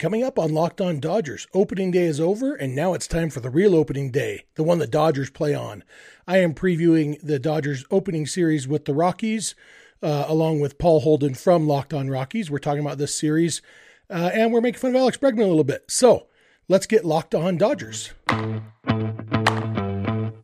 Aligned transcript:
Coming 0.00 0.22
up 0.22 0.38
on 0.38 0.54
Locked 0.54 0.80
On 0.80 0.98
Dodgers, 0.98 1.46
opening 1.52 1.90
day 1.90 2.04
is 2.04 2.20
over, 2.20 2.54
and 2.54 2.74
now 2.74 2.94
it's 2.94 3.06
time 3.06 3.28
for 3.28 3.40
the 3.40 3.50
real 3.50 3.74
opening 3.74 4.10
day, 4.10 4.46
the 4.54 4.62
one 4.62 4.78
the 4.78 4.86
Dodgers 4.86 5.28
play 5.28 5.54
on. 5.54 5.84
I 6.26 6.38
am 6.38 6.54
previewing 6.54 7.20
the 7.22 7.38
Dodgers 7.38 7.84
opening 7.90 8.26
series 8.26 8.66
with 8.66 8.86
the 8.86 8.94
Rockies, 8.94 9.54
uh, 10.02 10.24
along 10.26 10.60
with 10.60 10.78
Paul 10.78 11.00
Holden 11.00 11.34
from 11.34 11.68
Locked 11.68 11.92
On 11.92 12.08
Rockies. 12.08 12.50
We're 12.50 12.60
talking 12.60 12.80
about 12.80 12.96
this 12.96 13.14
series, 13.14 13.60
uh, 14.08 14.30
and 14.32 14.54
we're 14.54 14.62
making 14.62 14.80
fun 14.80 14.92
of 14.92 14.96
Alex 14.96 15.18
Bregman 15.18 15.42
a 15.42 15.48
little 15.48 15.64
bit. 15.64 15.84
So 15.88 16.28
let's 16.66 16.86
get 16.86 17.04
Locked 17.04 17.34
On 17.34 17.58
Dodgers. 17.58 18.12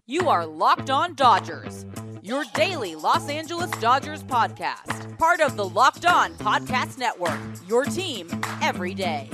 You 0.04 0.28
are 0.28 0.44
Locked 0.44 0.90
On 0.90 1.14
Dodgers, 1.14 1.86
your 2.26 2.44
daily 2.54 2.96
Los 2.96 3.28
Angeles 3.28 3.70
Dodgers 3.80 4.24
podcast, 4.24 5.16
part 5.16 5.40
of 5.40 5.56
the 5.56 5.64
Locked 5.64 6.06
On 6.06 6.34
Podcast 6.34 6.98
Network, 6.98 7.38
your 7.68 7.84
team 7.84 8.28
every 8.60 8.94
day. 8.94 9.30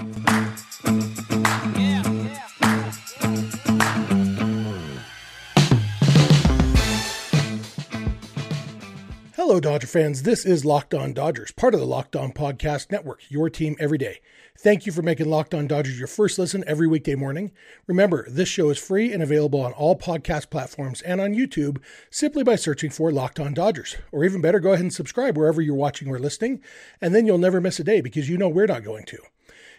Hello, 9.53 9.61
Dodger 9.61 9.87
fans. 9.87 10.23
This 10.23 10.47
is 10.47 10.65
Locked 10.65 10.95
On 10.95 11.13
Dodgers, 11.13 11.53
part 11.53 11.75
of 11.75 11.81
the 11.81 11.85
Locked 11.85 12.17
On 12.17 12.33
Podcast 12.33 12.91
Network, 12.91 13.21
your 13.29 13.51
team 13.51 13.77
every 13.79 13.99
day. 13.99 14.23
Thank 14.59 14.87
you 14.87 14.93
for 14.93 15.03
making 15.03 15.29
Locked 15.29 15.53
On 15.53 15.67
Dodgers 15.67 15.99
your 15.99 16.09
first 16.09 16.39
listen 16.39 16.65
every 16.67 16.87
weekday 16.87 17.17
morning. 17.17 17.53
Remember, 17.87 18.27
this 18.31 18.49
show 18.49 18.71
is 18.71 18.79
free 18.79 19.13
and 19.13 19.23
available 19.23 19.61
on 19.61 19.75
all 19.75 19.95
podcast 19.95 20.49
platforms 20.49 21.03
and 21.03 21.21
on 21.21 21.35
YouTube 21.35 21.83
simply 22.09 22.43
by 22.43 22.57
searching 22.57 22.89
for 22.89 23.13
Locked 23.13 23.39
On 23.39 23.53
Dodgers. 23.53 23.97
Or 24.11 24.25
even 24.25 24.41
better, 24.41 24.59
go 24.59 24.73
ahead 24.73 24.85
and 24.85 24.95
subscribe 24.95 25.37
wherever 25.37 25.61
you're 25.61 25.75
watching 25.75 26.09
or 26.09 26.19
listening, 26.19 26.63
and 27.03 27.15
then 27.15 27.27
you'll 27.27 27.37
never 27.37 27.61
miss 27.61 27.79
a 27.79 27.85
day 27.85 28.01
because 28.01 28.31
you 28.31 28.39
know 28.39 28.49
we're 28.49 28.65
not 28.65 28.85
going 28.85 29.05
to. 29.05 29.19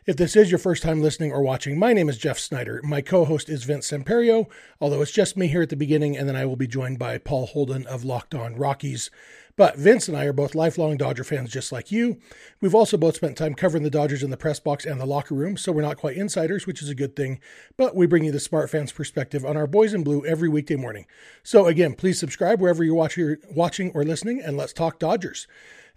If 0.05 0.17
this 0.17 0.35
is 0.35 0.51
your 0.51 0.59
first 0.59 0.83
time 0.83 1.01
listening 1.01 1.31
or 1.31 1.41
watching, 1.41 1.79
my 1.79 1.93
name 1.93 2.09
is 2.09 2.17
Jeff 2.17 2.37
Snyder. 2.37 2.81
My 2.83 2.99
co 2.99 3.23
host 3.23 3.47
is 3.47 3.63
Vince 3.63 3.89
Semperio, 3.89 4.47
although 4.81 5.01
it's 5.01 5.13
just 5.13 5.37
me 5.37 5.47
here 5.47 5.61
at 5.61 5.69
the 5.69 5.77
beginning, 5.77 6.17
and 6.17 6.27
then 6.27 6.35
I 6.35 6.45
will 6.45 6.57
be 6.57 6.67
joined 6.67 6.99
by 6.99 7.17
Paul 7.17 7.45
Holden 7.45 7.87
of 7.87 8.03
Locked 8.03 8.35
On 8.35 8.57
Rockies. 8.57 9.09
But 9.55 9.77
Vince 9.77 10.07
and 10.07 10.17
I 10.17 10.25
are 10.25 10.33
both 10.33 10.55
lifelong 10.55 10.97
Dodger 10.97 11.23
fans 11.23 11.51
just 11.51 11.71
like 11.71 11.91
you. 11.91 12.17
We've 12.59 12.73
also 12.73 12.97
both 12.97 13.15
spent 13.15 13.37
time 13.37 13.53
covering 13.53 13.83
the 13.83 13.91
Dodgers 13.91 14.23
in 14.23 14.31
the 14.31 14.37
press 14.37 14.59
box 14.59 14.83
and 14.83 14.99
the 14.99 15.05
locker 15.05 15.35
room, 15.35 15.57
so 15.57 15.71
we're 15.71 15.83
not 15.83 15.97
quite 15.97 16.17
insiders, 16.17 16.65
which 16.65 16.81
is 16.81 16.89
a 16.89 16.95
good 16.95 17.15
thing. 17.15 17.39
But 17.77 17.95
we 17.95 18.07
bring 18.07 18.23
you 18.23 18.31
the 18.31 18.39
smart 18.39 18.71
fans 18.71 18.91
perspective 18.91 19.45
on 19.45 19.55
our 19.55 19.67
boys 19.67 19.93
in 19.93 20.03
blue 20.03 20.25
every 20.25 20.49
weekday 20.49 20.75
morning. 20.75 21.05
So 21.43 21.67
again, 21.67 21.93
please 21.93 22.19
subscribe 22.19 22.59
wherever 22.59 22.83
you're 22.83 22.95
watching 22.95 23.91
or 23.93 24.03
listening, 24.03 24.41
and 24.41 24.57
let's 24.57 24.73
talk 24.73 24.97
Dodgers. 24.97 25.45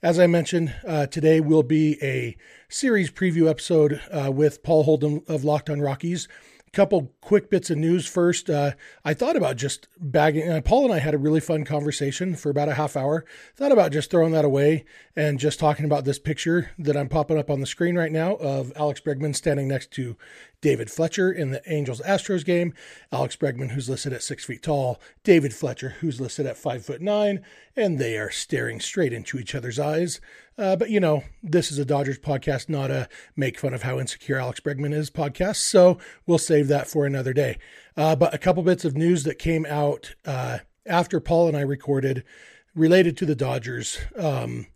As 0.02 0.18
I 0.18 0.26
mentioned, 0.26 0.74
uh, 0.86 1.06
today 1.06 1.40
will 1.40 1.62
be 1.62 1.96
a 2.02 2.36
series 2.68 3.10
preview 3.10 3.48
episode 3.48 4.02
uh, 4.10 4.30
with 4.30 4.62
Paul 4.62 4.82
Holden 4.82 5.22
of 5.26 5.42
Locked 5.42 5.70
On 5.70 5.80
Rockies 5.80 6.28
couple 6.76 7.10
quick 7.22 7.48
bits 7.48 7.70
of 7.70 7.78
news 7.78 8.06
first. 8.06 8.50
Uh, 8.50 8.72
I 9.02 9.14
thought 9.14 9.34
about 9.34 9.56
just 9.56 9.88
bagging. 9.98 10.46
Uh, 10.46 10.60
Paul 10.60 10.84
and 10.84 10.92
I 10.92 10.98
had 10.98 11.14
a 11.14 11.18
really 11.18 11.40
fun 11.40 11.64
conversation 11.64 12.36
for 12.36 12.50
about 12.50 12.68
a 12.68 12.74
half 12.74 12.98
hour. 12.98 13.24
Thought 13.56 13.72
about 13.72 13.92
just 13.92 14.10
throwing 14.10 14.32
that 14.32 14.44
away 14.44 14.84
and 15.16 15.40
just 15.40 15.58
talking 15.58 15.86
about 15.86 16.04
this 16.04 16.18
picture 16.18 16.72
that 16.78 16.94
I'm 16.94 17.08
popping 17.08 17.38
up 17.38 17.48
on 17.48 17.60
the 17.60 17.66
screen 17.66 17.96
right 17.96 18.12
now 18.12 18.34
of 18.34 18.74
Alex 18.76 19.00
Bregman 19.00 19.34
standing 19.34 19.68
next 19.68 19.90
to 19.92 20.18
David 20.60 20.90
Fletcher 20.90 21.30
in 21.30 21.50
the 21.50 21.62
Angels 21.70 22.00
Astros 22.00 22.44
game. 22.44 22.74
Alex 23.12 23.36
Bregman, 23.36 23.70
who's 23.70 23.88
listed 23.88 24.12
at 24.12 24.22
six 24.22 24.44
feet 24.44 24.62
tall, 24.62 25.00
David 25.24 25.54
Fletcher, 25.54 25.90
who's 26.00 26.20
listed 26.20 26.46
at 26.46 26.56
five 26.56 26.84
foot 26.84 27.00
nine, 27.00 27.44
and 27.76 27.98
they 27.98 28.16
are 28.16 28.30
staring 28.30 28.80
straight 28.80 29.12
into 29.12 29.38
each 29.38 29.54
other's 29.54 29.78
eyes. 29.78 30.20
Uh, 30.58 30.76
but 30.76 30.90
you 30.90 31.00
know, 31.00 31.22
this 31.42 31.70
is 31.70 31.78
a 31.78 31.84
Dodgers 31.84 32.18
podcast, 32.18 32.68
not 32.68 32.90
a 32.90 33.08
make 33.36 33.58
fun 33.58 33.74
of 33.74 33.82
how 33.82 33.98
insecure 33.98 34.38
Alex 34.38 34.60
Bregman 34.60 34.94
is 34.94 35.10
podcast. 35.10 35.56
So 35.56 35.98
we'll 36.26 36.38
save 36.38 36.68
that 36.68 36.88
for 36.88 37.04
another 37.04 37.32
day. 37.32 37.58
Uh, 37.96 38.16
but 38.16 38.34
a 38.34 38.38
couple 38.38 38.62
bits 38.62 38.84
of 38.84 38.96
news 38.96 39.24
that 39.24 39.38
came 39.38 39.66
out 39.66 40.14
uh, 40.24 40.58
after 40.86 41.20
Paul 41.20 41.48
and 41.48 41.56
I 41.56 41.62
recorded 41.62 42.24
related 42.74 43.16
to 43.18 43.26
the 43.26 43.34
Dodgers. 43.34 43.98
Um, 44.16 44.66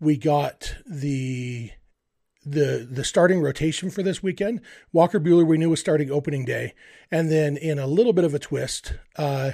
we 0.00 0.16
got 0.16 0.76
the 0.86 1.70
the 2.46 2.86
the 2.88 3.04
starting 3.04 3.40
rotation 3.40 3.90
for 3.90 4.02
this 4.02 4.22
weekend. 4.22 4.60
Walker 4.92 5.18
Buehler 5.18 5.46
we 5.46 5.58
knew 5.58 5.70
was 5.70 5.80
starting 5.80 6.10
opening 6.10 6.44
day, 6.44 6.74
and 7.10 7.30
then 7.30 7.56
in 7.56 7.78
a 7.78 7.86
little 7.86 8.12
bit 8.12 8.24
of 8.24 8.34
a 8.34 8.38
twist, 8.38 8.94
uh, 9.16 9.52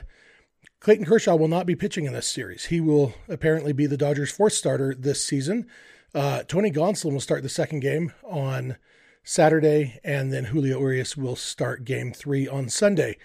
Clayton 0.81 1.07
Kershaw 1.07 1.37
will 1.37 1.49
not 1.49 1.67
be 1.67 1.75
pitching 1.75 2.05
in 2.05 2.13
this 2.13 2.27
series. 2.27 2.67
He 2.67 2.81
will 2.81 3.15
apparently 3.29 3.73
be 3.73 3.87
the 3.87 3.97
Dodgers' 3.97 4.31
fourth 4.31 4.53
starter 4.53 4.95
this 4.95 5.25
season. 5.25 5.67
Uh, 6.15 6.43
Tony 6.43 6.71
Gonsolin 6.71 7.13
will 7.13 7.21
start 7.21 7.43
the 7.43 7.49
second 7.49 7.81
game 7.81 8.13
on 8.23 8.77
Saturday, 9.25 9.99
and 10.05 10.33
then 10.33 10.47
Julio 10.47 10.79
Urias 10.81 11.17
will 11.17 11.37
start 11.37 11.85
game 11.85 12.13
three 12.13 12.47
on 12.47 12.69
Sunday. 12.69 13.17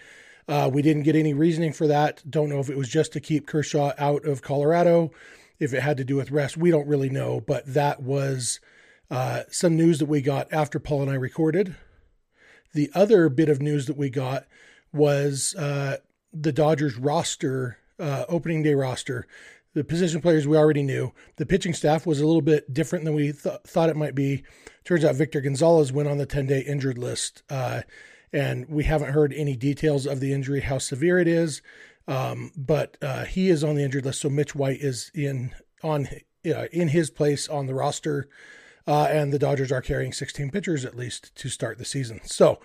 Uh, 0.48 0.70
we 0.72 0.82
didn't 0.82 1.04
get 1.04 1.16
any 1.16 1.34
reasoning 1.34 1.74
for 1.74 1.88
that. 1.88 2.24
Don't 2.30 2.50
know 2.50 2.60
if 2.60 2.70
it 2.70 2.78
was 2.78 2.88
just 2.88 3.12
to 3.14 3.20
keep 3.20 3.48
Kershaw 3.48 3.92
out 3.98 4.24
of 4.24 4.42
Colorado, 4.42 5.12
if 5.60 5.74
it 5.74 5.82
had 5.82 5.98
to 5.98 6.06
do 6.06 6.16
with 6.16 6.32
rest. 6.32 6.56
We 6.56 6.72
don't 6.72 6.88
really 6.88 7.10
know, 7.10 7.42
but 7.42 7.66
that 7.74 8.02
was 8.02 8.62
uh, 9.10 9.44
some 9.50 9.76
news 9.76 10.00
that 10.00 10.06
we 10.08 10.22
got 10.22 10.52
after 10.52 10.80
Paul 10.80 11.04
and 11.04 11.12
I 11.12 11.16
recorded. 11.16 11.76
The 12.74 12.90
other 12.94 13.30
bit 13.30 13.50
of 13.50 13.62
news 13.62 13.86
that 13.86 13.98
we 13.98 14.10
got 14.10 14.46
was 14.94 15.56
uh, 15.56 15.98
the 16.34 16.52
Dodgers 16.52 16.98
roster, 16.98 17.78
uh, 18.00 18.26
opening 18.28 18.64
day 18.64 18.74
roster, 18.74 19.28
the 19.74 19.84
position 19.84 20.22
players 20.22 20.48
we 20.48 20.58
already 20.58 20.84
knew. 20.84 21.14
The 21.38 21.46
pitching 21.46 21.74
staff 21.74 22.06
was 22.06 22.20
a 22.20 22.26
little 22.26 22.42
bit 22.42 22.74
different 22.74 23.06
than 23.06 23.14
we 23.14 23.32
th- 23.32 23.62
thought 23.66 23.90
it 23.90 23.96
might 23.96 24.16
be. 24.16 24.44
Turns 24.84 25.06
out 25.06 25.16
Victor 25.16 25.42
Gonzalez 25.42 25.92
went 25.92 26.10
on 26.10 26.18
the 26.18 26.26
10 26.26 26.48
day 26.48 26.62
injured 26.62 26.98
list, 26.98 27.44
uh, 27.50 27.82
and 28.34 28.68
we 28.68 28.84
haven't 28.84 29.14
heard 29.14 29.34
any 29.34 29.56
details 29.56 30.06
of 30.06 30.20
the 30.20 30.34
injury, 30.34 30.62
how 30.62 30.78
severe 30.78 31.20
it 31.20 31.28
is. 31.28 31.62
Um, 32.08 32.52
but 32.56 32.98
uh, 33.02 33.26
he 33.26 33.50
is 33.50 33.64
on 33.64 33.76
the 33.76 33.84
injured 33.84 34.06
list, 34.06 34.22
so 34.22 34.30
Mitch 34.30 34.56
White 34.56 34.80
is 34.80 35.12
in 35.14 35.54
on 35.84 36.08
uh, 36.46 36.68
in 36.72 36.88
his 36.90 37.10
place 37.10 37.48
on 37.50 37.68
the 37.68 37.74
roster, 37.74 38.30
uh, 38.88 39.08
and 39.12 39.34
the 39.34 39.40
Dodgers 39.40 39.72
are 39.72 39.82
carrying 39.82 40.14
16 40.14 40.50
pitchers 40.50 40.86
at 40.86 40.96
least 40.96 41.36
to 41.36 41.50
start 41.50 41.78
the 41.78 41.86
season. 41.86 42.22
So 42.24 42.60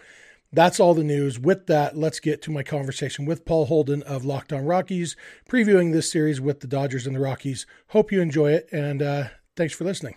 that's 0.52 0.78
all 0.78 0.94
the 0.94 1.02
news. 1.02 1.38
With 1.38 1.66
that, 1.66 1.96
let's 1.96 2.20
get 2.20 2.40
to 2.42 2.50
my 2.50 2.62
conversation 2.62 3.26
with 3.26 3.44
Paul 3.44 3.66
Holden 3.66 4.02
of 4.04 4.24
Locked 4.24 4.52
On 4.52 4.64
Rockies, 4.64 5.16
previewing 5.48 5.92
this 5.92 6.12
series 6.12 6.40
with 6.40 6.60
the 6.60 6.66
Dodgers 6.66 7.06
and 7.06 7.16
the 7.16 7.20
Rockies. 7.20 7.66
Hope 7.88 8.12
you 8.12 8.20
enjoy 8.20 8.52
it, 8.52 8.68
and 8.70 9.02
uh, 9.02 9.24
thanks 9.56 9.74
for 9.74 9.84
listening. 9.84 10.14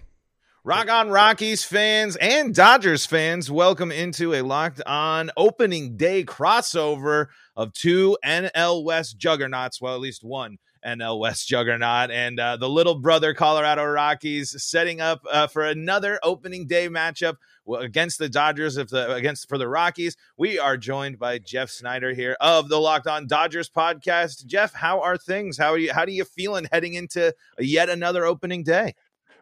Rock 0.64 0.90
on 0.90 1.10
Rockies 1.10 1.64
fans 1.64 2.16
and 2.16 2.54
Dodgers 2.54 3.06
fans, 3.06 3.52
welcome 3.52 3.92
into 3.92 4.34
a 4.34 4.42
locked 4.42 4.82
on 4.86 5.30
opening 5.38 5.96
day 5.96 6.24
crossover 6.24 7.28
of 7.56 7.72
two 7.72 8.18
NL 8.26 8.84
West 8.84 9.18
juggernauts. 9.18 9.80
Well, 9.80 9.94
at 9.94 10.02
least 10.02 10.24
one 10.24 10.58
NL 10.86 11.20
West 11.20 11.48
juggernaut, 11.48 12.12
and 12.12 12.40
uh, 12.40 12.58
the 12.58 12.70
little 12.70 12.96
brother 12.96 13.34
Colorado 13.34 13.84
Rockies 13.86 14.62
setting 14.64 15.02
up 15.02 15.26
uh, 15.32 15.48
for 15.48 15.66
another 15.66 16.20
opening 16.24 16.68
day 16.68 16.88
matchup 16.88 17.36
against 17.80 18.20
the 18.20 18.30
Dodgers. 18.30 18.78
If 18.78 18.90
the 18.90 19.14
against 19.14 19.50
for 19.50 19.58
the 19.58 19.68
Rockies, 19.68 20.16
we 20.38 20.60
are 20.60 20.78
joined 20.78 21.18
by 21.18 21.40
Jeff 21.40 21.70
Snyder 21.70 22.14
here 22.14 22.38
of 22.40 22.70
the 22.70 22.80
Locked 22.80 23.08
On 23.08 23.28
Dodgers 23.28 23.70
podcast. 23.70 24.46
Jeff, 24.46 24.74
how 24.74 25.02
are 25.02 25.18
things? 25.18 25.58
How 25.58 25.72
are 25.72 25.78
you? 25.78 25.94
How 25.94 26.06
do 26.06 26.12
you 26.12 26.26
feeling 26.26 26.68
heading 26.72 26.94
into 26.94 27.34
yet 27.60 27.90
another 27.90 28.26
opening 28.26 28.64
day? 28.64 28.96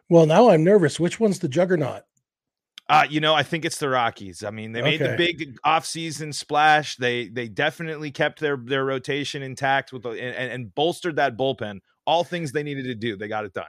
Well, 0.08 0.26
now 0.26 0.50
I'm 0.50 0.64
nervous. 0.64 1.00
Which 1.00 1.20
one's 1.20 1.38
the 1.38 1.48
juggernaut? 1.48 2.02
Uh, 2.94 3.06
you 3.10 3.20
know, 3.20 3.34
I 3.34 3.42
think 3.42 3.64
it's 3.64 3.78
the 3.78 3.88
Rockies. 3.88 4.44
I 4.44 4.50
mean, 4.50 4.72
they 4.72 4.82
made 4.82 5.02
okay. 5.02 5.10
the 5.10 5.16
big 5.16 5.58
offseason 5.66 6.32
splash. 6.32 6.96
They 6.96 7.28
they 7.28 7.48
definitely 7.48 8.10
kept 8.10 8.40
their 8.40 8.56
their 8.56 8.84
rotation 8.84 9.42
intact 9.42 9.92
with 9.92 10.02
the, 10.02 10.10
and, 10.10 10.52
and 10.52 10.74
bolstered 10.74 11.16
that 11.16 11.36
bullpen. 11.36 11.80
All 12.06 12.22
things 12.22 12.52
they 12.52 12.62
needed 12.62 12.84
to 12.84 12.94
do. 12.94 13.16
They 13.16 13.28
got 13.28 13.44
it 13.44 13.52
done 13.52 13.64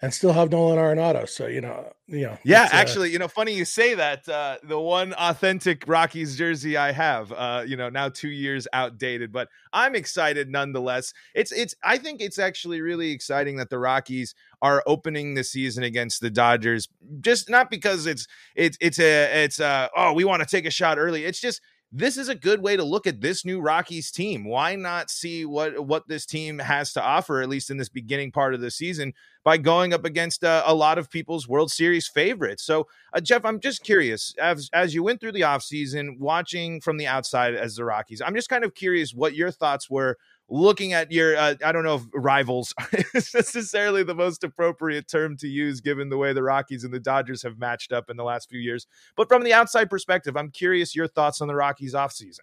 and 0.00 0.14
still 0.14 0.32
have 0.32 0.50
Nolan 0.50 0.78
Arenado. 0.78 1.28
So 1.28 1.46
you 1.46 1.60
know, 1.60 1.92
you 2.06 2.22
know. 2.22 2.38
Yeah, 2.44 2.64
uh, 2.64 2.68
actually, 2.72 3.08
uh, 3.08 3.12
you 3.12 3.18
know, 3.18 3.28
funny 3.28 3.54
you 3.54 3.64
say 3.64 3.94
that. 3.94 4.28
Uh, 4.28 4.58
the 4.62 4.78
one 4.78 5.12
authentic 5.14 5.84
Rockies 5.86 6.36
jersey 6.36 6.76
I 6.76 6.92
have, 6.92 7.32
uh, 7.32 7.64
you 7.66 7.76
know, 7.76 7.88
now 7.88 8.08
two 8.08 8.28
years 8.28 8.68
outdated, 8.72 9.32
but 9.32 9.48
I'm 9.72 9.94
excited 9.94 10.48
nonetheless. 10.48 11.12
It's 11.34 11.50
it's. 11.52 11.74
I 11.82 11.98
think 11.98 12.20
it's 12.20 12.38
actually 12.38 12.80
really 12.80 13.10
exciting 13.10 13.56
that 13.56 13.70
the 13.70 13.78
Rockies 13.78 14.34
are 14.62 14.82
opening 14.86 15.34
the 15.34 15.44
season 15.44 15.82
against 15.82 16.20
the 16.20 16.30
Dodgers. 16.30 16.88
Just 17.20 17.50
not 17.50 17.70
because 17.70 18.06
it's 18.06 18.26
it's 18.54 18.78
it's 18.80 19.00
a 19.00 19.44
it's 19.44 19.58
a 19.58 19.90
oh 19.96 20.12
we 20.12 20.24
want 20.24 20.42
to 20.42 20.48
take 20.48 20.66
a 20.66 20.70
shot 20.70 20.98
early. 20.98 21.24
It's 21.24 21.40
just 21.40 21.60
this 21.90 22.18
is 22.18 22.28
a 22.28 22.34
good 22.34 22.62
way 22.62 22.76
to 22.76 22.84
look 22.84 23.06
at 23.06 23.20
this 23.20 23.44
new 23.44 23.60
Rockies 23.60 24.10
team. 24.10 24.44
Why 24.44 24.76
not 24.76 25.10
see 25.10 25.46
what 25.46 25.86
what 25.86 26.06
this 26.06 26.26
team 26.26 26.58
has 26.58 26.92
to 26.92 27.02
offer 27.02 27.40
at 27.40 27.48
least 27.48 27.70
in 27.70 27.78
this 27.78 27.88
beginning 27.88 28.30
part 28.30 28.54
of 28.54 28.60
the 28.60 28.70
season 28.70 29.14
by 29.42 29.56
going 29.56 29.94
up 29.94 30.04
against 30.04 30.44
uh, 30.44 30.62
a 30.66 30.74
lot 30.74 30.98
of 30.98 31.10
people's 31.10 31.48
World 31.48 31.70
Series 31.70 32.06
favorites. 32.06 32.62
So, 32.62 32.86
uh, 33.14 33.20
Jeff, 33.20 33.44
I'm 33.46 33.60
just 33.60 33.82
curious 33.82 34.34
as 34.38 34.68
as 34.74 34.94
you 34.94 35.02
went 35.02 35.20
through 35.20 35.32
the 35.32 35.40
offseason 35.40 36.18
watching 36.18 36.80
from 36.82 36.98
the 36.98 37.06
outside 37.06 37.54
as 37.54 37.76
the 37.76 37.84
Rockies. 37.84 38.20
I'm 38.20 38.34
just 38.34 38.50
kind 38.50 38.64
of 38.64 38.74
curious 38.74 39.14
what 39.14 39.34
your 39.34 39.50
thoughts 39.50 39.88
were 39.88 40.18
looking 40.48 40.92
at 40.92 41.12
your 41.12 41.36
uh, 41.36 41.54
i 41.64 41.72
don't 41.72 41.84
know 41.84 41.96
if 41.96 42.02
rivals 42.14 42.74
is 43.14 43.32
necessarily 43.34 44.02
the 44.02 44.14
most 44.14 44.44
appropriate 44.44 45.06
term 45.08 45.36
to 45.36 45.46
use 45.46 45.80
given 45.80 46.08
the 46.08 46.16
way 46.16 46.32
the 46.32 46.42
rockies 46.42 46.84
and 46.84 46.92
the 46.92 47.00
dodgers 47.00 47.42
have 47.42 47.58
matched 47.58 47.92
up 47.92 48.08
in 48.08 48.16
the 48.16 48.24
last 48.24 48.48
few 48.48 48.58
years. 48.58 48.86
But 49.16 49.28
from 49.28 49.44
the 49.44 49.52
outside 49.52 49.90
perspective 49.90 50.36
i'm 50.36 50.50
curious 50.50 50.96
your 50.96 51.08
thoughts 51.08 51.40
on 51.40 51.48
the 51.48 51.54
rockies 51.54 51.94
offseason. 51.94 52.40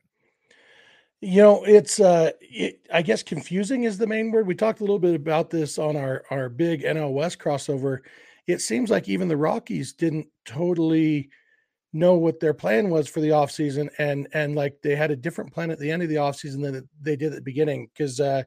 You 1.21 1.41
know 1.41 1.63
it's 1.63 1.99
uh 1.99 2.31
it, 2.41 2.85
i 2.93 3.01
guess 3.01 3.23
confusing 3.23 3.83
is 3.83 3.97
the 3.97 4.07
main 4.07 4.31
word. 4.31 4.47
We 4.47 4.55
talked 4.55 4.81
a 4.81 4.83
little 4.83 4.99
bit 4.99 5.15
about 5.15 5.49
this 5.49 5.79
on 5.79 5.95
our 5.95 6.23
our 6.29 6.49
big 6.49 6.83
nl 6.83 7.13
west 7.13 7.39
crossover. 7.39 7.99
It 8.47 8.61
seems 8.61 8.91
like 8.91 9.09
even 9.09 9.27
the 9.27 9.37
rockies 9.37 9.93
didn't 9.93 10.27
totally 10.45 11.29
know 11.95 12.15
what 12.15 12.39
their 12.39 12.53
plan 12.53 12.89
was 12.89 13.07
for 13.07 13.21
the 13.21 13.29
offseason 13.29 13.89
and 13.99 14.27
and 14.33 14.53
like 14.53 14.75
they 14.83 14.95
had 14.95 15.11
a 15.11 15.15
different 15.15 15.53
plan 15.53 15.71
at 15.71 15.79
the 15.79 15.89
end 15.89 16.03
of 16.03 16.09
the 16.09 16.15
offseason 16.15 16.61
than 16.61 16.87
they 17.01 17.15
did 17.15 17.31
at 17.31 17.35
the 17.35 17.41
beginning 17.41 17.87
because 17.93 18.19
uh, 18.19 18.43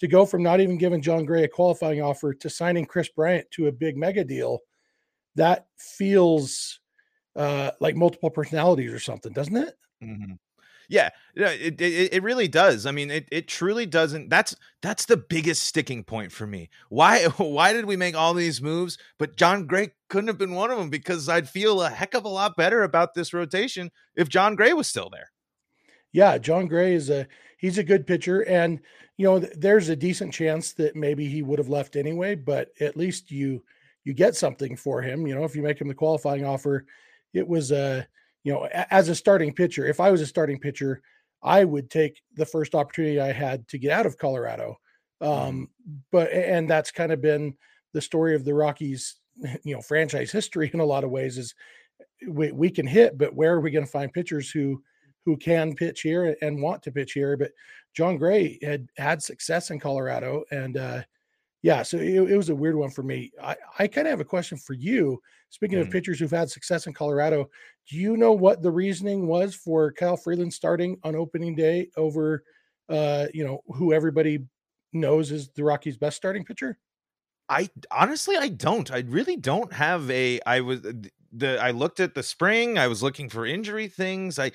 to 0.00 0.08
go 0.08 0.26
from 0.26 0.42
not 0.42 0.60
even 0.60 0.78
giving 0.78 1.00
Jon 1.00 1.24
Gray 1.24 1.44
a 1.44 1.48
qualifying 1.48 2.02
offer 2.02 2.34
to 2.34 2.50
signing 2.50 2.84
Kris 2.84 3.08
Bryant 3.08 3.50
to 3.52 3.68
a 3.68 3.72
big 3.72 3.96
mega 3.96 4.24
deal, 4.24 4.60
that 5.36 5.66
feels 5.78 6.80
uh, 7.34 7.70
like 7.80 7.96
multiple 7.96 8.30
personalities 8.30 8.92
or 8.92 8.98
something, 8.98 9.32
doesn't 9.32 9.56
it? 9.56 9.74
Mm-hmm. 10.02 10.34
Yeah, 10.88 11.10
it, 11.34 11.80
it 11.80 12.14
it 12.14 12.22
really 12.22 12.48
does. 12.48 12.86
I 12.86 12.92
mean, 12.92 13.10
it 13.10 13.28
it 13.32 13.48
truly 13.48 13.86
doesn't. 13.86 14.28
That's 14.28 14.54
that's 14.82 15.06
the 15.06 15.16
biggest 15.16 15.64
sticking 15.64 16.04
point 16.04 16.32
for 16.32 16.46
me. 16.46 16.70
Why 16.88 17.24
why 17.36 17.72
did 17.72 17.86
we 17.86 17.96
make 17.96 18.16
all 18.16 18.34
these 18.34 18.62
moves, 18.62 18.98
but 19.18 19.36
Jon 19.36 19.66
Gray 19.66 19.92
couldn't 20.08 20.28
have 20.28 20.38
been 20.38 20.54
one 20.54 20.70
of 20.70 20.78
them? 20.78 20.90
Because 20.90 21.28
I'd 21.28 21.48
feel 21.48 21.82
a 21.82 21.90
heck 21.90 22.14
of 22.14 22.24
a 22.24 22.28
lot 22.28 22.56
better 22.56 22.82
about 22.82 23.14
this 23.14 23.34
rotation 23.34 23.90
if 24.14 24.28
Jon 24.28 24.54
Gray 24.54 24.72
was 24.72 24.88
still 24.88 25.10
there. 25.10 25.32
Yeah, 26.12 26.38
Jon 26.38 26.66
Gray 26.66 26.94
is 26.94 27.10
a 27.10 27.26
he's 27.58 27.78
a 27.78 27.84
good 27.84 28.06
pitcher, 28.06 28.42
and 28.42 28.80
you 29.16 29.26
know 29.26 29.38
there's 29.38 29.88
a 29.88 29.96
decent 29.96 30.32
chance 30.32 30.72
that 30.74 30.96
maybe 30.96 31.26
he 31.26 31.42
would 31.42 31.58
have 31.58 31.68
left 31.68 31.96
anyway. 31.96 32.34
But 32.34 32.68
at 32.80 32.96
least 32.96 33.30
you 33.30 33.62
you 34.04 34.14
get 34.14 34.36
something 34.36 34.76
for 34.76 35.02
him. 35.02 35.26
You 35.26 35.34
know, 35.34 35.44
if 35.44 35.56
you 35.56 35.62
make 35.62 35.80
him 35.80 35.88
the 35.88 35.94
qualifying 35.94 36.44
offer, 36.46 36.86
it 37.34 37.46
was 37.46 37.72
a 37.72 38.06
you 38.46 38.52
know, 38.52 38.68
as 38.92 39.08
a 39.08 39.14
starting 39.16 39.52
pitcher, 39.52 39.86
if 39.86 39.98
I 39.98 40.12
was 40.12 40.20
a 40.20 40.26
starting 40.26 40.60
pitcher, 40.60 41.02
I 41.42 41.64
would 41.64 41.90
take 41.90 42.22
the 42.36 42.46
first 42.46 42.76
opportunity 42.76 43.18
I 43.18 43.32
had 43.32 43.66
to 43.66 43.76
get 43.76 43.90
out 43.90 44.06
of 44.06 44.18
Colorado. 44.18 44.76
Mm-hmm. 45.20 45.48
Um, 45.48 45.70
but 46.12 46.30
and 46.30 46.70
that's 46.70 46.92
kind 46.92 47.10
of 47.10 47.20
been 47.20 47.56
the 47.92 48.00
story 48.00 48.36
of 48.36 48.44
the 48.44 48.54
Rockies, 48.54 49.16
you 49.64 49.74
know, 49.74 49.82
franchise 49.82 50.30
history 50.30 50.70
in 50.72 50.78
a 50.78 50.84
lot 50.84 51.02
of 51.02 51.10
ways 51.10 51.38
is 51.38 51.56
we, 52.28 52.52
we 52.52 52.70
can 52.70 52.86
hit, 52.86 53.18
but 53.18 53.34
where 53.34 53.52
are 53.52 53.60
we 53.60 53.72
going 53.72 53.84
to 53.84 53.90
find 53.90 54.12
pitchers 54.12 54.48
who 54.48 54.80
who 55.24 55.36
can 55.36 55.74
pitch 55.74 56.02
here 56.02 56.36
and 56.40 56.62
want 56.62 56.84
to 56.84 56.92
pitch 56.92 57.14
here? 57.14 57.36
But 57.36 57.50
Jon 57.96 58.16
Gray 58.16 58.60
had 58.62 58.86
had 58.96 59.20
success 59.20 59.72
in 59.72 59.80
Colorado, 59.80 60.44
and 60.52 60.76
uh, 60.76 61.02
yeah, 61.66 61.82
so 61.82 61.96
it, 61.96 62.30
it, 62.30 62.36
was 62.36 62.48
a 62.48 62.54
weird 62.54 62.76
one 62.76 62.90
for 62.90 63.02
me. 63.02 63.32
I, 63.42 63.56
I 63.76 63.88
kind 63.88 64.06
of 64.06 64.12
have 64.12 64.20
a 64.20 64.24
question 64.24 64.56
for 64.56 64.74
you. 64.74 65.20
Speaking 65.48 65.78
mm. 65.78 65.80
of 65.80 65.90
pitchers 65.90 66.20
who've 66.20 66.30
had 66.30 66.48
success 66.48 66.86
in 66.86 66.94
Colorado, 66.94 67.50
do 67.90 67.96
you 67.96 68.16
know 68.16 68.32
what 68.32 68.62
the 68.62 68.70
reasoning 68.70 69.26
was 69.26 69.56
for 69.56 69.90
Kyle 69.90 70.16
Freeland 70.16 70.52
starting 70.52 70.96
on 71.02 71.16
opening 71.16 71.56
day 71.56 71.88
over, 71.96 72.44
uh, 72.88 73.26
you 73.34 73.44
know, 73.44 73.62
who 73.74 73.92
everybody 73.92 74.44
knows 74.92 75.32
is 75.32 75.48
the 75.56 75.64
Rockies' 75.64 75.96
best 75.96 76.16
starting 76.16 76.44
pitcher? 76.44 76.78
I 77.48 77.68
honestly 77.90 78.36
I 78.36 78.50
don't. 78.50 78.88
I 78.92 79.00
really 79.00 79.36
don't 79.36 79.72
have 79.72 80.08
a. 80.08 80.38
I 80.46 80.60
was 80.60 80.82
the. 81.32 81.58
I 81.60 81.72
looked 81.72 81.98
at 81.98 82.14
the 82.14 82.22
spring. 82.22 82.78
I 82.78 82.86
was 82.86 83.02
looking 83.02 83.28
for 83.28 83.44
injury 83.44 83.88
things. 83.88 84.38
I 84.38 84.52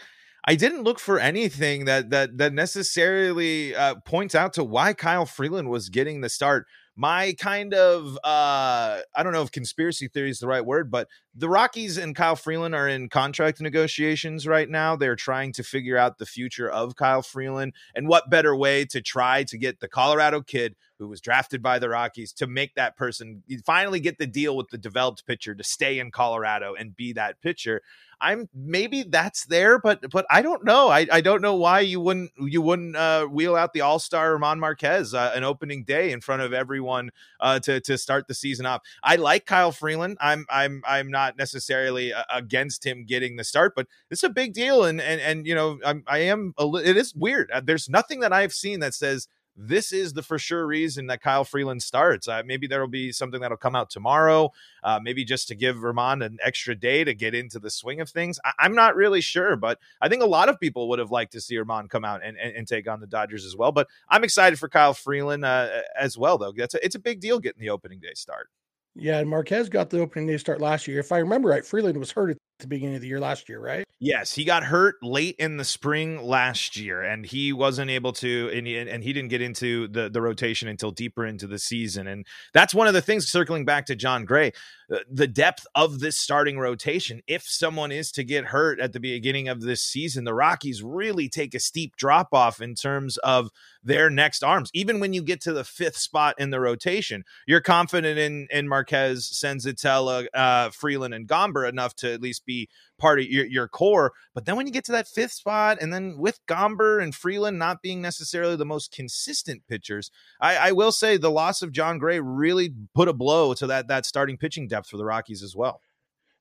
I 0.47 0.55
didn't 0.55 0.83
look 0.83 0.97
for 0.97 1.19
anything 1.19 1.83
that 1.85 2.09
that 2.11 2.37
that 2.37 2.53
necessarily 2.53 3.75
uh, 3.75 3.95
points 4.05 4.33
out 4.33 4.53
to 4.53 4.63
why 4.63 4.93
Kyle 4.93 5.25
Freeland 5.25 5.69
was 5.69 5.89
getting 5.89 6.21
the 6.21 6.29
start 6.29 6.67
my 7.01 7.33
kind 7.39 7.73
of 7.73 8.15
uh 8.23 8.99
I 9.15 9.23
don't 9.23 9.33
know 9.33 9.41
if 9.41 9.51
conspiracy 9.51 10.07
theory 10.07 10.29
is 10.29 10.37
the 10.39 10.47
right 10.47 10.63
word, 10.63 10.91
but 10.91 11.07
the 11.33 11.47
Rockies 11.47 11.97
and 11.97 12.15
Kyle 12.15 12.35
Freeland 12.35 12.75
are 12.75 12.87
in 12.87 13.07
contract 13.07 13.61
negotiations 13.61 14.45
right 14.45 14.69
now. 14.69 14.95
They're 14.95 15.15
trying 15.15 15.53
to 15.53 15.63
figure 15.63 15.97
out 15.97 16.17
the 16.17 16.25
future 16.25 16.69
of 16.69 16.95
Kyle 16.95 17.21
Freeland 17.21 17.73
and 17.95 18.07
what 18.07 18.29
better 18.29 18.55
way 18.55 18.85
to 18.85 19.01
try 19.01 19.43
to 19.45 19.57
get 19.57 19.79
the 19.79 19.87
Colorado 19.87 20.41
kid 20.41 20.75
who 21.01 21.07
was 21.07 21.19
drafted 21.19 21.63
by 21.63 21.79
the 21.79 21.89
Rockies 21.89 22.31
to 22.33 22.45
make 22.45 22.75
that 22.75 22.95
person 22.95 23.41
finally 23.65 23.99
get 23.99 24.19
the 24.19 24.27
deal 24.27 24.55
with 24.55 24.69
the 24.69 24.77
developed 24.77 25.25
pitcher 25.25 25.55
to 25.55 25.63
stay 25.63 25.97
in 25.97 26.11
Colorado 26.11 26.75
and 26.75 26.95
be 26.95 27.13
that 27.13 27.41
pitcher. 27.41 27.81
I'm 28.21 28.47
maybe 28.53 29.01
that's 29.01 29.45
there, 29.45 29.79
but 29.79 30.11
but 30.11 30.27
I 30.29 30.43
don't 30.43 30.63
know. 30.63 30.89
I, 30.89 31.07
I 31.11 31.21
don't 31.21 31.41
know 31.41 31.55
why 31.55 31.79
you 31.79 31.99
wouldn't 31.99 32.29
you 32.37 32.61
wouldn't 32.61 32.95
uh, 32.95 33.25
wheel 33.25 33.55
out 33.55 33.73
the 33.73 33.81
All 33.81 33.97
Star 33.97 34.33
Ramon 34.33 34.59
Marquez 34.59 35.15
uh, 35.15 35.31
an 35.33 35.43
opening 35.43 35.83
day 35.83 36.11
in 36.11 36.21
front 36.21 36.43
of 36.43 36.53
everyone 36.53 37.09
uh, 37.39 37.59
to 37.61 37.81
to 37.81 37.97
start 37.97 38.27
the 38.27 38.35
season 38.35 38.67
off. 38.67 38.83
I 39.01 39.15
like 39.15 39.47
Kyle 39.47 39.71
Freeland. 39.71 40.17
I'm 40.21 40.45
I'm 40.51 40.83
I'm 40.85 41.09
not 41.09 41.20
necessarily 41.37 42.13
uh, 42.13 42.23
against 42.33 42.85
him 42.85 43.05
getting 43.05 43.35
the 43.35 43.43
start, 43.43 43.73
but 43.75 43.87
it's 44.09 44.23
a 44.23 44.29
big 44.29 44.53
deal, 44.53 44.83
and 44.83 45.01
and 45.01 45.21
and 45.21 45.47
you 45.47 45.55
know 45.55 45.79
I'm, 45.85 46.03
I 46.07 46.19
am 46.19 46.53
a, 46.57 46.65
little 46.65 46.87
it 46.87 46.97
is 46.97 47.13
weird. 47.15 47.51
Uh, 47.51 47.61
there's 47.63 47.89
nothing 47.89 48.19
that 48.21 48.33
I've 48.33 48.53
seen 48.53 48.79
that 48.81 48.93
says 48.93 49.27
this 49.55 49.91
is 49.91 50.13
the 50.13 50.23
for 50.23 50.39
sure 50.39 50.65
reason 50.65 51.07
that 51.07 51.21
Kyle 51.21 51.43
Freeland 51.43 51.83
starts. 51.83 52.27
Uh, 52.27 52.41
maybe 52.45 52.67
there 52.67 52.79
will 52.79 52.87
be 52.87 53.11
something 53.11 53.41
that'll 53.41 53.57
come 53.57 53.75
out 53.75 53.89
tomorrow, 53.89 54.51
uh, 54.83 54.99
maybe 55.01 55.25
just 55.25 55.47
to 55.49 55.55
give 55.55 55.75
German 55.75 56.21
an 56.21 56.37
extra 56.43 56.75
day 56.75 57.03
to 57.03 57.13
get 57.13 57.35
into 57.35 57.59
the 57.59 57.69
swing 57.69 57.99
of 57.99 58.09
things. 58.09 58.39
I- 58.45 58.65
am 58.65 58.75
not 58.75 58.95
really 58.95 59.21
sure, 59.21 59.55
but 59.55 59.79
I 59.99 60.09
think 60.09 60.23
a 60.23 60.27
lot 60.27 60.49
of 60.49 60.59
people 60.59 60.89
would 60.89 60.99
have 60.99 61.11
liked 61.11 61.33
to 61.33 61.41
see 61.41 61.55
German 61.55 61.87
come 61.89 62.05
out 62.05 62.21
and, 62.23 62.37
and, 62.37 62.55
and, 62.55 62.67
take 62.67 62.87
on 62.87 63.01
the 63.01 63.07
Dodgers 63.07 63.43
as 63.43 63.55
well. 63.55 63.71
But 63.71 63.87
I'm 64.07 64.23
excited 64.23 64.57
for 64.57 64.69
Kyle 64.69 64.93
Freeland 64.93 65.43
uh, 65.43 65.81
as 65.99 66.17
well, 66.17 66.37
though. 66.37 66.53
That's 66.55 66.75
a, 66.75 66.85
it's 66.85 66.95
a 66.95 66.99
big 66.99 67.19
deal 67.19 67.39
getting 67.39 67.61
the 67.61 67.69
opening 67.69 67.99
day 67.99 68.13
start. 68.13 68.49
Yeah, 68.95 69.19
and 69.19 69.29
Marquez 69.29 69.69
got 69.69 69.89
the 69.89 69.99
opening 69.99 70.27
day 70.27 70.37
start 70.37 70.59
last 70.61 70.87
year. 70.87 70.99
If 70.99 71.11
I 71.11 71.19
remember 71.19 71.49
right, 71.49 71.65
Freeland 71.65 71.97
was 71.97 72.11
hurt 72.11 72.31
at 72.31 72.37
the 72.61 72.67
beginning 72.67 72.95
of 72.95 73.01
the 73.01 73.07
year 73.07 73.19
last 73.19 73.49
year, 73.49 73.59
right? 73.59 73.85
Yes, 74.03 74.33
he 74.33 74.45
got 74.45 74.63
hurt 74.63 74.95
late 75.03 75.35
in 75.37 75.57
the 75.57 75.63
spring 75.63 76.23
last 76.23 76.75
year, 76.75 77.03
and 77.03 77.23
he 77.23 77.53
wasn't 77.53 77.91
able 77.91 78.13
to, 78.13 78.49
and 78.51 78.65
he, 78.65 78.75
and 78.77 79.03
he 79.03 79.13
didn't 79.13 79.29
get 79.29 79.43
into 79.43 79.87
the 79.87 80.09
the 80.09 80.21
rotation 80.21 80.67
until 80.67 80.89
deeper 80.89 81.23
into 81.23 81.45
the 81.45 81.59
season. 81.59 82.07
And 82.07 82.25
that's 82.51 82.73
one 82.73 82.87
of 82.87 82.95
the 82.95 83.01
things. 83.01 83.27
Circling 83.27 83.63
back 83.63 83.85
to 83.85 83.95
Jon 83.95 84.25
Gray, 84.25 84.53
uh, 84.91 84.97
the 85.07 85.27
depth 85.27 85.67
of 85.75 85.99
this 85.99 86.17
starting 86.17 86.57
rotation. 86.57 87.21
If 87.27 87.43
someone 87.43 87.91
is 87.91 88.11
to 88.13 88.23
get 88.23 88.45
hurt 88.45 88.79
at 88.79 88.93
the 88.93 88.99
beginning 88.99 89.47
of 89.47 89.61
this 89.61 89.83
season, 89.83 90.23
the 90.23 90.33
Rockies 90.33 90.81
really 90.81 91.29
take 91.29 91.53
a 91.53 91.59
steep 91.59 91.95
drop 91.95 92.29
off 92.33 92.59
in 92.59 92.73
terms 92.73 93.17
of 93.17 93.51
their 93.83 94.09
next 94.09 94.43
arms. 94.43 94.71
Even 94.73 94.99
when 94.99 95.13
you 95.13 95.21
get 95.21 95.41
to 95.41 95.53
the 95.53 95.63
fifth 95.63 95.97
spot 95.97 96.33
in 96.39 96.49
the 96.49 96.59
rotation, 96.59 97.23
you're 97.45 97.61
confident 97.61 98.17
in 98.17 98.47
in 98.49 98.67
Marquez, 98.67 99.29
Senzatela, 99.31 100.25
uh, 100.33 100.71
Freeland, 100.71 101.13
and 101.13 101.27
Gomber 101.27 101.69
enough 101.69 101.95
to 101.97 102.11
at 102.11 102.21
least 102.21 102.47
be 102.47 102.50
part 102.97 103.19
of 103.19 103.25
your, 103.25 103.45
your 103.45 103.67
core. 103.67 104.13
But 104.33 104.45
then 104.45 104.55
when 104.55 104.67
you 104.67 104.73
get 104.73 104.85
to 104.85 104.91
that 104.93 105.07
fifth 105.07 105.33
spot, 105.33 105.77
and 105.81 105.93
then 105.93 106.15
with 106.17 106.39
Gomber 106.47 107.01
and 107.01 107.13
Freeland 107.13 107.59
not 107.59 107.81
being 107.81 108.01
necessarily 108.01 108.55
the 108.55 108.65
most 108.65 108.91
consistent 108.91 109.63
pitchers, 109.67 110.11
I, 110.39 110.55
I 110.57 110.71
will 110.71 110.91
say 110.91 111.17
the 111.17 111.31
loss 111.31 111.61
of 111.61 111.71
Jon 111.71 111.97
Gray 111.97 112.19
really 112.19 112.73
put 112.93 113.07
a 113.07 113.13
blow 113.13 113.53
to 113.55 113.67
that 113.67 113.87
that 113.87 114.05
starting 114.05 114.37
pitching 114.37 114.67
depth 114.67 114.89
for 114.89 114.97
the 114.97 115.05
Rockies 115.05 115.43
as 115.43 115.55
well. 115.55 115.81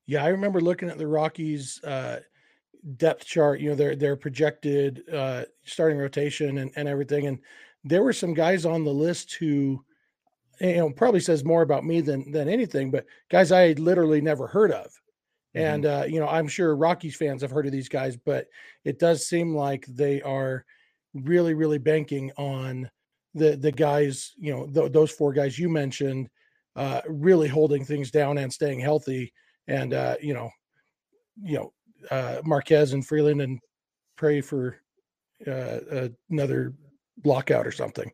Yeah, 0.07 0.25
I 0.25 0.29
remember 0.29 0.61
looking 0.61 0.90
at 0.90 0.99
the 0.99 1.07
Rockies 1.07 1.83
uh, 1.85 2.21
depth 2.97 3.25
chart. 3.25 3.61
You 3.61 3.71
know, 3.71 3.76
their 3.76 3.95
their 3.95 4.17
projected 4.17 5.02
uh, 5.12 5.45
starting 5.64 5.99
rotation 5.99 6.59
and, 6.59 6.71
and 6.76 6.88
everything, 6.88 7.26
and 7.26 7.38
there 7.85 8.02
were 8.02 8.12
some 8.12 8.35
guys 8.35 8.67
on 8.67 8.85
the 8.85 8.93
list 8.93 9.35
who 9.35 9.85
you 10.61 10.76
know 10.76 10.90
probably 10.90 11.21
says 11.21 11.45
more 11.45 11.62
about 11.62 11.85
me 11.85 12.00
than 12.00 12.31
than 12.31 12.49
anything 12.49 12.90
but 12.90 13.07
guys 13.31 13.50
i 13.52 13.73
literally 13.73 14.21
never 14.21 14.47
heard 14.47 14.71
of 14.71 14.93
Mm-hmm. 15.54 15.66
And 15.66 15.87
uh, 15.87 16.04
you 16.07 16.21
know, 16.21 16.28
I'm 16.28 16.49
sure 16.49 16.76
Rockies 16.76 17.16
fans 17.16 17.42
have 17.42 17.50
heard 17.50 17.66
of 17.66 17.73
these 17.73 17.88
guys, 17.88 18.16
but 18.16 18.47
it 18.85 18.99
does 18.99 19.26
seem 19.26 19.54
like 19.54 19.85
they 19.87 20.23
are 20.23 20.64
really, 21.14 21.54
really 21.54 21.78
banking 21.78 22.30
on 22.37 22.88
the 23.35 23.57
the 23.57 23.73
guys. 23.73 24.33
You 24.38 24.52
know, 24.52 24.66
th- 24.66 24.92
those 24.92 25.11
four 25.11 25.33
guys 25.33 25.59
you 25.59 25.69
mentioned, 25.69 26.28
uh, 26.76 27.00
really 27.09 27.49
holding 27.49 27.85
things 27.85 28.11
down 28.11 28.38
and 28.38 28.52
staying 28.52 28.80
healthy. 28.80 29.33
And 29.66 29.92
uh, 29.92 30.16
you 30.21 30.35
know, 30.35 30.50
you 31.42 31.59
know, 31.59 31.73
uh, 32.11 32.42
Marquez 32.45 32.92
and 32.92 33.04
Freeland, 33.04 33.42
and 33.42 33.59
pray 34.16 34.40
for 34.40 34.76
uh, 35.47 36.09
another 36.30 36.75
lockout 37.25 37.66
or 37.66 37.73
something. 37.73 38.11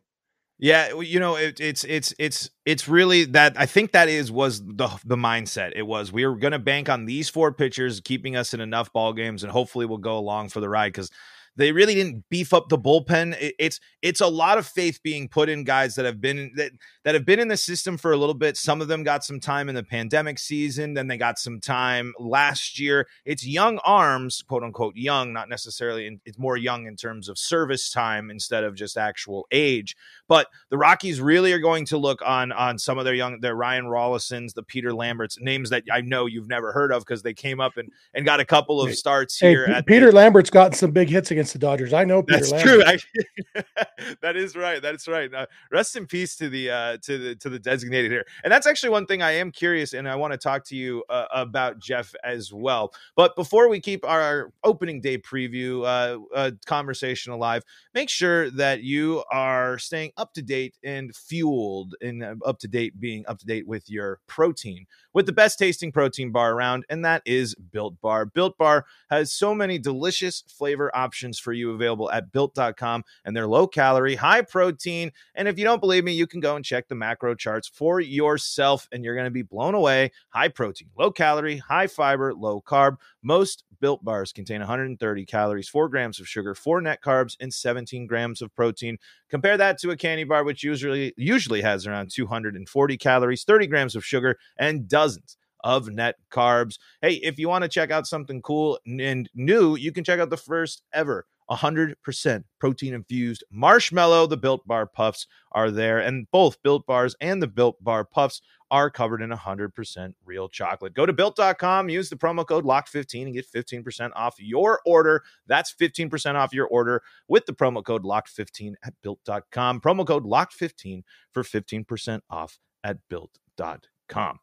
Yeah, 0.59 0.99
you 0.99 1.19
know, 1.19 1.35
it, 1.35 1.59
it's 1.59 1.83
it's 1.83 2.15
it's 2.17 2.49
it's 2.65 2.87
really 2.87 3.25
that 3.25 3.53
I 3.59 3.67
think 3.67 3.91
that 3.91 4.09
is 4.09 4.31
was 4.31 4.59
the 4.65 4.89
the 5.05 5.15
mindset. 5.15 5.73
It 5.75 5.83
was 5.83 6.11
we 6.11 6.25
were 6.25 6.35
going 6.35 6.51
to 6.53 6.59
bank 6.59 6.89
on 6.89 7.05
these 7.05 7.29
four 7.29 7.53
pitchers 7.53 7.99
keeping 8.01 8.35
us 8.35 8.55
in 8.55 8.59
enough 8.61 8.91
ball 8.91 9.13
games, 9.13 9.43
and 9.43 9.51
hopefully 9.51 9.85
we'll 9.85 9.99
go 9.99 10.17
along 10.17 10.49
for 10.49 10.59
the 10.59 10.67
ride 10.69 10.93
because 10.93 11.11
they 11.57 11.71
really 11.71 11.95
didn't 11.95 12.23
beef 12.29 12.53
up 12.53 12.69
the 12.69 12.77
bullpen. 12.77 13.35
It, 13.41 13.55
it's 13.59 13.79
it's 14.01 14.21
a 14.21 14.27
lot 14.27 14.57
of 14.57 14.65
faith 14.65 15.01
being 15.03 15.27
put 15.27 15.49
in 15.49 15.63
guys 15.63 15.95
that 15.95 16.05
have 16.05 16.21
been 16.21 16.51
that 16.55 16.71
that 17.03 17.15
have 17.15 17.25
been 17.25 17.39
in 17.39 17.47
the 17.47 17.57
system 17.57 17.97
for 17.97 18.11
a 18.11 18.17
little 18.17 18.35
bit. 18.35 18.55
Some 18.55 18.81
of 18.81 18.87
them 18.87 19.03
got 19.03 19.23
some 19.23 19.39
time 19.39 19.67
in 19.67 19.75
the 19.75 19.83
pandemic 19.83 20.39
season, 20.39 20.93
then 20.93 21.07
they 21.07 21.17
got 21.17 21.39
some 21.39 21.59
time 21.59 22.13
last 22.19 22.79
year. 22.79 23.07
It's 23.25 23.45
young 23.45 23.79
arms, 23.79 24.43
quote 24.47 24.63
unquote, 24.63 24.95
young, 24.95 25.33
not 25.33 25.49
necessarily. 25.49 26.19
it's 26.25 26.37
more 26.37 26.57
young 26.57 26.85
in 26.85 26.95
terms 26.95 27.27
of 27.27 27.37
service 27.37 27.91
time 27.91 28.29
instead 28.29 28.63
of 28.63 28.75
just 28.75 28.97
actual 28.97 29.47
age. 29.51 29.95
But 30.27 30.47
the 30.69 30.77
Rockies 30.77 31.19
really 31.19 31.53
are 31.53 31.59
going 31.59 31.85
to 31.87 31.97
look 31.97 32.21
on 32.25 32.51
on 32.51 32.77
some 32.77 32.97
of 32.97 33.05
their 33.05 33.15
young, 33.15 33.39
their 33.41 33.55
Ryan 33.55 33.85
Rolisons, 33.85 34.53
the 34.53 34.63
Peter 34.63 34.93
Lamberts, 34.93 35.37
names 35.39 35.69
that 35.71 35.83
I 35.91 36.01
know 36.01 36.27
you've 36.27 36.47
never 36.47 36.71
heard 36.71 36.91
of 36.91 37.03
because 37.03 37.23
they 37.23 37.33
came 37.33 37.59
up 37.59 37.77
and 37.77 37.91
and 38.13 38.25
got 38.25 38.39
a 38.39 38.45
couple 38.45 38.81
of 38.81 38.93
starts 38.95 39.39
hey, 39.39 39.49
here. 39.49 39.83
Peter 39.87 40.07
the, 40.07 40.15
Lambert's 40.15 40.49
gotten 40.49 40.73
some 40.73 40.91
big 40.91 41.09
hits 41.09 41.31
against 41.31 41.46
the 41.53 41.59
Dodgers. 41.59 41.93
I 41.93 42.03
know 42.03 42.23
Peter 42.23 42.45
that's 42.45 42.63
true. 42.63 42.83
that 44.21 44.35
is 44.35 44.55
right. 44.55 44.81
That's 44.81 45.07
right. 45.07 45.33
Uh, 45.33 45.45
rest 45.71 45.95
in 45.95 46.05
peace 46.05 46.35
to 46.37 46.49
the 46.49 46.69
uh, 46.69 46.97
to 47.03 47.17
the 47.17 47.35
to 47.35 47.49
the 47.49 47.59
designated 47.59 48.11
here. 48.11 48.25
And 48.43 48.51
that's 48.51 48.67
actually 48.67 48.89
one 48.89 49.05
thing 49.05 49.21
I 49.21 49.31
am 49.31 49.51
curious, 49.51 49.93
and 49.93 50.07
I 50.07 50.15
want 50.15 50.33
to 50.33 50.37
talk 50.37 50.63
to 50.65 50.75
you 50.75 51.03
uh, 51.09 51.25
about 51.31 51.79
Jeff 51.79 52.13
as 52.23 52.53
well. 52.53 52.93
But 53.15 53.35
before 53.35 53.69
we 53.69 53.79
keep 53.79 54.05
our 54.05 54.51
opening 54.63 55.01
day 55.01 55.17
preview 55.17 55.83
uh, 55.83 56.19
uh, 56.35 56.51
conversation 56.65 57.33
alive, 57.33 57.63
make 57.93 58.09
sure 58.09 58.49
that 58.51 58.83
you 58.83 59.23
are 59.31 59.77
staying 59.79 60.11
up 60.17 60.33
to 60.33 60.41
date 60.41 60.77
and 60.83 61.15
fueled, 61.15 61.95
and 62.01 62.23
uh, 62.23 62.35
up 62.45 62.59
to 62.59 62.67
date 62.67 62.99
being 62.99 63.25
up 63.27 63.39
to 63.39 63.45
date 63.45 63.67
with 63.67 63.89
your 63.89 64.19
protein 64.27 64.85
with 65.17 65.25
the 65.25 65.33
best 65.33 65.57
tasting 65.57 65.91
protein 65.91 66.31
bar 66.31 66.53
around, 66.53 66.85
and 66.91 67.03
that 67.03 67.23
is 67.25 67.55
Built 67.55 67.99
Bar. 68.01 68.27
Built 68.27 68.55
Bar 68.55 68.85
has 69.09 69.33
so 69.33 69.55
many 69.55 69.79
delicious 69.79 70.43
flavor 70.47 70.95
options 70.95 71.36
for 71.39 71.53
you 71.53 71.71
available 71.71 72.09
at 72.11 72.31
built.com, 72.31 73.03
and 73.25 73.35
they're 73.35 73.47
low 73.47 73.67
calorie, 73.67 74.15
high 74.15 74.41
protein. 74.41 75.11
And 75.35 75.47
if 75.47 75.57
you 75.57 75.63
don't 75.63 75.79
believe 75.79 76.03
me, 76.03 76.13
you 76.13 76.27
can 76.27 76.39
go 76.39 76.55
and 76.55 76.63
check 76.63 76.87
the 76.87 76.95
macro 76.95 77.35
charts 77.35 77.67
for 77.67 77.99
yourself, 77.99 78.87
and 78.91 79.03
you're 79.03 79.15
going 79.15 79.25
to 79.25 79.31
be 79.31 79.41
blown 79.41 79.75
away. 79.75 80.11
High 80.29 80.49
protein, 80.49 80.89
low 80.97 81.11
calorie, 81.11 81.57
high 81.57 81.87
fiber, 81.87 82.33
low 82.33 82.61
carb. 82.61 82.97
Most 83.21 83.63
built 83.79 84.03
bars 84.03 84.33
contain 84.33 84.59
130 84.59 85.25
calories, 85.25 85.69
4 85.69 85.89
grams 85.89 86.19
of 86.19 86.27
sugar, 86.27 86.55
4 86.55 86.81
net 86.81 87.01
carbs, 87.01 87.35
and 87.39 87.53
17 87.53 88.07
grams 88.07 88.41
of 88.41 88.53
protein. 88.55 88.97
Compare 89.29 89.57
that 89.57 89.77
to 89.79 89.91
a 89.91 89.97
candy 89.97 90.23
bar, 90.23 90.43
which 90.43 90.63
usually 90.63 91.13
usually 91.17 91.61
has 91.61 91.85
around 91.85 92.11
240 92.11 92.97
calories, 92.97 93.43
30 93.43 93.67
grams 93.67 93.95
of 93.95 94.05
sugar, 94.05 94.37
and 94.57 94.87
dozens 94.87 95.37
of 95.67 95.89
net 95.89 96.15
carbs. 96.31 96.79
Hey, 97.01 97.15
if 97.15 97.37
you 97.37 97.49
want 97.49 97.63
to 97.63 97.67
check 97.67 97.91
out 97.91 98.07
something 98.07 98.41
cool 98.41 98.79
and 98.85 99.29
new, 99.35 99.75
you 99.75 99.91
can 99.91 100.05
check 100.05 100.17
out 100.17 100.29
the 100.29 100.37
first 100.37 100.81
ever 100.93 101.25
100% 101.51 102.43
protein 102.59 102.93
infused 102.93 103.43
marshmallow. 103.51 104.27
The 104.27 104.37
Built 104.37 104.65
Bar 104.65 104.85
Puffs 104.85 105.27
are 105.51 105.69
there, 105.69 105.99
and 105.99 106.25
both 106.31 106.61
Built 106.63 106.85
Bars 106.85 107.15
and 107.19 107.41
the 107.41 107.47
Built 107.47 107.83
Bar 107.83 108.05
Puffs 108.05 108.41
are 108.71 108.89
covered 108.89 109.21
in 109.21 109.29
100% 109.29 110.13
real 110.25 110.47
chocolate. 110.47 110.93
Go 110.93 111.05
to 111.05 111.13
built.com, 111.13 111.89
use 111.89 112.09
the 112.09 112.15
promo 112.15 112.47
code 112.47 112.63
LOCK15 112.63 113.23
and 113.23 113.33
get 113.33 113.51
15% 113.51 114.11
off 114.15 114.35
your 114.39 114.79
order. 114.85 115.23
That's 115.47 115.73
15% 115.73 116.35
off 116.35 116.53
your 116.53 116.67
order 116.67 117.01
with 117.27 117.45
the 117.45 117.53
promo 117.53 117.83
code 117.83 118.03
LOCK15 118.03 118.73
at 118.83 118.93
built.com. 119.03 119.81
Promo 119.81 120.07
code 120.07 120.25
LOCK15 120.25 121.03
for 121.33 121.43
15% 121.43 122.21
off 122.29 122.57
at 122.85 122.97
built.com. 123.09 124.39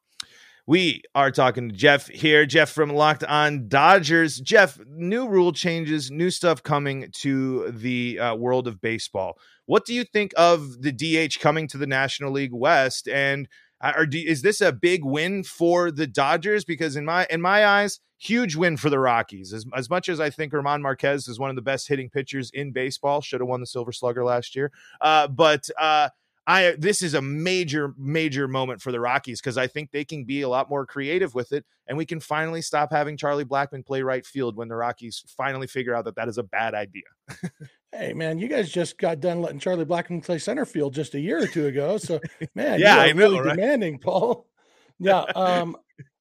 We 0.67 1.03
are 1.15 1.31
talking 1.31 1.69
to 1.69 1.75
Jeff 1.75 2.09
here, 2.09 2.47
Jeff 2.47 2.71
from 2.71 2.89
Locked 2.89 3.23
On 3.25 3.69
Dodgers. 3.69 4.41
Jeff, 4.41 4.79
new 4.87 5.29
rule 5.29 5.53
changes, 5.53 6.11
new 6.11 6.31
stuff 6.31 6.63
coming 6.63 7.11
to 7.17 7.71
the 7.71 8.19
uh, 8.19 8.35
world 8.35 8.67
of 8.67 8.81
baseball. 8.81 9.37
What 9.67 9.85
do 9.85 9.93
you 9.93 10.05
think 10.05 10.33
of 10.39 10.81
the 10.81 10.91
DH 10.91 11.39
coming 11.39 11.69
to 11.69 11.77
the 11.77 11.87
National 11.87 12.33
League 12.33 12.55
West? 12.55 13.09
And 13.09 13.47
uh, 13.83 14.07
is 14.11 14.41
this 14.41 14.63
a 14.63 14.73
big 14.73 15.05
win 15.05 15.45
for 15.45 15.91
the 15.91 16.07
Dodgers? 16.07 16.65
Because 16.65 16.97
in 16.97 17.05
my 17.05 17.27
in 17.29 17.43
my 17.43 17.67
eyes, 17.67 18.01
huge 18.17 18.57
win 18.57 18.79
for 18.79 18.89
the 18.89 18.99
Rockies. 18.99 19.53
As, 19.53 19.67
as 19.77 19.91
much 19.91 20.09
as 20.09 20.19
I 20.19 20.31
think 20.31 20.53
German 20.53 20.81
Marquez 20.81 21.29
is 21.29 21.39
one 21.39 21.51
of 21.51 21.57
the 21.57 21.63
best 21.63 21.89
hitting 21.89 22.09
pitchers 22.09 22.51
in 22.55 22.73
baseball, 22.73 23.21
should 23.21 23.43
have 23.43 23.49
won 23.49 23.61
the 23.61 23.67
Silver 23.67 23.93
Slugger 23.93 24.25
last 24.25 24.57
year. 24.57 24.73
Uh, 25.03 25.29
but 25.29 25.69
uh, 25.79 26.09
I 26.47 26.75
this 26.79 27.03
is 27.03 27.15
a 27.15 27.23
major 27.23 27.95
major 27.97 28.47
moment 28.47 28.83
for 28.83 28.93
the 28.93 29.01
Rockies 29.01 29.41
because 29.41 29.57
I 29.57 29.67
think 29.67 29.91
they 29.91 30.05
can 30.05 30.25
be 30.25 30.43
a 30.43 30.49
lot 30.49 30.69
more 30.69 30.85
creative 30.85 31.35
with 31.35 31.53
it, 31.53 31.65
and 31.87 31.97
we 31.97 32.05
can 32.05 32.21
finally 32.21 32.61
stop 32.61 32.93
having 32.93 33.17
Charlie 33.17 33.47
Blackmon 33.47 33.85
play 33.85 34.03
right 34.03 34.25
field 34.27 34.57
when 34.57 34.69
the 34.69 34.77
Rockies 34.77 35.25
finally 35.37 35.67
figure 35.67 35.95
out 35.95 36.05
that 36.05 36.17
that 36.17 36.29
is 36.29 36.37
a 36.37 36.43
bad 36.43 36.75
idea. 36.75 37.05
hey 37.93 38.13
man, 38.13 38.39
you 38.39 38.49
guys 38.49 38.71
just 38.71 38.99
got 38.99 39.21
done 39.21 39.41
letting 39.41 39.59
Charlie 39.59 39.87
Blackmon 39.87 40.23
play 40.23 40.39
center 40.39 40.67
field 40.67 40.93
just 40.93 41.15
a 41.15 41.21
year 41.21 41.43
or 41.43 41.47
two 41.47 41.67
ago, 41.67 41.97
so 41.97 42.21
man, 42.55 42.79
yeah, 42.79 42.99
I 42.99 43.13
know, 43.13 43.19
really 43.19 43.41
right? 43.41 43.57
demanding, 43.57 43.99
Paul. 43.99 44.47
Yeah, 45.01 45.23
um, 45.35 45.77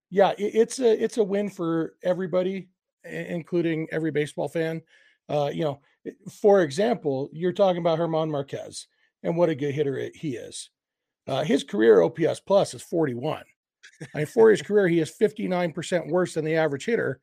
yeah, 0.10 0.32
it, 0.32 0.56
it's 0.56 0.80
a 0.80 1.04
it's 1.04 1.18
a 1.18 1.24
win 1.24 1.48
for 1.48 1.94
everybody, 2.04 2.70
including 3.04 3.88
every 3.92 4.10
baseball 4.10 4.50
fan. 4.50 4.82
Uh, 5.30 5.52
you 5.54 5.64
know, 5.64 5.80
for 6.42 6.64
example, 6.64 7.30
you're 7.32 7.54
talking 7.54 7.78
about 7.78 8.00
German 8.00 8.32
Marquez 8.32 8.88
and 9.24 9.36
what 9.36 9.50
a 9.50 9.56
good 9.56 9.74
hitter 9.74 10.10
he 10.14 10.36
is. 10.36 10.70
Uh, 11.28 11.44
his 11.44 11.64
career 11.64 12.02
OPS 12.02 12.42
plus 12.42 12.74
is 12.74 12.82
41. 12.82 13.44
I 14.14 14.18
mean, 14.18 14.26
for 14.26 14.50
his 14.50 14.62
career, 14.64 14.88
he 14.88 15.00
is 15.00 15.16
59% 15.20 16.08
worse 16.08 16.34
than 16.34 16.46
the 16.46 16.56
average 16.56 16.86
hitter, 16.86 17.20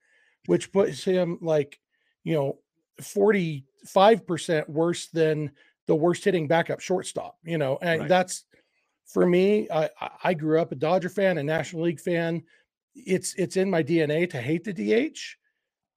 which 0.46 0.72
puts 0.72 1.04
him 1.04 1.38
like, 1.40 1.78
you 2.24 2.34
know, 2.34 2.58
45% 3.00 4.68
worse 4.68 5.08
than 5.08 5.52
the 5.86 5.94
worst 5.94 6.24
hitting 6.24 6.46
backup 6.46 6.80
shortstop, 6.80 7.36
you 7.44 7.58
know, 7.58 7.78
and 7.82 8.02
right. 8.02 8.08
that's 8.08 8.44
for 9.06 9.26
me. 9.26 9.68
I, 9.70 9.90
I 10.22 10.34
grew 10.34 10.60
up 10.60 10.72
a 10.72 10.76
Dodger 10.76 11.08
fan, 11.08 11.38
a 11.38 11.42
National 11.42 11.82
League 11.82 12.00
fan. 12.00 12.42
It's 12.94 13.34
it's 13.34 13.56
in 13.56 13.70
my 13.70 13.82
DNA 13.82 14.28
to 14.30 14.40
hate 14.40 14.64
the 14.64 14.72
DH, 14.72 15.18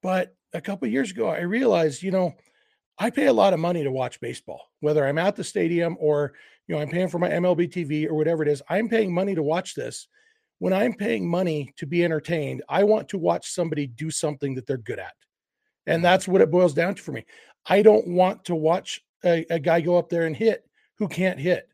but 0.01 0.35
a 0.53 0.61
couple 0.61 0.87
years 0.87 1.11
ago, 1.11 1.27
I 1.27 1.41
realized, 1.41 2.03
you 2.03 2.11
know, 2.11 2.33
I 3.03 3.09
pay 3.09 3.25
a 3.25 3.33
lot 3.33 3.53
of 3.53 3.59
money 3.59 3.83
to 3.83 3.91
watch 3.91 4.21
baseball, 4.21 4.61
whether 4.79 5.05
I'm 5.05 5.17
at 5.17 5.35
the 5.35 5.43
stadium 5.43 5.97
or 5.99 6.31
you 6.67 6.73
know 6.73 6.81
I'm 6.81 6.87
paying 6.87 7.09
for 7.09 7.19
my 7.19 7.27
MLB 7.27 7.69
TV 7.69 8.07
or 8.07 8.13
whatever 8.13 8.43
it 8.43 8.47
is. 8.47 8.61
I'm 8.69 8.87
paying 8.87 9.13
money 9.13 9.35
to 9.35 9.43
watch 9.43 9.75
this. 9.75 10.07
When 10.59 10.71
I'm 10.71 10.93
paying 10.93 11.29
money 11.29 11.73
to 11.75 11.85
be 11.85 12.05
entertained, 12.05 12.63
I 12.69 12.85
want 12.85 13.09
to 13.09 13.17
watch 13.17 13.51
somebody 13.51 13.87
do 13.87 14.09
something 14.09 14.55
that 14.55 14.67
they're 14.67 14.77
good 14.77 14.99
at, 14.99 15.11
and 15.85 15.97
mm-hmm. 15.97 16.03
that's 16.03 16.29
what 16.29 16.39
it 16.39 16.49
boils 16.49 16.73
down 16.73 16.95
to 16.95 17.01
for 17.01 17.11
me. 17.11 17.25
I 17.65 17.81
don't 17.81 18.07
want 18.07 18.45
to 18.45 18.55
watch 18.55 19.01
a, 19.25 19.45
a 19.49 19.59
guy 19.59 19.81
go 19.81 19.97
up 19.97 20.07
there 20.07 20.25
and 20.25 20.35
hit 20.35 20.63
who 20.97 21.09
can't 21.09 21.37
hit. 21.37 21.67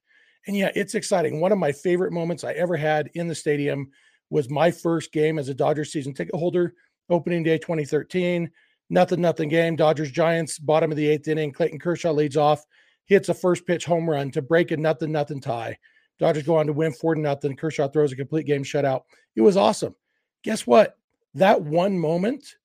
And 0.48 0.58
yeah, 0.58 0.72
it's 0.74 0.96
exciting. 0.96 1.40
One 1.40 1.52
of 1.52 1.60
my 1.60 1.72
favorite 1.72 2.12
moments 2.12 2.44
I 2.44 2.54
ever 2.54 2.76
had 2.76 3.12
in 3.14 3.28
the 3.28 3.36
stadium 3.36 3.92
was 4.32 4.50
my 4.50 4.72
first 4.72 5.12
game 5.12 5.38
as 5.38 5.48
a 5.48 5.54
Dodgers 5.54 5.92
season 5.92 6.16
ticket 6.16 6.34
holder, 6.34 6.74
opening 7.08 7.44
day 7.44 7.60
2013 7.60 8.50
nothing, 8.90 9.22
nothing 9.22 9.50
game. 9.50 9.76
Dodgers 9.76 10.12
Giants, 10.12 10.60
bottom 10.60 10.92
of 10.92 10.98
the 10.98 11.08
eighth 11.08 11.28
inning. 11.28 11.52
Clayton 11.52 11.80
Kershaw 11.80 12.12
leads 12.12 12.38
off, 12.38 12.66
hits 13.06 13.30
a 13.30 13.34
first 13.34 13.66
pitch 13.66 13.86
home 13.86 14.08
run 14.10 14.32
to 14.32 14.42
break 14.42 14.72
a 14.72 14.78
nothing, 14.78 15.12
nothing 15.12 15.42
tie. 15.42 15.78
Dodgers 16.20 16.44
go 16.44 16.58
on 16.58 16.68
to 16.68 16.74
win 16.74 16.92
four 16.92 17.16
to 17.16 17.22
nothing. 17.22 17.56
Kershaw 17.56 17.88
throws 17.88 18.12
a 18.12 18.16
complete 18.16 18.46
game 18.46 18.64
shutout. 18.64 19.02
It 19.36 19.42
was 19.42 19.58
awesome. 19.58 19.96
Guess 20.44 20.68
what? 20.68 20.98
That 21.34 21.62
one 21.62 21.98
moment 21.98 22.56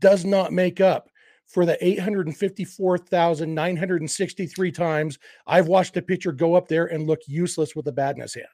does 0.00 0.24
not 0.24 0.52
make 0.52 0.80
up 0.80 1.10
for 1.46 1.66
the 1.66 1.76
854,963 1.84 4.72
times 4.72 5.18
I've 5.46 5.68
watched 5.68 5.96
a 5.96 6.02
pitcher 6.02 6.32
go 6.32 6.54
up 6.54 6.66
there 6.68 6.86
and 6.86 7.06
look 7.06 7.20
useless 7.26 7.76
with 7.76 7.86
a 7.88 7.92
bat 7.92 8.16
in 8.16 8.22
his 8.22 8.34
hand. 8.34 8.46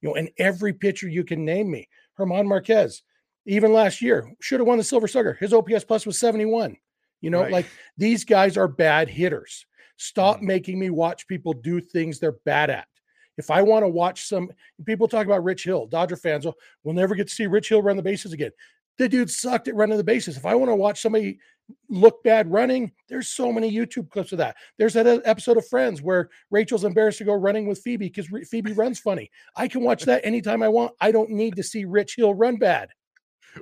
You 0.00 0.08
know, 0.08 0.16
and 0.16 0.30
every 0.38 0.72
pitcher 0.72 1.08
you 1.08 1.22
can 1.24 1.44
name 1.44 1.70
me, 1.70 1.88
German 2.16 2.48
Marquez, 2.48 3.02
even 3.50 3.72
last 3.72 4.00
year, 4.00 4.32
should 4.40 4.60
have 4.60 4.66
won 4.66 4.78
the 4.78 4.84
Silver 4.84 5.08
Slugger. 5.08 5.36
His 5.40 5.52
OPS 5.52 5.84
plus 5.84 6.06
was 6.06 6.20
71. 6.20 6.76
You 7.20 7.30
know, 7.30 7.42
right. 7.42 7.50
like 7.50 7.66
these 7.98 8.24
guys 8.24 8.56
are 8.56 8.68
bad 8.68 9.08
hitters. 9.08 9.66
Stop 9.96 10.36
mm-hmm. 10.36 10.46
making 10.46 10.78
me 10.78 10.88
watch 10.90 11.26
people 11.26 11.52
do 11.52 11.80
things 11.80 12.18
they're 12.18 12.38
bad 12.44 12.70
at. 12.70 12.86
If 13.38 13.50
I 13.50 13.62
want 13.62 13.82
to 13.82 13.88
watch 13.88 14.26
some 14.26 14.50
people 14.86 15.08
talk 15.08 15.26
about 15.26 15.42
Rich 15.42 15.64
Hill, 15.64 15.86
Dodger 15.86 16.16
fans, 16.16 16.44
will 16.44 16.56
we'll 16.84 16.94
never 16.94 17.16
get 17.16 17.26
to 17.26 17.34
see 17.34 17.48
Rich 17.48 17.70
Hill 17.70 17.82
run 17.82 17.96
the 17.96 18.02
bases 18.02 18.32
again. 18.32 18.52
The 18.98 19.08
dude 19.08 19.30
sucked 19.30 19.66
at 19.66 19.74
running 19.74 19.96
the 19.96 20.04
bases. 20.04 20.36
If 20.36 20.46
I 20.46 20.54
want 20.54 20.70
to 20.70 20.76
watch 20.76 21.02
somebody 21.02 21.40
look 21.88 22.22
bad 22.22 22.50
running, 22.52 22.92
there's 23.08 23.28
so 23.28 23.50
many 23.52 23.72
YouTube 23.72 24.10
clips 24.10 24.30
of 24.30 24.38
that. 24.38 24.56
There's 24.78 24.94
that 24.94 25.22
episode 25.24 25.56
of 25.56 25.66
Friends 25.66 26.02
where 26.02 26.28
Rachel's 26.50 26.84
embarrassed 26.84 27.18
to 27.18 27.24
go 27.24 27.32
running 27.32 27.66
with 27.66 27.80
Phoebe 27.80 28.10
because 28.10 28.28
Phoebe 28.48 28.74
runs 28.74 29.00
funny. 29.00 29.30
I 29.56 29.66
can 29.66 29.82
watch 29.82 30.04
that 30.04 30.24
anytime 30.24 30.62
I 30.62 30.68
want. 30.68 30.92
I 31.00 31.10
don't 31.10 31.30
need 31.30 31.56
to 31.56 31.62
see 31.64 31.84
Rich 31.84 32.16
Hill 32.16 32.34
run 32.34 32.56
bad 32.56 32.90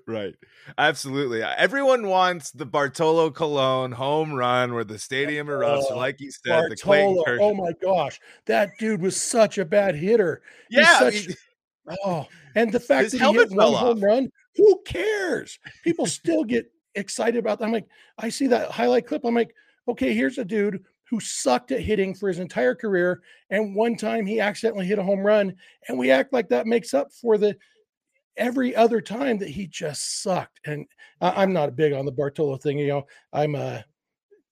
right. 0.06 0.34
Absolutely. 0.76 1.42
Everyone 1.42 2.06
wants 2.08 2.50
the 2.50 2.66
Bartolo 2.66 3.30
Colon 3.30 3.92
home 3.92 4.32
run 4.32 4.74
where 4.74 4.84
the 4.84 4.98
stadium 4.98 5.46
erupts, 5.48 5.86
oh, 5.90 5.96
like 5.96 6.20
you 6.20 6.30
said, 6.30 6.50
Bartolo, 6.50 6.68
the 6.68 6.76
Clayton 6.76 7.22
Kershaw. 7.24 7.44
Oh 7.44 7.54
my 7.54 7.72
gosh. 7.82 8.20
That 8.46 8.70
dude 8.78 9.02
was 9.02 9.20
such 9.20 9.58
a 9.58 9.64
bad 9.64 9.94
hitter. 9.94 10.42
Yeah. 10.70 10.98
Such, 10.98 11.14
he, 11.14 11.34
oh, 12.04 12.26
and 12.54 12.72
the 12.72 12.80
fact 12.80 13.10
that 13.12 13.20
he 13.20 13.32
hit 13.32 13.50
one 13.50 13.74
off. 13.74 13.80
home 13.80 14.00
run, 14.00 14.32
who 14.56 14.80
cares? 14.84 15.58
People 15.84 16.06
still 16.06 16.44
get 16.44 16.70
excited 16.94 17.38
about 17.38 17.58
that. 17.58 17.66
I'm 17.66 17.72
like, 17.72 17.88
I 18.18 18.28
see 18.28 18.48
that 18.48 18.70
highlight 18.70 19.06
clip. 19.06 19.24
I'm 19.24 19.34
like, 19.34 19.54
Okay, 19.88 20.12
here's 20.12 20.38
a 20.38 20.44
dude 20.44 20.84
who 21.08 21.18
sucked 21.18 21.72
at 21.72 21.80
hitting 21.80 22.14
for 22.14 22.28
his 22.28 22.38
entire 22.38 22.74
career. 22.74 23.22
And 23.48 23.74
one 23.74 23.96
time 23.96 24.26
he 24.26 24.38
accidentally 24.38 24.84
hit 24.84 24.98
a 24.98 25.02
home 25.02 25.20
run. 25.20 25.54
And 25.88 25.98
we 25.98 26.10
act 26.10 26.34
like 26.34 26.50
that 26.50 26.66
makes 26.66 26.92
up 26.92 27.10
for 27.10 27.38
the 27.38 27.56
every 28.38 28.74
other 28.74 29.00
time 29.00 29.38
that 29.38 29.48
he 29.48 29.66
just 29.66 30.22
sucked. 30.22 30.60
And 30.64 30.86
I, 31.20 31.42
am 31.42 31.52
not 31.52 31.76
big 31.76 31.92
on 31.92 32.06
the 32.06 32.12
Bartolo 32.12 32.56
thing. 32.56 32.78
You 32.78 32.86
know, 32.88 33.06
I'm 33.32 33.54
a 33.54 33.84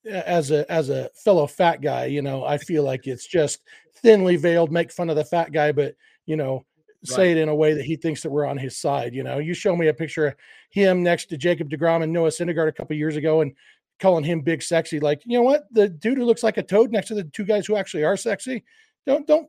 as 0.08 0.50
a 0.50 0.70
as 0.70 0.90
a 0.90 1.10
fellow 1.14 1.46
fat 1.46 1.80
guy, 1.80 2.06
you 2.06 2.22
know, 2.22 2.44
I 2.44 2.58
feel 2.58 2.84
like 2.84 3.06
it's 3.06 3.26
just 3.26 3.60
thinly 3.96 4.36
veiled, 4.36 4.70
make 4.70 4.92
fun 4.92 5.10
of 5.10 5.16
the 5.16 5.24
fat 5.24 5.52
guy, 5.52 5.72
but 5.72 5.94
you 6.26 6.36
know, 6.36 6.64
say 7.04 7.30
it 7.32 7.38
in 7.38 7.48
a 7.48 7.54
way 7.54 7.74
that 7.74 7.84
he 7.84 7.96
thinks 7.96 8.22
that 8.22 8.30
we're 8.30 8.46
on 8.46 8.58
his 8.58 8.76
side. 8.76 9.14
You 9.14 9.22
know, 9.22 9.38
you 9.38 9.54
show 9.54 9.76
me 9.76 9.88
a 9.88 9.94
picture 9.94 10.28
of 10.28 10.34
him 10.70 11.02
next 11.02 11.26
to 11.26 11.36
Jacob 11.36 11.70
DeGrom 11.70 12.02
and 12.02 12.12
Noah 12.12 12.28
Syndergaard 12.28 12.68
a 12.68 12.72
couple 12.72 12.96
years 12.96 13.16
ago, 13.16 13.40
and 13.40 13.52
calling 13.98 14.24
him 14.24 14.40
big 14.40 14.62
sexy. 14.62 15.00
Like, 15.00 15.22
you 15.24 15.38
know 15.38 15.42
what? 15.42 15.66
The 15.72 15.88
dude 15.88 16.18
who 16.18 16.24
looks 16.24 16.42
like 16.42 16.58
a 16.58 16.62
toad 16.62 16.92
next 16.92 17.08
to 17.08 17.14
the 17.14 17.24
two 17.24 17.44
guys 17.44 17.66
who 17.66 17.76
actually 17.76 18.04
are 18.04 18.16
sexy. 18.16 18.64
Don't 19.06 19.26
don't 19.26 19.48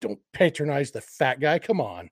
don't 0.00 0.20
patronize 0.32 0.90
the 0.90 1.00
fat 1.00 1.40
guy. 1.40 1.58
Come 1.58 1.80
on. 1.80 2.10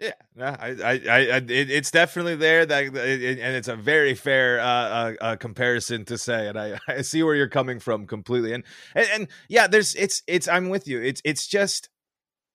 Yeah, 0.00 0.12
no, 0.34 0.46
I, 0.46 0.68
I, 0.82 0.92
I, 1.08 1.36
it, 1.36 1.50
it's 1.70 1.90
definitely 1.92 2.34
there. 2.34 2.66
That 2.66 2.84
it, 2.96 3.38
and 3.38 3.54
it's 3.54 3.68
a 3.68 3.76
very 3.76 4.14
fair 4.14 4.58
uh, 4.60 4.64
uh, 4.64 5.12
uh, 5.20 5.36
comparison 5.36 6.04
to 6.06 6.18
say, 6.18 6.48
and 6.48 6.58
I, 6.58 6.78
I 6.88 7.02
see 7.02 7.22
where 7.22 7.34
you're 7.36 7.48
coming 7.48 7.78
from 7.78 8.06
completely. 8.06 8.52
And, 8.52 8.64
and 8.94 9.06
and 9.14 9.28
yeah, 9.48 9.68
there's 9.68 9.94
it's 9.94 10.22
it's 10.26 10.48
I'm 10.48 10.68
with 10.68 10.88
you. 10.88 11.00
It's 11.00 11.22
it's 11.24 11.46
just 11.46 11.88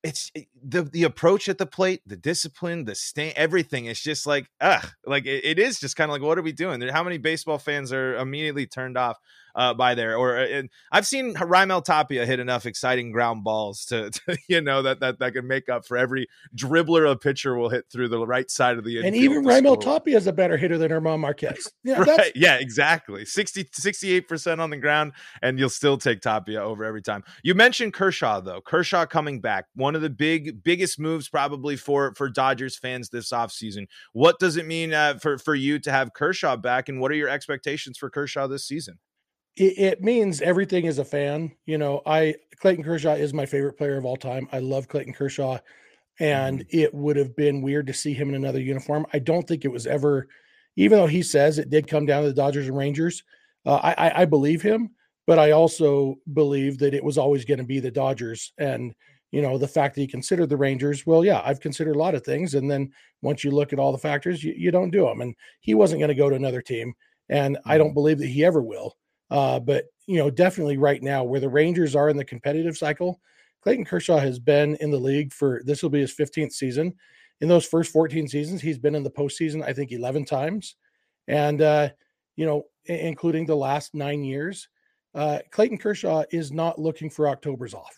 it's 0.04 0.32
the 0.64 0.84
the 0.84 1.04
approach 1.04 1.50
at 1.50 1.58
the 1.58 1.66
plate, 1.66 2.02
the 2.06 2.18
discipline, 2.18 2.86
the 2.86 2.96
stay, 2.96 3.34
everything. 3.36 3.86
It's 3.86 4.02
just 4.04 4.28
like, 4.28 4.50
ugh, 4.62 4.88
like 5.06 5.26
it, 5.26 5.46
it 5.46 5.60
is 5.60 5.80
just 5.80 5.96
kind 5.96 6.10
of 6.10 6.14
like, 6.14 6.24
what 6.24 6.38
are 6.40 6.44
we 6.44 6.54
doing? 6.54 6.82
How 6.90 7.04
many 7.04 7.18
baseball 7.20 7.60
fans 7.60 7.94
are 7.94 8.16
immediately 8.18 8.68
turned 8.68 8.98
off 8.98 9.18
uh, 9.60 9.74
by 9.74 9.94
there. 9.94 10.16
Or 10.16 10.38
uh, 10.38 10.46
and 10.46 10.70
I've 10.92 11.06
seen 11.06 11.36
Raimel 11.36 11.84
Tapia 11.84 12.26
hit 12.26 12.40
enough 12.40 12.66
exciting 12.66 13.12
ground 13.12 13.44
balls 13.44 13.86
to, 13.86 14.10
to, 14.28 14.38
you 14.48 14.62
know 14.62 14.82
that 14.82 15.02
that 15.02 15.20
that 15.20 15.34
can 15.34 15.48
make 15.48 15.70
up 15.70 15.86
for 15.86 15.98
every 15.98 16.28
dribbler 16.56 17.12
a 17.12 17.16
pitcher 17.18 17.56
will 17.56 17.70
hit 17.70 17.86
through 17.92 18.08
the 18.08 18.26
right 18.26 18.50
side 18.50 18.78
of 18.78 18.86
the 18.86 19.06
and 19.06 19.16
even 19.16 19.44
Raimel 19.44 19.80
Tapia 19.80 20.16
is 20.16 20.28
a 20.28 20.34
better 20.34 20.58
hitter 20.58 20.78
than 20.78 20.90
German 20.90 21.20
Marquez. 21.20 21.72
Yeah, 21.84 22.02
right. 22.02 22.32
Yeah, 22.36 22.56
exactly. 22.56 23.26
60 23.26 23.70
68 23.72 24.28
percent 24.28 24.62
on 24.62 24.70
the 24.70 24.78
ground, 24.78 25.14
and 25.42 25.58
you'll 25.58 25.70
still 25.70 25.98
take 25.98 26.22
Tapia 26.22 26.62
over 26.62 26.84
every 26.84 27.02
time. 27.02 27.24
You 27.42 27.56
mentioned 27.56 27.94
Kershaw 27.94 28.42
though. 28.42 28.62
Kershaw 28.62 29.06
coming 29.06 29.42
back, 29.42 29.66
one 29.76 29.96
of 29.96 30.02
the 30.02 30.10
big 30.10 30.64
biggest 30.64 31.00
moves 31.00 31.30
probably 31.30 31.76
for 31.76 32.14
for 32.16 32.30
Dodgers 32.30 32.78
fans 32.78 33.10
this 33.10 33.32
offseason. 33.32 33.88
What 34.14 34.40
does 34.40 34.58
it 34.58 34.68
mean 34.68 34.94
uh, 34.94 35.16
for 35.20 35.38
for 35.38 35.56
you 35.56 35.80
to 35.80 35.92
have 35.92 36.14
Kershaw 36.14 36.58
back, 36.58 36.90
and 36.90 37.00
what 37.00 37.12
are 37.12 37.16
your 37.16 37.30
expectations 37.30 37.98
for 37.98 38.10
Kershaw 38.10 38.48
this 38.48 38.68
season? 38.68 39.00
It, 39.60 39.78
it, 39.78 40.04
means 40.04 40.42
everything 40.42 40.88
as 40.88 41.00
a 41.00 41.06
fan. 41.06 41.52
You 41.66 41.78
know, 41.78 42.02
I 42.06 42.36
Clayton 42.60 42.84
Kershaw 42.84 43.14
is 43.14 43.34
my 43.34 43.46
favorite 43.46 43.78
player 43.78 43.98
of 43.98 44.06
all 44.06 44.18
time. 44.18 44.48
I 44.52 44.60
love 44.60 44.88
Clayton 44.88 45.14
Kershaw, 45.14 45.60
and 46.20 46.60
mm-hmm. 46.60 46.80
it 46.80 46.94
would 46.94 47.18
have 47.18 47.36
been 47.36 47.62
weird 47.62 47.88
to 47.88 47.94
see 47.94 48.14
him 48.14 48.30
in 48.30 48.36
another 48.36 48.62
uniform. 48.62 49.06
I 49.14 49.20
don't 49.20 49.48
think 49.48 49.66
it 49.66 49.72
was 49.72 49.86
ever, 49.86 50.28
even 50.78 50.98
though 50.98 51.08
he 51.08 51.22
says 51.22 51.60
it 51.60 51.70
did 51.70 51.88
come 51.88 52.06
down 52.06 52.24
to 52.24 52.30
the 52.30 52.34
Dodgers 52.34 52.68
and 52.68 52.78
Rangers. 52.78 53.24
Uh, 53.66 53.76
I, 53.76 54.22
I 54.22 54.26
believe 54.26 54.62
him, 54.62 54.92
but 55.28 55.38
I 55.38 55.52
also 55.52 56.16
believe 56.34 56.78
that 56.80 56.94
it 56.94 57.04
was 57.04 57.18
always 57.18 57.44
going 57.44 57.58
to 57.58 57.66
be 57.66 57.82
the 57.82 57.92
Dodgers. 57.92 58.54
And 58.58 58.96
you 59.32 59.42
know, 59.42 59.58
the 59.58 59.68
fact 59.68 59.96
that 59.96 60.02
he 60.02 60.08
considered 60.08 60.50
the 60.50 60.58
Rangers, 60.58 61.06
well, 61.06 61.24
yeah, 61.26 61.42
I've 61.44 61.60
considered 61.60 61.98
a 61.98 62.00
lot 62.00 62.16
of 62.16 62.24
things, 62.24 62.56
and 62.56 62.72
then 62.72 62.92
once 63.22 63.44
you 63.44 63.52
look 63.52 63.74
at 63.74 63.80
all 63.80 63.92
the 63.92 63.98
factors, 63.98 64.42
you, 64.42 64.54
you 64.58 64.72
don't 64.72 64.90
do 64.90 65.06
them. 65.06 65.20
And 65.20 65.36
he 65.60 65.76
wasn't 65.76 66.00
going 66.00 66.10
to 66.10 66.16
go 66.16 66.30
to 66.30 66.36
another 66.36 66.62
team, 66.62 66.94
and 67.28 67.58
I 67.66 67.78
don't 67.78 67.88
mm-hmm. 67.88 67.96
believe 67.96 68.20
that 68.20 68.28
he 68.28 68.46
ever 68.46 68.62
will. 68.62 68.96
Uh, 69.30 69.60
but 69.60 69.86
you 70.08 70.18
know, 70.18 70.30
definitely 70.30 70.78
right 70.78 71.04
now, 71.04 71.24
where 71.24 71.40
the 71.40 71.50
Rangers 71.50 71.96
are 71.96 72.10
in 72.10 72.18
the 72.18 72.26
competitive 72.26 72.78
cycle, 72.78 73.20
Clayton 73.62 73.86
Kershaw 73.86 74.18
has 74.18 74.40
been 74.40 74.76
in 74.78 74.92
the 74.92 74.98
league 74.98 75.34
for 75.34 75.62
this 75.66 75.84
will 75.84 75.90
be 75.90 76.02
his 76.02 76.16
15th 76.16 76.54
season. 76.54 76.96
In 77.42 77.48
those 77.48 77.66
first 77.66 77.92
14 77.92 78.28
seasons, 78.28 78.62
he's 78.62 78.80
been 78.80 78.96
in 78.96 79.04
the 79.04 79.12
postseason, 79.12 79.64
I 79.64 79.72
think, 79.72 79.92
11 79.92 80.26
times, 80.26 80.76
and 81.28 81.62
uh, 81.62 81.90
you 82.36 82.46
know, 82.46 82.66
including 82.86 83.46
the 83.46 83.56
last 83.56 83.94
nine 83.94 84.24
years. 84.24 84.68
Uh, 85.16 85.40
Clayton 85.52 85.78
Kershaw 85.78 86.24
is 86.32 86.52
not 86.52 86.80
looking 86.80 87.10
for 87.10 87.28
October's 87.28 87.74
off, 87.74 87.98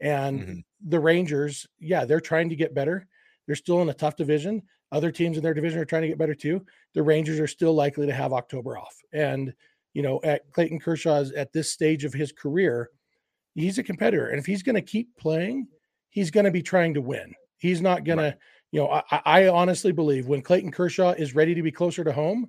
and 0.00 0.40
mm-hmm. 0.40 0.58
the 0.88 1.00
Rangers, 1.00 1.66
yeah, 1.78 2.04
they're 2.04 2.20
trying 2.20 2.48
to 2.48 2.56
get 2.56 2.74
better. 2.74 3.06
They're 3.46 3.56
still 3.56 3.82
in 3.82 3.88
a 3.88 3.94
tough 3.94 4.16
division. 4.16 4.62
Other 4.90 5.10
teams 5.10 5.36
in 5.36 5.42
their 5.42 5.54
division 5.54 5.78
are 5.80 5.84
trying 5.84 6.02
to 6.02 6.08
get 6.08 6.18
better 6.18 6.34
too. 6.34 6.64
The 6.94 7.02
Rangers 7.02 7.38
are 7.40 7.46
still 7.46 7.74
likely 7.74 8.06
to 8.06 8.12
have 8.12 8.32
October 8.32 8.78
off, 8.78 8.96
and 9.12 9.52
you 9.94 10.02
know, 10.02 10.20
at 10.24 10.50
Clayton 10.52 10.80
Kershaw's 10.80 11.32
at 11.32 11.52
this 11.52 11.72
stage 11.72 12.04
of 12.04 12.12
his 12.12 12.32
career, 12.32 12.90
he's 13.54 13.78
a 13.78 13.82
competitor. 13.82 14.28
And 14.28 14.38
if 14.38 14.46
he's 14.46 14.62
going 14.62 14.76
to 14.76 14.82
keep 14.82 15.16
playing, 15.16 15.66
he's 16.10 16.30
going 16.30 16.44
to 16.44 16.50
be 16.50 16.62
trying 16.62 16.94
to 16.94 17.00
win. 17.00 17.34
He's 17.56 17.80
not 17.80 18.04
going 18.04 18.18
right. 18.18 18.30
to, 18.32 18.38
you 18.70 18.80
know, 18.80 19.02
I, 19.10 19.20
I, 19.24 19.48
honestly 19.48 19.92
believe 19.92 20.26
when 20.26 20.42
Clayton 20.42 20.70
Kershaw 20.70 21.12
is 21.12 21.34
ready 21.34 21.54
to 21.54 21.62
be 21.62 21.72
closer 21.72 22.04
to 22.04 22.12
home, 22.12 22.48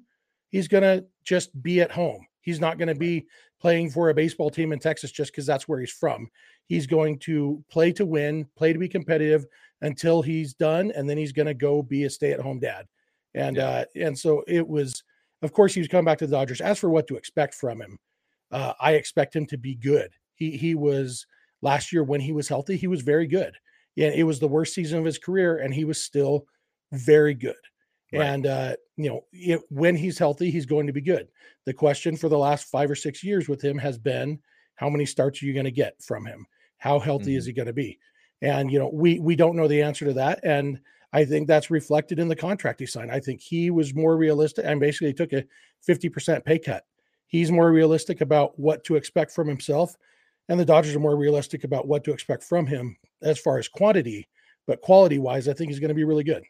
he's 0.50 0.68
going 0.68 0.84
to 0.84 1.06
just 1.24 1.60
be 1.62 1.82
at 1.82 1.92
home. 1.92 2.26
He's 2.42 2.60
not 2.60 2.78
going 2.78 2.88
to 2.88 2.96
be 2.96 3.26
playing 3.60 3.90
for 3.90 4.10
a 4.10 4.14
baseball 4.14 4.50
team 4.50 4.72
in 4.72 4.80
Texas 4.80 5.12
just 5.12 5.32
because 5.32 5.46
that's 5.46 5.68
where 5.68 5.80
he's 5.80 5.92
from. 5.92 6.30
He's 6.66 6.88
going 6.88 7.20
to 7.20 7.64
play 7.70 7.92
to 7.94 8.06
win, 8.06 8.46
play 8.56 8.74
to 8.74 8.80
be 8.80 8.88
competitive 8.88 9.46
until 9.82 10.22
he's 10.22 10.54
done, 10.54 10.92
and 10.96 11.10
then 11.10 11.18
he's 11.18 11.32
going 11.32 11.48
to 11.48 11.54
go 11.54 11.82
be 11.82 12.04
a 12.04 12.10
stay-at-home 12.10 12.60
dad. 12.60 12.86
And 13.34 13.58
yeah. 13.58 13.70
uh, 13.70 13.86
and 13.96 14.18
so 14.18 14.44
it 14.48 14.68
was 14.68 15.04
of 15.42 15.54
course, 15.54 15.74
he's 15.74 15.88
coming 15.88 16.06
back 16.06 16.18
to 16.20 16.28
the 16.28 16.36
Dodgers. 16.36 16.62
As 16.62 16.80
for 16.80 16.90
what 16.90 17.08
to 17.08 17.16
expect 17.16 17.54
from 17.54 17.82
him, 17.82 17.98
uh, 18.52 18.74
I 18.80 18.94
expect 18.94 19.36
him 19.36 19.46
to 19.48 19.58
be 19.58 19.76
good. 19.76 20.12
He 20.36 20.58
he 20.58 20.76
was 20.76 21.26
last 21.62 21.92
year 21.92 22.04
when 22.04 22.22
he 22.22 22.32
was 22.32 22.48
healthy, 22.48 22.78
he 22.78 22.88
was 22.88 23.02
very 23.02 23.28
good. 23.28 23.54
Yeah, 23.96 24.10
it 24.10 24.24
was 24.24 24.40
the 24.40 24.48
worst 24.48 24.74
season 24.74 25.00
of 25.00 25.06
his 25.06 25.18
career, 25.18 25.58
and 25.58 25.74
he 25.74 25.86
was 25.86 26.02
still 26.02 26.46
very 26.92 27.34
good. 27.34 27.56
Right. 28.12 28.26
And 28.26 28.48
uh, 28.48 28.76
you 28.98 29.10
know, 29.10 29.22
it, 29.32 29.62
when 29.70 29.96
he's 29.96 30.18
healthy, 30.18 30.50
he's 30.50 30.66
going 30.66 30.88
to 30.88 30.94
be 30.94 31.02
good. 31.02 31.28
The 31.66 31.74
question 31.74 32.16
for 32.16 32.30
the 32.30 32.38
last 32.38 32.66
five 32.70 32.90
or 32.90 32.96
six 32.96 33.24
years 33.24 33.48
with 33.48 33.62
him 33.62 33.78
has 33.78 33.98
been, 33.98 34.40
how 34.76 34.90
many 34.90 35.06
starts 35.06 35.42
are 35.42 35.46
you 35.46 35.54
going 35.54 35.66
to 35.66 35.72
get 35.72 36.02
from 36.02 36.26
him? 36.26 36.46
How 36.78 37.00
healthy 37.00 37.32
mm-hmm. 37.32 37.38
is 37.38 37.46
he 37.46 37.54
going 37.54 37.68
to 37.68 37.74
be? 37.74 38.00
And 38.42 38.72
you 38.72 38.80
know, 38.80 38.90
we 38.92 39.20
we 39.20 39.36
don't 39.36 39.56
know 39.56 39.68
the 39.68 39.82
answer 39.82 40.06
to 40.06 40.14
that. 40.14 40.40
And 40.44 40.80
I 41.12 41.26
think 41.26 41.48
that's 41.48 41.72
reflected 41.72 42.20
in 42.20 42.28
the 42.28 42.36
contract 42.36 42.80
he 42.80 42.86
signed. 42.86 43.12
I 43.12 43.20
think 43.20 43.42
he 43.42 43.72
was 43.72 43.96
more 43.96 44.16
realistic 44.16 44.66
and 44.66 44.80
basically 44.80 45.14
took 45.14 45.34
a 45.34 45.46
50% 45.88 46.46
pay 46.46 46.60
cut. 46.60 46.86
He's 47.28 47.52
more 47.52 47.72
realistic 47.72 48.22
about 48.22 48.60
what 48.60 48.84
to 48.86 48.96
expect 48.96 49.32
from 49.32 49.48
himself, 49.48 49.96
and 50.50 50.60
the 50.60 50.66
Dodgers 50.66 50.96
are 50.96 51.00
more 51.00 51.18
realistic 51.18 51.64
about 51.64 51.88
what 51.88 52.04
to 52.04 52.12
expect 52.12 52.44
from 52.44 52.66
him 52.66 52.98
as 53.22 53.40
far 53.40 53.58
as 53.58 53.68
quantity. 53.68 54.28
But 54.68 54.82
quality 54.82 55.20
wise, 55.20 55.48
I 55.48 55.54
think 55.54 55.70
he's 55.70 55.80
going 55.80 55.90
to 55.90 55.96
be 55.96 56.04
really 56.04 56.24
good. 56.24 56.44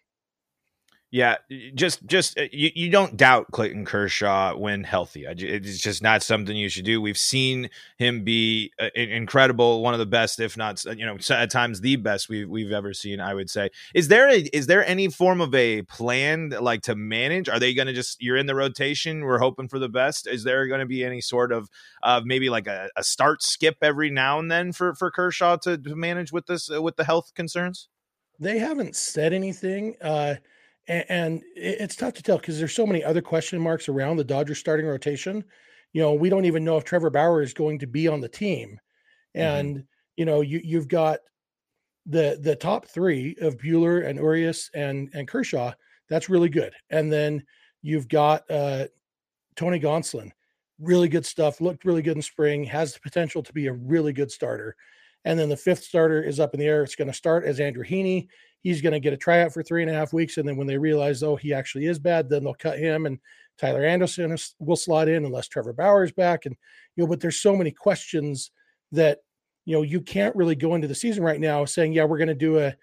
Yeah, 1.12 1.38
just 1.74 2.06
just 2.06 2.38
uh, 2.38 2.43
you, 2.52 2.69
you 2.76 2.91
don't 2.91 3.17
doubt 3.17 3.48
Clayton 3.52 3.84
Kershaw 3.84 4.56
when 4.56 4.84
healthy. 4.84 5.26
It's 5.26 5.80
just 5.80 6.04
not 6.04 6.22
something 6.22 6.56
you 6.56 6.69
should 6.69 6.86
do. 6.86 7.02
We've 7.02 7.17
seen 7.17 7.72
him 7.98 8.24
be 8.24 8.72
uh, 8.80 8.89
incredible, 8.93 9.82
one 9.82 9.95
of 9.95 10.00
the 10.00 10.06
best, 10.06 10.39
if 10.39 10.56
not 10.56 10.86
you 10.86 11.08
know 11.08 11.17
at 11.32 11.50
times 11.50 11.82
the 11.82 11.95
best 11.95 12.30
we've 12.30 12.48
we've 12.48 12.72
ever 12.72 12.93
seen. 12.93 13.19
I 13.19 13.34
would 13.34 13.50
say. 13.50 13.72
Is 13.95 14.08
there 14.08 14.30
a, 14.30 14.41
is 14.54 14.67
there 14.67 14.86
any 14.86 15.08
form 15.08 15.41
of 15.41 15.56
a 15.56 15.82
plan 15.84 16.50
like 16.50 16.84
to 16.84 16.95
manage? 16.95 17.50
Are 17.50 17.60
they 17.60 17.74
going 17.74 17.88
to 17.88 17.93
just 17.93 18.22
you're 18.22 18.38
in 18.38 18.45
the 18.45 18.54
rotation? 18.54 19.26
We're 19.26 19.39
hoping 19.39 19.67
for 19.67 19.80
the 19.80 19.89
best. 19.89 20.28
Is 20.28 20.43
there 20.43 20.67
going 20.67 20.82
to 20.82 20.86
be 20.86 21.04
any 21.04 21.22
sort 21.22 21.52
of 21.52 21.69
uh, 22.04 22.22
maybe 22.24 22.52
like 22.52 22.67
a, 22.67 22.88
a, 22.95 23.04
start 23.04 23.41
skip 23.41 23.78
every 23.82 24.12
now 24.12 24.38
and 24.38 24.52
then 24.52 24.74
for 24.74 24.93
for 24.93 25.10
Kershaw 25.10 25.58
to, 25.58 25.76
to 25.76 25.95
manage 25.95 26.32
with 26.32 26.45
this 26.45 26.72
uh, 26.72 26.84
with 26.84 26.98
the 26.98 27.04
health 27.04 27.34
concerns? 27.34 27.89
They 28.39 28.60
haven't 28.60 28.95
said 28.95 29.34
anything. 29.34 29.95
Uh, 30.00 30.36
and, 30.89 31.43
it's 31.56 31.95
tough 31.95 32.13
to 32.15 32.23
tell 32.23 32.38
because 32.38 32.58
there's 32.58 32.75
so 32.75 32.88
many 32.88 33.04
other 33.04 33.21
question 33.21 33.60
marks 33.62 33.88
around 33.88 34.17
the 34.17 34.23
Dodgers 34.23 34.58
starting 34.58 34.88
rotation. 34.88 35.43
You 35.93 36.02
know, 36.02 36.13
we 36.13 36.30
don't 36.30 36.45
even 36.45 36.63
know 36.63 36.78
if 36.78 36.84
Trevor 36.84 37.10
Bauer 37.10 37.41
is 37.41 37.54
going 37.54 37.80
to 37.80 37.88
be 37.88 38.08
on 38.08 38.21
the 38.21 38.30
team, 38.30 38.80
mm-hmm. 39.36 39.41
and 39.41 39.75
mm-hmm. 39.75 39.84
you 40.17 40.25
know, 40.25 40.41
you 40.41 40.62
you've 40.63 40.88
got 40.88 41.19
the 42.06 42.39
the 42.41 42.56
top 42.56 42.88
three 42.88 43.36
of 43.41 43.58
Buehler 43.58 44.08
and 44.08 44.19
Urias 44.19 44.69
and 44.73 45.10
and 45.13 45.28
Kershaw. 45.28 45.73
That's 46.10 46.30
really 46.30 46.49
good, 46.49 46.73
and 46.89 47.12
then 47.12 47.43
you've 47.82 48.08
got 48.08 48.49
uh, 48.49 48.86
Tony 49.56 49.80
Gonsolin, 49.80 50.32
really 50.80 51.08
good 51.08 51.25
stuff. 51.25 51.62
Looked 51.62 51.86
really 51.86 52.02
good 52.02 52.15
in 52.15 52.21
spring. 52.21 52.63
Has 52.63 52.93
the 52.93 52.99
potential 52.99 53.43
to 53.43 53.54
be 53.54 53.67
a 53.67 53.73
really 53.73 54.13
good 54.13 54.32
starter. 54.32 54.75
And 55.25 55.38
then 55.38 55.49
the 55.49 55.58
fifth 55.58 55.84
starter 55.84 56.23
is 56.23 56.39
up 56.39 56.54
in 56.54 56.60
the 56.62 56.65
air. 56.65 56.82
It's 56.82 56.95
going 56.95 57.10
to 57.10 57.13
start 57.13 57.43
as 57.43 57.60
Andrew 57.60 57.84
Heaney 57.84 58.30
he's 58.62 58.82
going 58.82 58.93
to 58.93 59.00
get 59.00 59.13
a 59.13 59.17
tryout 59.17 59.54
for 59.54 59.63
three 59.63 59.82
and 59.82 59.91
a 59.91 59.93
half 59.93 60.13
weeks. 60.13 60.38
And 60.38 60.48
then 60.48 60.58
when 60.58 60.67
they 60.67 60.78
realize, 60.78 61.24
oh, 61.24 61.36
he 61.36 61.54
actually 61.54 61.86
is 61.86 62.00
bad, 62.00 62.30
then 62.30 62.43
they'll 62.43 62.54
cut 62.54 62.80
him 62.80 63.06
and 63.06 63.19
Tyler 63.58 63.84
Anderson 63.84 64.36
will 64.60 64.76
slot 64.76 65.10
in 65.10 65.26
unless 65.26 65.48
Trevor 65.48 65.74
Bauer 65.74 66.04
is 66.04 66.12
back. 66.12 66.45
And, 66.45 66.56
you 66.95 67.04
know, 67.04 67.08
but 67.08 67.19
there's 67.19 67.41
so 67.41 67.56
many 67.56 67.72
questions 67.72 68.52
that, 68.91 69.19
you 69.65 69.76
know, 69.76 69.82
you 69.82 70.02
can't 70.02 70.36
really 70.36 70.56
go 70.56 70.76
into 70.76 70.88
the 70.88 70.95
season 70.95 71.24
right 71.24 71.39
now 71.39 71.65
saying, 71.65 71.93
yeah, 71.93 72.06
we're 72.06 72.17
going 72.17 72.30
to 72.30 72.34
do 72.34 72.60
a, 72.60 72.74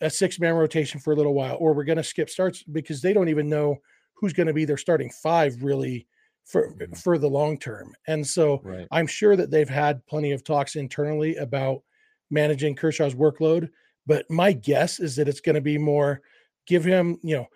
a 0.00 0.10
six 0.10 0.38
man 0.38 0.54
rotation 0.54 1.00
for 1.00 1.12
a 1.12 1.16
little 1.16 1.34
while, 1.34 1.56
or 1.60 1.72
we're 1.72 1.84
going 1.84 1.96
to 1.96 2.04
skip 2.04 2.28
starts 2.28 2.62
because 2.64 3.00
they 3.00 3.12
don't 3.12 3.28
even 3.28 3.48
know 3.48 3.76
who's 4.14 4.32
going 4.32 4.46
to 4.48 4.52
be 4.52 4.64
their 4.64 4.76
starting 4.76 5.10
five 5.22 5.62
really 5.62 6.06
for 6.44 6.72
mm-hmm. 6.72 6.92
for 6.94 7.18
the 7.18 7.28
long 7.28 7.58
term. 7.58 7.94
And 8.06 8.26
so 8.26 8.60
right. 8.64 8.86
I'm 8.90 9.06
sure 9.06 9.36
that 9.36 9.50
they've 9.50 9.68
had 9.68 10.04
plenty 10.06 10.32
of 10.32 10.44
talks 10.44 10.76
internally 10.76 11.36
about 11.36 11.82
managing 12.30 12.74
Kershaw's 12.74 13.14
workload. 13.14 13.70
But 14.06 14.30
my 14.30 14.52
guess 14.52 15.00
is 15.00 15.16
that 15.16 15.28
it's 15.28 15.40
going 15.40 15.54
to 15.54 15.60
be 15.60 15.78
more 15.78 16.22
give 16.66 16.84
him, 16.84 17.18
you 17.22 17.36
know, 17.36 17.46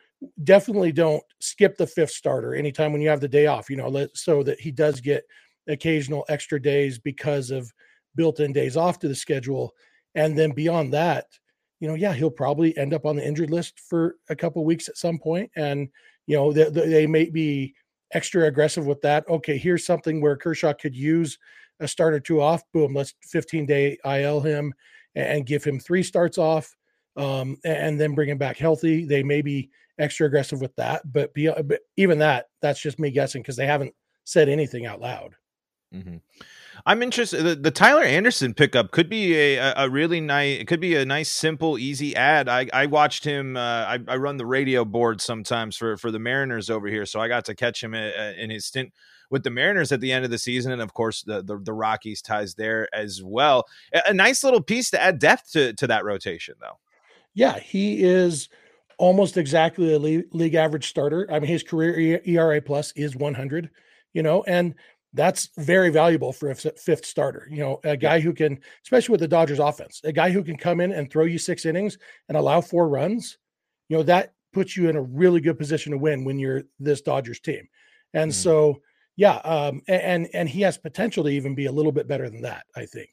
definitely 0.44 0.92
don't 0.92 1.22
skip 1.40 1.76
the 1.76 1.86
fifth 1.86 2.10
starter 2.10 2.54
anytime 2.54 2.92
when 2.92 3.00
you 3.00 3.08
have 3.08 3.20
the 3.20 3.28
day 3.28 3.46
off, 3.46 3.70
you 3.70 3.76
know, 3.76 3.88
let, 3.88 4.16
so 4.16 4.42
that 4.42 4.60
he 4.60 4.70
does 4.70 5.00
get 5.00 5.24
occasional 5.68 6.24
extra 6.28 6.60
days 6.60 6.98
because 6.98 7.50
of 7.50 7.72
built-in 8.16 8.52
days 8.52 8.76
off 8.76 8.98
to 8.98 9.08
the 9.08 9.14
schedule. 9.14 9.72
And 10.14 10.36
then 10.38 10.52
beyond 10.52 10.92
that, 10.92 11.26
you 11.80 11.88
know, 11.88 11.94
yeah, 11.94 12.12
he'll 12.12 12.30
probably 12.30 12.76
end 12.76 12.92
up 12.92 13.06
on 13.06 13.16
the 13.16 13.26
injured 13.26 13.50
list 13.50 13.80
for 13.80 14.16
a 14.28 14.36
couple 14.36 14.64
weeks 14.64 14.88
at 14.88 14.98
some 14.98 15.18
point, 15.18 15.50
and 15.56 15.88
you 16.26 16.36
know, 16.36 16.52
they, 16.52 16.68
they 16.68 17.06
may 17.06 17.30
be 17.30 17.74
extra 18.12 18.44
aggressive 18.44 18.86
with 18.86 19.00
that. 19.00 19.26
Okay, 19.28 19.56
here's 19.56 19.86
something 19.86 20.20
where 20.20 20.36
Kershaw 20.36 20.74
could 20.74 20.94
use 20.94 21.38
a 21.80 21.88
start 21.88 22.12
or 22.12 22.20
two 22.20 22.42
off. 22.42 22.62
Boom, 22.72 22.94
let's 22.94 23.14
15 23.22 23.64
day 23.64 23.96
IL 24.04 24.40
him 24.40 24.74
and 25.14 25.46
give 25.46 25.64
him 25.64 25.78
three 25.78 26.02
starts 26.02 26.38
off, 26.38 26.76
um, 27.16 27.56
and 27.64 28.00
then 28.00 28.14
bring 28.14 28.28
him 28.28 28.38
back 28.38 28.56
healthy. 28.56 29.04
They 29.04 29.22
may 29.22 29.42
be 29.42 29.70
extra 29.98 30.26
aggressive 30.26 30.60
with 30.60 30.74
that, 30.76 31.02
but, 31.12 31.34
be, 31.34 31.50
but 31.64 31.80
even 31.96 32.18
that, 32.18 32.46
that's 32.62 32.80
just 32.80 32.98
me 32.98 33.10
guessing 33.10 33.42
because 33.42 33.56
they 33.56 33.66
haven't 33.66 33.94
said 34.24 34.48
anything 34.48 34.86
out 34.86 35.00
loud. 35.00 35.34
Mm-hmm. 35.94 36.16
I'm 36.86 37.02
interested. 37.02 37.42
The, 37.42 37.54
the, 37.56 37.70
Tyler 37.70 38.02
Anderson 38.02 38.54
pickup 38.54 38.90
could 38.90 39.08
be 39.08 39.34
a, 39.36 39.74
a 39.76 39.90
really 39.90 40.20
nice. 40.20 40.60
It 40.60 40.66
could 40.66 40.80
be 40.80 40.94
a 40.94 41.04
nice, 41.04 41.28
simple, 41.28 41.78
easy 41.78 42.14
ad. 42.16 42.48
I, 42.48 42.68
I 42.72 42.86
watched 42.86 43.24
him. 43.24 43.56
Uh, 43.56 43.60
I, 43.60 43.98
I, 44.08 44.16
run 44.16 44.36
the 44.36 44.46
radio 44.46 44.84
board 44.84 45.20
sometimes 45.20 45.76
for 45.76 45.96
for 45.96 46.10
the 46.10 46.18
Mariners 46.18 46.70
over 46.70 46.86
here, 46.88 47.04
so 47.06 47.20
I 47.20 47.28
got 47.28 47.44
to 47.46 47.54
catch 47.54 47.82
him 47.82 47.94
uh, 47.94 47.98
uh, 47.98 48.32
in 48.38 48.50
his 48.50 48.64
stint 48.64 48.92
with 49.30 49.44
the 49.44 49.50
Mariners 49.50 49.92
at 49.92 50.00
the 50.00 50.12
end 50.12 50.24
of 50.24 50.30
the 50.30 50.38
season, 50.38 50.72
and 50.72 50.82
of 50.82 50.92
course 50.94 51.22
the 51.22 51.42
the, 51.42 51.58
the 51.58 51.72
Rockies 51.72 52.22
ties 52.22 52.54
there 52.54 52.88
as 52.94 53.22
well. 53.22 53.66
A, 53.92 54.02
a 54.08 54.14
nice 54.14 54.44
little 54.44 54.62
piece 54.62 54.90
to 54.90 55.00
add 55.00 55.18
depth 55.18 55.52
to 55.52 55.72
to 55.74 55.86
that 55.86 56.04
rotation, 56.04 56.54
though. 56.60 56.78
Yeah, 57.34 57.58
he 57.58 58.02
is 58.02 58.48
almost 58.98 59.36
exactly 59.36 59.94
a 59.94 59.98
league 59.98 60.54
average 60.54 60.88
starter. 60.88 61.26
I 61.30 61.38
mean, 61.38 61.48
his 61.48 61.62
career 61.62 62.20
ERA 62.24 62.60
plus 62.60 62.92
is 62.92 63.16
100. 63.16 63.70
You 64.12 64.22
know, 64.24 64.42
and 64.48 64.74
that's 65.12 65.50
very 65.56 65.90
valuable 65.90 66.32
for 66.32 66.50
a 66.50 66.54
fifth 66.54 67.04
starter. 67.04 67.48
You 67.50 67.58
know, 67.58 67.80
a 67.84 67.96
guy 67.96 68.20
who 68.20 68.32
can, 68.32 68.58
especially 68.84 69.12
with 69.12 69.20
the 69.20 69.28
Dodgers 69.28 69.58
offense, 69.58 70.00
a 70.04 70.12
guy 70.12 70.30
who 70.30 70.42
can 70.42 70.56
come 70.56 70.80
in 70.80 70.92
and 70.92 71.10
throw 71.10 71.24
you 71.24 71.38
six 71.38 71.64
innings 71.64 71.98
and 72.28 72.36
allow 72.36 72.60
four 72.60 72.88
runs, 72.88 73.38
you 73.88 73.96
know, 73.96 74.02
that 74.04 74.34
puts 74.52 74.76
you 74.76 74.88
in 74.88 74.96
a 74.96 75.02
really 75.02 75.40
good 75.40 75.58
position 75.58 75.92
to 75.92 75.98
win 75.98 76.24
when 76.24 76.38
you're 76.38 76.62
this 76.78 77.00
Dodgers 77.00 77.40
team. 77.40 77.68
And 78.14 78.30
mm. 78.30 78.34
so, 78.34 78.80
yeah, 79.20 79.34
um, 79.44 79.82
and 79.86 80.30
and 80.32 80.48
he 80.48 80.62
has 80.62 80.78
potential 80.78 81.24
to 81.24 81.28
even 81.28 81.54
be 81.54 81.66
a 81.66 81.72
little 81.72 81.92
bit 81.92 82.08
better 82.08 82.30
than 82.30 82.40
that, 82.40 82.64
I 82.74 82.86
think. 82.86 83.10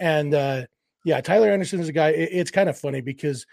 And 0.00 0.34
uh, 0.34 0.62
yeah, 1.04 1.20
Tyler 1.20 1.52
Anderson 1.52 1.78
is 1.78 1.88
a 1.88 1.92
guy. 1.92 2.08
It, 2.08 2.30
it's 2.32 2.50
kind 2.50 2.68
of 2.68 2.76
funny 2.76 3.00
because 3.00 3.46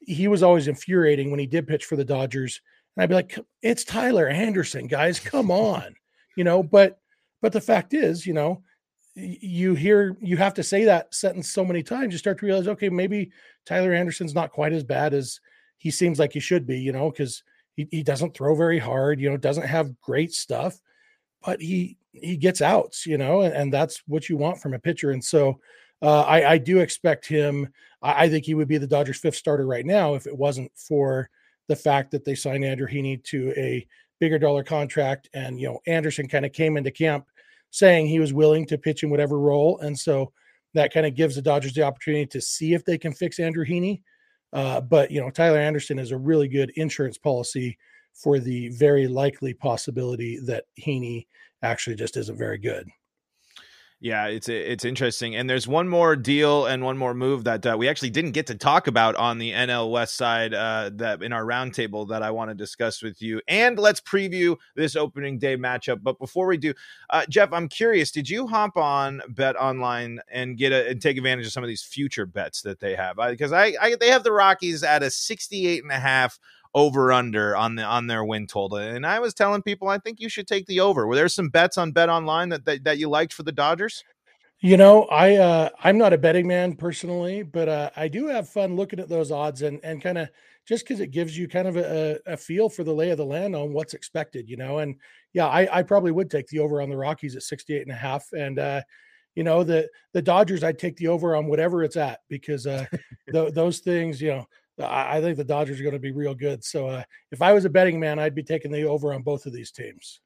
he 0.00 0.28
was 0.28 0.42
always 0.42 0.68
infuriating 0.68 1.30
when 1.30 1.40
he 1.40 1.46
did 1.46 1.66
pitch 1.66 1.86
for 1.86 1.96
the 1.96 2.04
Dodgers, 2.04 2.60
and 2.94 3.02
I'd 3.02 3.08
be 3.08 3.14
like, 3.14 3.38
"It's 3.62 3.82
Tyler 3.82 4.28
Anderson, 4.28 4.88
guys, 4.88 5.18
come 5.18 5.50
on," 5.50 5.94
you 6.36 6.44
know. 6.44 6.62
But 6.62 7.00
but 7.40 7.54
the 7.54 7.62
fact 7.62 7.94
is, 7.94 8.26
you 8.26 8.34
know, 8.34 8.62
you 9.14 9.74
hear 9.74 10.18
you 10.20 10.36
have 10.36 10.52
to 10.52 10.62
say 10.62 10.84
that 10.84 11.14
sentence 11.14 11.50
so 11.50 11.64
many 11.64 11.82
times, 11.82 12.12
you 12.12 12.18
start 12.18 12.38
to 12.40 12.44
realize, 12.44 12.68
okay, 12.68 12.90
maybe 12.90 13.30
Tyler 13.64 13.94
Anderson's 13.94 14.34
not 14.34 14.52
quite 14.52 14.74
as 14.74 14.84
bad 14.84 15.14
as 15.14 15.40
he 15.78 15.90
seems 15.90 16.18
like 16.18 16.34
he 16.34 16.40
should 16.40 16.66
be, 16.66 16.78
you 16.78 16.92
know, 16.92 17.10
because 17.10 17.42
he, 17.74 17.88
he 17.90 18.02
doesn't 18.02 18.34
throw 18.34 18.54
very 18.54 18.78
hard, 18.78 19.18
you 19.18 19.30
know, 19.30 19.38
doesn't 19.38 19.66
have 19.66 19.98
great 20.02 20.34
stuff, 20.34 20.78
but 21.44 21.60
he 21.60 21.96
he 22.12 22.36
gets 22.36 22.60
outs, 22.60 23.06
you 23.06 23.18
know, 23.18 23.42
and, 23.42 23.54
and 23.54 23.72
that's 23.72 24.02
what 24.06 24.28
you 24.28 24.36
want 24.36 24.60
from 24.60 24.74
a 24.74 24.78
pitcher. 24.78 25.12
And 25.12 25.24
so 25.24 25.60
uh, 26.02 26.22
I, 26.22 26.52
I 26.52 26.58
do 26.58 26.78
expect 26.78 27.26
him. 27.26 27.68
I, 28.02 28.24
I 28.24 28.28
think 28.28 28.44
he 28.44 28.54
would 28.54 28.68
be 28.68 28.78
the 28.78 28.86
Dodgers' 28.86 29.18
fifth 29.18 29.36
starter 29.36 29.66
right 29.66 29.86
now 29.86 30.14
if 30.14 30.26
it 30.26 30.36
wasn't 30.36 30.72
for 30.74 31.30
the 31.68 31.76
fact 31.76 32.10
that 32.10 32.24
they 32.24 32.34
signed 32.34 32.64
Andrew 32.64 32.88
Heaney 32.88 33.22
to 33.24 33.52
a 33.56 33.86
bigger 34.18 34.38
dollar 34.38 34.64
contract. 34.64 35.28
And, 35.34 35.60
you 35.60 35.68
know, 35.68 35.80
Anderson 35.86 36.26
kind 36.26 36.46
of 36.46 36.52
came 36.52 36.76
into 36.76 36.90
camp 36.90 37.26
saying 37.70 38.06
he 38.06 38.18
was 38.18 38.32
willing 38.32 38.66
to 38.66 38.78
pitch 38.78 39.02
in 39.02 39.10
whatever 39.10 39.38
role. 39.38 39.78
And 39.80 39.96
so 39.96 40.32
that 40.74 40.92
kind 40.92 41.06
of 41.06 41.14
gives 41.14 41.36
the 41.36 41.42
Dodgers 41.42 41.74
the 41.74 41.82
opportunity 41.82 42.26
to 42.26 42.40
see 42.40 42.74
if 42.74 42.84
they 42.84 42.98
can 42.98 43.12
fix 43.12 43.38
Andrew 43.38 43.64
Heaney. 43.64 44.02
Uh, 44.52 44.80
but, 44.80 45.10
you 45.10 45.20
know, 45.20 45.30
Tyler 45.30 45.58
Anderson 45.58 45.98
is 45.98 46.10
a 46.10 46.18
really 46.18 46.48
good 46.48 46.72
insurance 46.76 47.18
policy 47.18 47.76
for 48.18 48.38
the 48.38 48.68
very 48.70 49.06
likely 49.06 49.54
possibility 49.54 50.38
that 50.40 50.64
Heaney 50.78 51.26
actually 51.62 51.96
just 51.96 52.16
isn't 52.16 52.36
very 52.36 52.58
good. 52.58 52.88
Yeah, 54.00 54.26
it's 54.26 54.48
it's 54.48 54.84
interesting, 54.84 55.34
and 55.34 55.50
there's 55.50 55.66
one 55.66 55.88
more 55.88 56.14
deal 56.14 56.66
and 56.66 56.84
one 56.84 56.96
more 56.96 57.14
move 57.14 57.42
that 57.44 57.66
uh, 57.66 57.74
we 57.76 57.88
actually 57.88 58.10
didn't 58.10 58.30
get 58.30 58.46
to 58.46 58.54
talk 58.54 58.86
about 58.86 59.16
on 59.16 59.38
the 59.38 59.50
NL 59.50 59.90
West 59.90 60.14
side 60.14 60.54
uh, 60.54 60.90
that 60.94 61.20
in 61.20 61.32
our 61.32 61.44
roundtable 61.44 62.08
that 62.10 62.22
I 62.22 62.30
want 62.30 62.48
to 62.48 62.54
discuss 62.54 63.02
with 63.02 63.20
you. 63.20 63.40
And 63.48 63.76
let's 63.76 64.00
preview 64.00 64.56
this 64.76 64.94
opening 64.94 65.40
day 65.40 65.56
matchup. 65.56 66.04
But 66.04 66.20
before 66.20 66.46
we 66.46 66.58
do, 66.58 66.74
uh, 67.10 67.26
Jeff, 67.28 67.52
I'm 67.52 67.66
curious: 67.66 68.12
Did 68.12 68.30
you 68.30 68.46
hop 68.46 68.76
on 68.76 69.20
Bet 69.30 69.56
Online 69.56 70.20
and 70.30 70.56
get 70.56 70.70
a, 70.70 70.90
and 70.90 71.02
take 71.02 71.16
advantage 71.16 71.46
of 71.46 71.52
some 71.52 71.64
of 71.64 71.68
these 71.68 71.82
future 71.82 72.24
bets 72.24 72.62
that 72.62 72.78
they 72.78 72.94
have? 72.94 73.16
Because 73.16 73.52
I, 73.52 73.74
I 73.82 73.96
they 73.98 74.10
have 74.10 74.22
the 74.22 74.30
Rockies 74.30 74.84
at 74.84 75.02
a 75.02 75.10
68 75.10 75.82
and 75.82 75.90
a 75.90 75.98
half 75.98 76.38
over 76.74 77.12
under 77.12 77.56
on 77.56 77.74
the 77.74 77.82
on 77.82 78.06
their 78.06 78.24
win 78.24 78.46
total. 78.46 78.78
And 78.78 79.06
I 79.06 79.20
was 79.20 79.34
telling 79.34 79.62
people 79.62 79.88
I 79.88 79.98
think 79.98 80.20
you 80.20 80.28
should 80.28 80.46
take 80.46 80.66
the 80.66 80.80
over. 80.80 81.06
Were 81.06 81.16
there 81.16 81.28
some 81.28 81.48
bets 81.48 81.78
on 81.78 81.92
Bet 81.92 82.08
Online 82.08 82.48
that 82.50 82.64
that, 82.64 82.84
that 82.84 82.98
you 82.98 83.08
liked 83.08 83.32
for 83.32 83.42
the 83.42 83.52
Dodgers? 83.52 84.04
You 84.60 84.76
know, 84.76 85.04
I 85.04 85.36
uh, 85.36 85.68
I'm 85.84 85.98
not 85.98 86.12
a 86.12 86.18
betting 86.18 86.46
man 86.46 86.74
personally, 86.74 87.42
but 87.42 87.68
uh, 87.68 87.90
I 87.96 88.08
do 88.08 88.26
have 88.26 88.48
fun 88.48 88.74
looking 88.74 88.98
at 88.98 89.08
those 89.08 89.30
odds 89.30 89.62
and 89.62 89.80
and 89.84 90.02
kind 90.02 90.18
of 90.18 90.28
just 90.66 90.84
because 90.84 91.00
it 91.00 91.12
gives 91.12 91.38
you 91.38 91.48
kind 91.48 91.66
of 91.66 91.78
a, 91.78 92.18
a, 92.26 92.36
feel 92.36 92.68
for 92.68 92.84
the 92.84 92.92
lay 92.92 93.08
of 93.08 93.16
the 93.16 93.24
land 93.24 93.56
on 93.56 93.72
what's 93.72 93.94
expected, 93.94 94.50
you 94.50 94.58
know. 94.58 94.80
And 94.80 94.96
yeah, 95.32 95.46
I, 95.46 95.78
I 95.78 95.82
probably 95.82 96.10
would 96.10 96.30
take 96.30 96.46
the 96.48 96.58
over 96.58 96.82
on 96.82 96.90
the 96.90 96.96
Rockies 96.96 97.36
at 97.36 97.42
68 97.42 97.80
and 97.80 97.90
a 97.90 97.94
half. 97.94 98.26
And 98.36 98.58
uh, 98.58 98.82
you 99.34 99.44
know, 99.44 99.62
the 99.62 99.88
the 100.12 100.20
Dodgers, 100.20 100.64
I'd 100.64 100.78
take 100.78 100.96
the 100.96 101.08
over 101.08 101.36
on 101.36 101.46
whatever 101.46 101.84
it's 101.84 101.96
at 101.96 102.20
because 102.28 102.66
uh, 102.66 102.84
th- 103.32 103.54
those 103.54 103.78
things, 103.78 104.20
you 104.20 104.28
know, 104.28 104.46
I, 104.80 105.20
think 105.20 105.36
the 105.36 105.44
Dodgers 105.44 105.80
are 105.80 105.82
going 105.82 105.94
to 105.94 105.98
be 105.98 106.12
real 106.12 106.34
good. 106.34 106.64
So 106.64 106.88
uh, 106.88 107.02
if 107.32 107.42
I 107.42 107.52
was 107.52 107.64
a 107.64 107.70
betting 107.70 107.98
man, 107.98 108.18
I'd 108.18 108.34
be 108.34 108.42
taking 108.42 108.70
the 108.70 108.84
over 108.84 109.12
on 109.12 109.22
both 109.22 109.46
of 109.46 109.52
these 109.52 109.72
teams. 109.72 110.20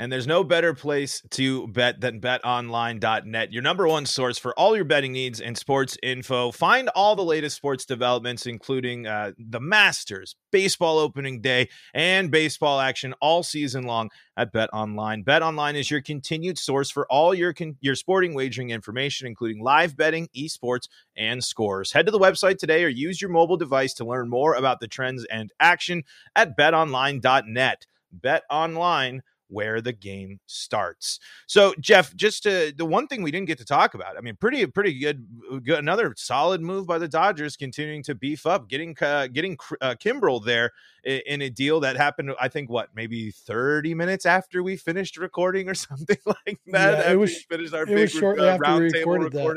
And 0.00 0.10
there's 0.10 0.26
no 0.26 0.42
better 0.42 0.74
place 0.74 1.22
to 1.30 1.68
bet 1.68 2.00
than 2.00 2.20
betonline.net, 2.20 3.52
your 3.52 3.62
number 3.62 3.86
one 3.86 4.06
source 4.06 4.38
for 4.38 4.52
all 4.58 4.74
your 4.74 4.84
betting 4.84 5.12
needs 5.12 5.40
and 5.40 5.56
sports 5.56 5.96
info. 6.02 6.50
Find 6.50 6.88
all 6.96 7.14
the 7.14 7.22
latest 7.22 7.56
sports 7.56 7.84
developments, 7.84 8.46
including 8.46 9.06
uh, 9.06 9.32
the 9.38 9.60
Masters, 9.60 10.34
baseball 10.50 10.98
opening 10.98 11.40
day, 11.40 11.68
and 11.94 12.28
baseball 12.28 12.80
action 12.80 13.14
all 13.20 13.44
season 13.44 13.84
long 13.84 14.10
at 14.36 14.52
BetOnline. 14.52 15.24
BetOnline 15.24 15.76
is 15.76 15.92
your 15.92 16.02
continued 16.02 16.58
source 16.58 16.90
for 16.90 17.06
all 17.06 17.32
your 17.32 17.52
con- 17.52 17.76
your 17.80 17.94
sporting 17.94 18.34
wagering 18.34 18.70
information, 18.70 19.28
including 19.28 19.62
live 19.62 19.96
betting, 19.96 20.28
esports, 20.36 20.88
and 21.16 21.44
scores. 21.44 21.92
Head 21.92 22.06
to 22.06 22.12
the 22.12 22.18
website 22.18 22.58
today 22.58 22.82
or 22.82 22.88
use 22.88 23.22
your 23.22 23.30
mobile 23.30 23.56
device 23.56 23.94
to 23.94 24.04
learn 24.04 24.28
more 24.28 24.54
about 24.54 24.80
the 24.80 24.88
trends 24.88 25.24
and 25.26 25.52
action 25.60 26.02
at 26.34 26.56
BetOnline.net. 26.56 27.86
BetOnline 28.20 29.20
where 29.48 29.80
the 29.80 29.92
game 29.92 30.40
starts. 30.46 31.20
So, 31.46 31.74
Jeff, 31.80 32.14
just 32.16 32.42
to, 32.44 32.72
the 32.76 32.84
one 32.84 33.06
thing 33.06 33.22
we 33.22 33.30
didn't 33.30 33.46
get 33.46 33.58
to 33.58 33.64
talk 33.64 33.94
about. 33.94 34.16
I 34.16 34.20
mean, 34.20 34.36
pretty 34.36 34.66
pretty 34.66 34.98
good, 34.98 35.26
good 35.64 35.78
another 35.78 36.14
solid 36.16 36.60
move 36.60 36.86
by 36.86 36.98
the 36.98 37.08
Dodgers, 37.08 37.56
continuing 37.56 38.02
to 38.04 38.14
beef 38.14 38.46
up, 38.46 38.68
getting 38.68 38.96
uh, 39.00 39.28
getting 39.28 39.56
uh, 39.80 39.94
Kimbrel 40.02 40.44
there 40.44 40.70
in, 41.04 41.20
in, 41.26 41.42
a 41.42 41.50
deal 41.50 41.80
that 41.80 41.96
happened. 41.96 42.32
I 42.40 42.48
think 42.48 42.70
what 42.70 42.88
maybe 42.94 43.30
thirty 43.30 43.94
minutes 43.94 44.26
after 44.26 44.62
we 44.62 44.76
finished 44.76 45.16
recording 45.16 45.68
or 45.68 45.74
something 45.74 46.18
like 46.26 46.60
that. 46.68 46.98
Yeah, 46.98 47.12
it 47.12 47.16
was 47.16 47.42
finished 47.44 47.74
our 47.74 47.82
it 47.82 47.88
big 47.88 47.98
was 47.98 48.12
shortly 48.12 48.48
uh, 48.48 48.54
after 48.54 48.74
we 48.76 48.90
recorded 48.90 49.34
recording. 49.34 49.56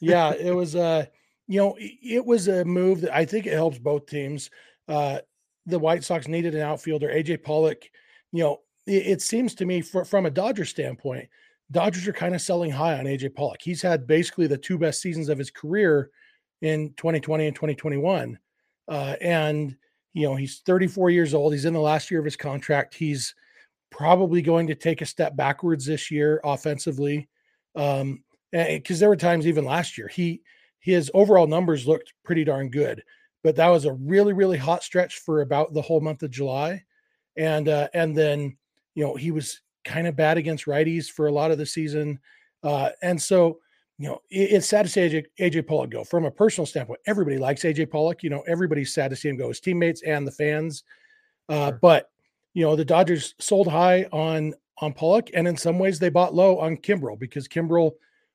That. 0.00 0.06
yeah, 0.06 0.32
it 0.32 0.54
was. 0.54 0.76
Uh, 0.76 1.06
you 1.48 1.58
know, 1.58 1.76
it 1.78 2.24
was 2.24 2.48
a 2.48 2.64
move 2.64 3.02
that 3.02 3.14
I 3.14 3.24
think 3.24 3.46
it 3.46 3.52
helps 3.52 3.78
both 3.78 4.06
teams. 4.06 4.48
Uh, 4.88 5.18
the 5.66 5.78
White 5.78 6.04
Sox 6.04 6.28
needed 6.28 6.54
an 6.54 6.62
outfielder. 6.62 7.08
AJ 7.08 7.42
Pollock, 7.42 7.84
you 8.32 8.42
know, 8.42 8.60
it, 8.86 9.22
seems 9.22 9.54
to 9.56 9.64
me 9.64 9.80
for, 9.80 10.04
from 10.04 10.26
a 10.26 10.30
Dodger 10.30 10.64
standpoint, 10.64 11.28
Dodgers 11.70 12.06
are 12.06 12.12
kind 12.12 12.34
of 12.34 12.40
selling 12.40 12.70
high 12.70 12.98
on 12.98 13.06
AJ 13.06 13.34
Pollock. 13.34 13.60
He's 13.62 13.82
had 13.82 14.06
basically 14.06 14.46
the 14.46 14.58
two 14.58 14.78
best 14.78 15.00
seasons 15.00 15.28
of 15.28 15.38
his 15.38 15.50
career 15.50 16.10
in 16.60 16.92
2020 16.96 17.46
and 17.46 17.56
2021. 17.56 18.38
Uh, 18.88 19.16
and, 19.20 19.76
you 20.12 20.28
know, 20.28 20.34
he's 20.34 20.60
34 20.66 21.10
years 21.10 21.34
old. 21.34 21.52
He's 21.52 21.64
in 21.64 21.72
the 21.72 21.80
last 21.80 22.10
year 22.10 22.20
of 22.20 22.26
his 22.26 22.36
contract. 22.36 22.94
He's 22.94 23.34
probably 23.90 24.42
going 24.42 24.66
to 24.66 24.74
take 24.74 25.00
a 25.00 25.06
step 25.06 25.36
backwards 25.36 25.86
this 25.86 26.10
year 26.10 26.40
offensively. 26.44 27.28
Um, 27.74 28.22
because 28.52 29.00
there 29.00 29.08
were 29.08 29.16
times 29.16 29.46
even 29.46 29.64
last 29.64 29.96
year, 29.96 30.08
he 30.08 30.42
his 30.80 31.10
overall 31.14 31.46
numbers 31.46 31.86
looked 31.86 32.12
pretty 32.24 32.44
darn 32.44 32.68
good, 32.68 33.02
but 33.42 33.56
that 33.56 33.68
was 33.68 33.86
a 33.86 33.94
really, 33.94 34.32
really 34.32 34.58
hot 34.58 34.82
stretch 34.82 35.18
for 35.20 35.40
about 35.40 35.72
the 35.72 35.80
whole 35.80 36.00
month 36.00 36.22
of 36.22 36.30
July. 36.30 36.82
And 37.36 37.68
uh, 37.68 37.88
and 37.94 38.14
then 38.14 38.58
you 38.94 39.04
know, 39.04 39.14
he 39.14 39.30
was 39.30 39.60
kind 39.84 40.06
of 40.06 40.16
bad 40.16 40.38
against 40.38 40.66
righties 40.66 41.10
for 41.10 41.26
a 41.26 41.32
lot 41.32 41.50
of 41.50 41.58
the 41.58 41.66
season. 41.66 42.18
Uh, 42.62 42.90
and 43.02 43.20
so, 43.20 43.58
you 43.98 44.08
know, 44.08 44.20
it, 44.30 44.52
it's 44.52 44.66
sad 44.68 44.84
to 44.84 44.88
see 44.88 45.00
AJ, 45.00 45.24
AJ 45.40 45.66
Pollock 45.66 45.90
go. 45.90 46.04
From 46.04 46.24
a 46.24 46.30
personal 46.30 46.66
standpoint, 46.66 47.00
everybody 47.06 47.38
likes 47.38 47.62
AJ 47.62 47.90
Pollock. 47.90 48.22
You 48.22 48.30
know, 48.30 48.42
everybody's 48.46 48.94
sad 48.94 49.10
to 49.10 49.16
see 49.16 49.28
him 49.28 49.36
go, 49.36 49.48
his 49.48 49.60
teammates 49.60 50.02
and 50.02 50.26
the 50.26 50.32
fans. 50.32 50.84
Uh, 51.48 51.68
sure. 51.68 51.78
But 51.82 52.10
you 52.54 52.64
know, 52.64 52.76
the 52.76 52.84
Dodgers 52.84 53.34
sold 53.38 53.66
high 53.66 54.04
on 54.12 54.54
on 54.80 54.92
Pollock, 54.92 55.30
and 55.34 55.46
in 55.46 55.56
some 55.56 55.78
ways 55.78 55.98
they 55.98 56.08
bought 56.08 56.34
low 56.34 56.58
on 56.58 56.76
Kimbrel 56.76 57.18
because 57.18 57.48
Kimbrel 57.48 57.92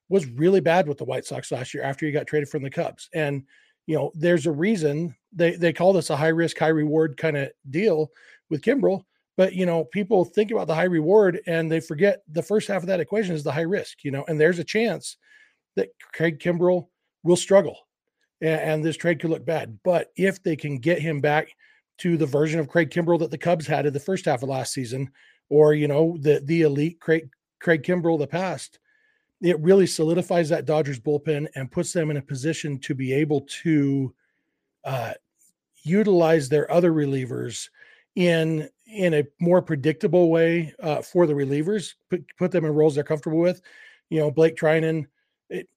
was 0.09 0.25
really 0.27 0.61
bad 0.61 0.87
with 0.87 0.97
the 0.97 1.03
White 1.03 1.25
Sox 1.25 1.51
last 1.51 1.73
year 1.73 1.83
after 1.83 2.05
he 2.05 2.11
got 2.11 2.27
traded 2.27 2.49
from 2.49 2.63
the 2.63 2.69
Cubs. 2.69 3.09
And 3.13 3.43
you 3.85 3.95
know, 3.95 4.11
there's 4.15 4.45
a 4.45 4.51
reason 4.51 5.15
they 5.33 5.55
they 5.55 5.73
call 5.73 5.93
this 5.93 6.09
a 6.09 6.15
high 6.15 6.27
risk, 6.27 6.57
high 6.57 6.67
reward 6.67 7.17
kind 7.17 7.37
of 7.37 7.49
deal 7.69 8.11
with 8.49 8.61
Kimbrel. 8.61 9.03
But 9.37 9.53
you 9.53 9.65
know, 9.65 9.85
people 9.85 10.25
think 10.25 10.51
about 10.51 10.67
the 10.67 10.75
high 10.75 10.83
reward 10.83 11.39
and 11.45 11.71
they 11.71 11.79
forget 11.79 12.23
the 12.27 12.41
first 12.41 12.67
half 12.67 12.81
of 12.81 12.87
that 12.87 12.99
equation 12.99 13.35
is 13.35 13.43
the 13.43 13.51
high 13.51 13.61
risk. 13.61 14.03
You 14.03 14.11
know, 14.11 14.25
and 14.27 14.41
there's 14.41 14.59
a 14.59 14.63
chance 14.63 15.15
that 15.75 15.89
Craig 16.11 16.39
Kimbrel 16.39 16.87
will 17.23 17.35
struggle, 17.35 17.77
and, 18.41 18.59
and 18.59 18.83
this 18.83 18.97
trade 18.97 19.19
could 19.21 19.29
look 19.29 19.45
bad. 19.45 19.79
But 19.83 20.11
if 20.17 20.41
they 20.41 20.55
can 20.55 20.79
get 20.79 20.99
him 20.99 21.21
back 21.21 21.49
to 21.99 22.17
the 22.17 22.25
version 22.25 22.59
of 22.59 22.67
Craig 22.67 22.89
Kimbrel 22.89 23.19
that 23.19 23.31
the 23.31 23.37
Cubs 23.37 23.67
had 23.67 23.85
in 23.85 23.93
the 23.93 23.99
first 23.99 24.25
half 24.25 24.43
of 24.43 24.49
last 24.49 24.73
season, 24.73 25.11
or 25.49 25.73
you 25.73 25.87
know, 25.87 26.17
the 26.19 26.41
the 26.43 26.63
elite 26.63 26.99
Craig 26.99 27.29
Craig 27.59 27.83
Kimbrel 27.83 28.15
of 28.15 28.21
the 28.21 28.27
past, 28.27 28.79
it 29.41 29.59
really 29.59 29.87
solidifies 29.87 30.49
that 30.49 30.65
Dodgers 30.65 30.99
bullpen 30.99 31.47
and 31.55 31.71
puts 31.71 31.93
them 31.93 32.09
in 32.09 32.17
a 32.17 32.21
position 32.21 32.79
to 32.79 32.95
be 32.95 33.13
able 33.13 33.41
to 33.63 34.13
uh, 34.83 35.13
utilize 35.83 36.49
their 36.49 36.71
other 36.71 36.91
relievers 36.91 37.69
in 38.17 38.67
in 38.87 39.13
a 39.13 39.23
more 39.39 39.61
predictable 39.61 40.31
way 40.31 40.73
uh, 40.81 41.01
for 41.01 41.27
the 41.27 41.33
relievers, 41.33 41.93
put, 42.09 42.25
put 42.37 42.51
them 42.51 42.65
in 42.65 42.73
roles 42.73 42.95
they're 42.95 43.03
comfortable 43.03 43.37
with. 43.37 43.61
You 44.09 44.19
know, 44.19 44.31
Blake 44.31 44.57
Treinen. 44.57 45.05
It, 45.49 45.69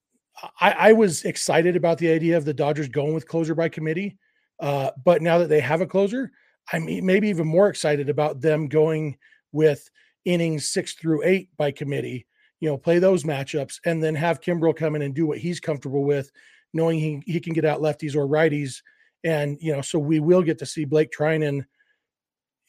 I, 0.59 0.71
I, 0.73 0.93
was 0.93 1.25
excited 1.25 1.77
about 1.77 1.99
the 1.99 2.11
idea 2.11 2.39
of 2.39 2.47
the 2.47 2.55
Dodgers 2.55 2.89
going 2.89 3.13
with 3.13 3.29
closer 3.29 3.55
by 3.55 3.69
committee, 3.69 4.17
uh, 4.59 4.93
but 5.05 5.21
now 5.21 5.37
that 5.39 5.49
they 5.49 5.61
have 5.61 5.83
a 5.83 5.87
closer, 5.87 6.33
I'm 6.73 6.87
maybe 6.87 7.29
even 7.29 7.47
more 7.47 7.69
excited 7.69 8.09
about 8.09 8.41
them 8.41 8.69
going 8.69 9.19
with 9.53 9.91
innings 10.25 10.71
six 10.71 10.95
through 10.95 11.25
eight 11.25 11.51
by 11.59 11.73
committee. 11.73 12.27
You 12.61 12.71
know, 12.71 12.79
play 12.79 13.01
those 13.01 13.25
matchups 13.25 13.81
and 13.85 14.03
then 14.03 14.15
have 14.15 14.41
Kimbrel 14.41 14.75
come 14.75 14.95
in 14.95 15.03
and 15.03 15.15
do 15.15 15.27
what 15.27 15.39
he's 15.39 15.61
comfortable 15.61 16.05
with, 16.05 16.31
knowing 16.73 16.99
he, 16.99 17.23
he 17.27 17.41
can 17.41 17.53
get 17.53 17.67
out 17.67 17.83
lefties 17.83 18.15
or 18.15 18.27
righties. 18.27 18.81
And, 19.25 19.59
you 19.61 19.73
know, 19.73 19.83
so 19.83 19.99
we 19.99 20.21
will 20.21 20.43
get 20.43 20.59
to 20.61 20.67
see 20.67 20.87
Blake 20.87 21.11
Treinen– 21.13 21.67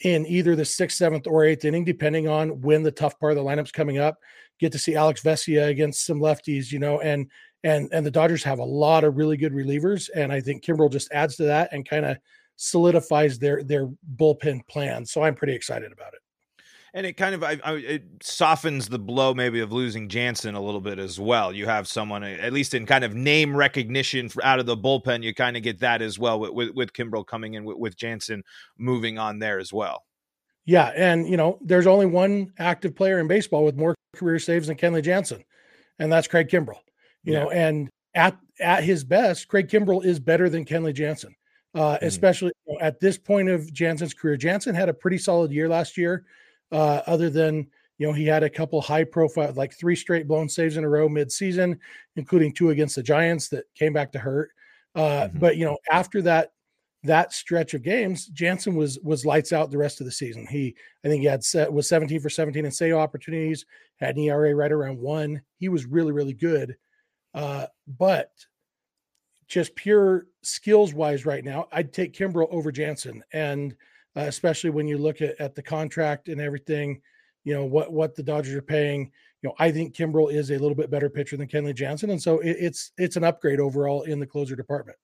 in 0.04 0.26
either 0.28 0.56
the 0.56 0.66
sixth, 0.66 0.98
seventh, 0.98 1.28
or 1.28 1.44
eighth 1.44 1.66
inning, 1.66 1.86
depending 1.86 2.28
on 2.28 2.62
when 2.62 2.84
the 2.84 2.92
tough 2.92 3.20
part 3.20 3.32
of 3.32 3.38
the 3.38 3.44
lineup's 3.44 3.72
coming 3.72 3.98
up. 3.98 4.18
Get 4.60 4.72
to 4.74 4.80
see 4.80 4.96
Alex 4.96 5.22
Vesia 5.22 5.70
against 5.70 6.06
some 6.06 6.20
lefties, 6.20 6.72
you 6.72 6.80
know, 6.80 7.02
and 7.02 7.30
and 7.64 7.90
and 7.92 8.06
the 8.06 8.12
Dodgers 8.12 8.44
have 8.44 8.60
a 8.60 8.64
lot 8.64 9.04
of 9.04 9.18
really 9.18 9.38
good 9.38 9.54
relievers, 9.54 10.10
and 10.16 10.32
I 10.32 10.42
think 10.42 10.64
Kimbrel 10.64 10.92
just 10.92 11.12
adds 11.12 11.36
to 11.38 11.44
that 11.46 11.70
and 11.72 11.88
kind 11.88 12.06
of 12.06 12.18
solidifies 12.56 13.40
their 13.40 13.64
their 13.64 13.88
bullpen 14.16 14.68
plan. 14.68 15.06
So 15.06 15.24
I'm 15.24 15.36
pretty 15.36 15.54
excited 15.54 15.92
about 15.92 16.14
it 16.14 16.21
and 16.94 17.06
it 17.06 17.14
kind 17.14 17.34
of 17.34 17.44
I, 17.44 17.60
I, 17.64 17.74
it 17.74 18.04
softens 18.22 18.90
the 18.90 19.00
blow 19.00 19.34
maybe 19.34 19.60
of 19.62 19.72
losing 19.72 20.10
Jansen 20.10 20.56
a 20.56 20.62
little 20.62 20.82
bit 20.82 21.00
as 21.00 21.20
well. 21.20 21.54
You 21.54 21.66
have 21.68 21.88
someone 21.88 22.24
at 22.24 22.54
least 22.54 22.74
in 22.74 22.86
kind 22.86 23.04
of 23.04 23.14
name 23.14 23.56
recognition 23.56 24.30
out 24.44 24.60
of 24.60 24.66
the 24.66 24.76
bullpen. 24.76 25.24
You 25.24 25.34
kind 25.34 25.56
of 25.56 25.64
get 25.64 25.80
that 25.80 26.02
as 26.02 26.20
well 26.20 26.40
with 26.40 26.52
with, 26.52 26.72
with 26.72 26.94
Kimbrel 26.94 27.26
coming 27.26 27.54
in 27.54 27.64
with, 27.64 27.78
with 27.78 27.98
Jansen 27.98 28.44
moving 28.78 29.18
on 29.18 29.40
there 29.40 29.60
as 29.60 29.72
well. 29.72 30.04
Yeah, 30.66 30.92
and 30.96 31.28
you 31.28 31.38
know, 31.38 31.58
there's 31.62 31.88
only 31.88 32.06
one 32.06 32.54
active 32.60 32.96
player 32.96 33.20
in 33.20 33.28
baseball 33.28 33.64
with 33.64 33.76
more 33.76 33.96
career 34.16 34.40
saves 34.40 34.68
than 34.68 34.78
Kenley 34.78 35.04
Jansen, 35.04 35.44
and 36.00 36.12
that's 36.12 36.28
Craig 36.28 36.50
Kimbrel. 36.50 36.80
You 37.24 37.34
yeah. 37.34 37.40
know, 37.40 37.50
and 37.52 37.90
at 38.14 38.38
at 38.60 38.84
his 38.84 39.04
best, 39.04 39.48
Craig 39.48 39.70
Kimbrel 39.70 40.04
is 40.04 40.20
better 40.20 40.50
than 40.50 40.66
Kenley 40.66 40.94
Jansen, 40.94 41.34
uh, 41.74 41.94
mm. 41.94 42.02
especially 42.02 42.52
at 42.82 43.00
this 43.00 43.18
point 43.18 43.50
of 43.50 43.72
Jansen's 43.72 44.14
career. 44.14 44.36
Jansen 44.36 44.76
had 44.76 44.90
a 44.90 44.94
pretty 44.94 45.18
solid 45.18 45.52
year 45.52 45.70
last 45.70 45.98
year 45.98 46.26
uh, 46.72 47.02
other 47.08 47.30
than 47.30 47.68
you 47.98 48.08
know 48.08 48.14
he 48.14 48.26
had 48.26 48.44
a 48.44 48.50
couple 48.50 48.82
high 48.82 49.04
profile 49.04 49.54
like 49.56 49.74
three 49.74 49.96
straight 49.96 50.28
blown 50.28 50.50
saves 50.50 50.78
in 50.78 50.84
a 50.84 50.90
row 50.90 51.08
mid-season 51.08 51.80
including 52.16 52.52
two 52.52 52.72
against 52.72 52.96
the 52.96 53.04
giants 53.04 53.48
that 53.50 53.66
came 53.76 53.94
back 53.94 54.12
to 54.12 54.20
hurt. 54.20 54.50
Uh, 54.96 55.28
mm-hmm. 55.28 55.40
but 55.40 55.58
you 55.58 55.66
know 55.66 55.78
after 55.92 56.22
that 56.22 56.52
that 57.04 57.34
stretch 57.34 57.74
of 57.74 57.82
games 57.82 58.28
jansen 58.28 58.76
was 58.76 59.00
was 59.00 59.26
lights 59.26 59.54
out 59.54 59.72
the 59.72 59.78
rest 59.78 60.02
of 60.02 60.06
the 60.06 60.12
season. 60.12 60.48
He 60.48 60.76
i 61.06 61.08
think 61.08 61.22
he 61.22 61.28
had 61.28 61.44
set 61.44 61.72
was 61.72 61.88
17 61.88 62.20
for 62.20 62.30
17 62.30 62.66
in 62.66 62.72
save 62.72 62.96
opportunities 62.96 63.66
had 63.98 64.18
an 64.18 64.24
era 64.24 64.56
right 64.56 64.72
around 64.72 64.98
one. 64.98 65.42
He 65.58 65.70
was 65.70 65.86
really 65.86 66.12
really 66.12 66.34
good. 66.34 66.76
Uh, 67.34 67.68
but 67.88 68.32
just 69.48 69.76
pure 69.76 70.28
skills 70.44 70.94
wise 70.94 71.26
right 71.26 71.44
now 71.44 71.68
i'd 71.74 71.94
take 71.94 72.14
kimbrel 72.14 72.48
over 72.52 72.72
jansen. 72.72 73.24
And 73.32 73.76
uh, 74.16 74.22
especially 74.22 74.70
when 74.70 74.88
you 74.88 74.98
look 74.98 75.22
at, 75.22 75.40
at 75.40 75.56
the 75.56 75.62
contract 75.62 76.28
and 76.28 76.42
everything, 76.42 77.02
you 77.44 77.54
know, 77.54 77.66
what, 77.66 77.92
what 77.92 78.16
the 78.16 78.24
Dodgers 78.24 78.54
are 78.56 78.62
paying. 78.62 79.12
You 79.42 79.50
know, 79.50 79.56
I 79.58 79.72
think 79.72 79.96
Kimbrel 79.96 80.32
is 80.32 80.52
a 80.52 80.58
little 80.58 80.76
bit 80.76 80.92
better 80.92 81.10
pitcher 81.10 81.38
than 81.38 81.48
Kenley 81.48 81.74
Jansen. 81.76 82.12
And 82.12 82.22
so 82.22 82.40
it, 82.40 82.58
it's, 82.60 82.92
it's 82.98 83.16
an 83.16 83.24
upgrade 83.24 83.60
overall 83.60 84.04
in 84.04 84.20
the 84.20 84.28
closer 84.28 84.56
department. 84.56 84.98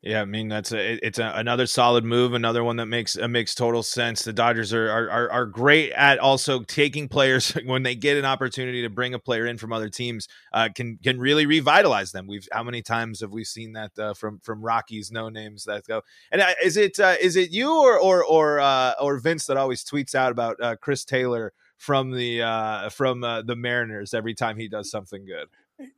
Yeah, 0.00 0.22
I 0.22 0.26
mean 0.26 0.46
that's 0.46 0.70
a 0.70 1.04
it's 1.04 1.18
a, 1.18 1.32
another 1.34 1.66
solid 1.66 2.04
move, 2.04 2.32
another 2.32 2.62
one 2.62 2.76
that 2.76 2.86
makes 2.86 3.18
uh, 3.18 3.26
makes 3.26 3.52
total 3.52 3.82
sense. 3.82 4.22
The 4.22 4.32
Dodgers 4.32 4.72
are, 4.72 4.88
are 4.88 5.28
are 5.28 5.46
great 5.46 5.90
at 5.90 6.20
also 6.20 6.62
taking 6.62 7.08
players 7.08 7.50
when 7.64 7.82
they 7.82 7.96
get 7.96 8.16
an 8.16 8.24
opportunity 8.24 8.82
to 8.82 8.90
bring 8.90 9.12
a 9.12 9.18
player 9.18 9.44
in 9.44 9.58
from 9.58 9.72
other 9.72 9.88
teams, 9.88 10.28
uh, 10.52 10.68
can 10.72 10.98
can 11.02 11.18
really 11.18 11.46
revitalize 11.46 12.12
them. 12.12 12.28
We've 12.28 12.46
how 12.52 12.62
many 12.62 12.80
times 12.80 13.22
have 13.22 13.32
we 13.32 13.42
seen 13.42 13.72
that 13.72 13.98
uh, 13.98 14.14
from 14.14 14.38
from 14.38 14.62
Rockies 14.62 15.10
no 15.10 15.30
names 15.30 15.64
that 15.64 15.84
go? 15.88 16.02
And 16.30 16.42
uh, 16.42 16.54
is 16.62 16.76
it 16.76 17.00
uh, 17.00 17.16
is 17.20 17.34
it 17.34 17.50
you 17.50 17.68
or 17.68 17.98
or 17.98 18.24
or 18.24 18.60
uh, 18.60 18.92
or 19.00 19.18
Vince 19.18 19.46
that 19.46 19.56
always 19.56 19.82
tweets 19.82 20.14
out 20.14 20.30
about 20.30 20.62
uh 20.62 20.76
Chris 20.76 21.04
Taylor 21.04 21.52
from 21.76 22.12
the 22.12 22.42
uh 22.42 22.88
from 22.90 23.22
the 23.22 23.56
Mariners 23.56 24.14
every 24.14 24.34
time 24.34 24.58
he 24.58 24.68
does 24.68 24.92
something 24.92 25.26
good? 25.26 25.48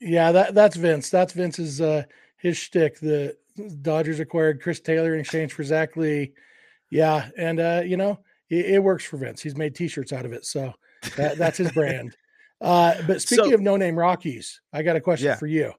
Yeah, 0.00 0.32
that 0.32 0.54
that's 0.54 0.76
Vince. 0.76 1.10
That's 1.10 1.34
Vince's 1.34 1.82
his 2.40 2.57
shtick. 2.57 2.98
The 2.98 3.37
Dodgers 3.83 4.20
acquired 4.20 4.62
Chris 4.62 4.81
Taylor 4.81 5.14
in 5.14 5.20
exchange 5.20 5.53
for 5.53 5.64
Zach 5.64 5.96
Lee. 5.96 6.33
Yeah, 6.90 7.29
and 7.37 7.61
uh, 7.61 7.83
you 7.85 7.96
know 7.96 8.18
it, 8.48 8.66
it, 8.66 8.83
works 8.83 9.05
for 9.05 9.16
Vince. 9.16 9.40
He's 9.40 9.57
made 9.57 9.74
T-shirts 9.74 10.12
out 10.12 10.24
of 10.24 10.33
it, 10.33 10.44
so 10.44 10.72
that, 11.16 11.38
that's 11.38 11.59
his 11.59 11.72
brand. 11.72 12.16
Uh, 12.62 12.94
but 13.07 13.22
speaking 13.22 13.46
so, 13.46 13.55
of 13.55 13.62
no 13.62 13.79
name 13.79 13.98
Rockies, 13.98 14.61
I 14.70 14.83
got 14.83 14.94
a 14.94 15.00
question 15.00 15.29
yeah, 15.29 15.37
for 15.37 15.46
you. 15.46 15.72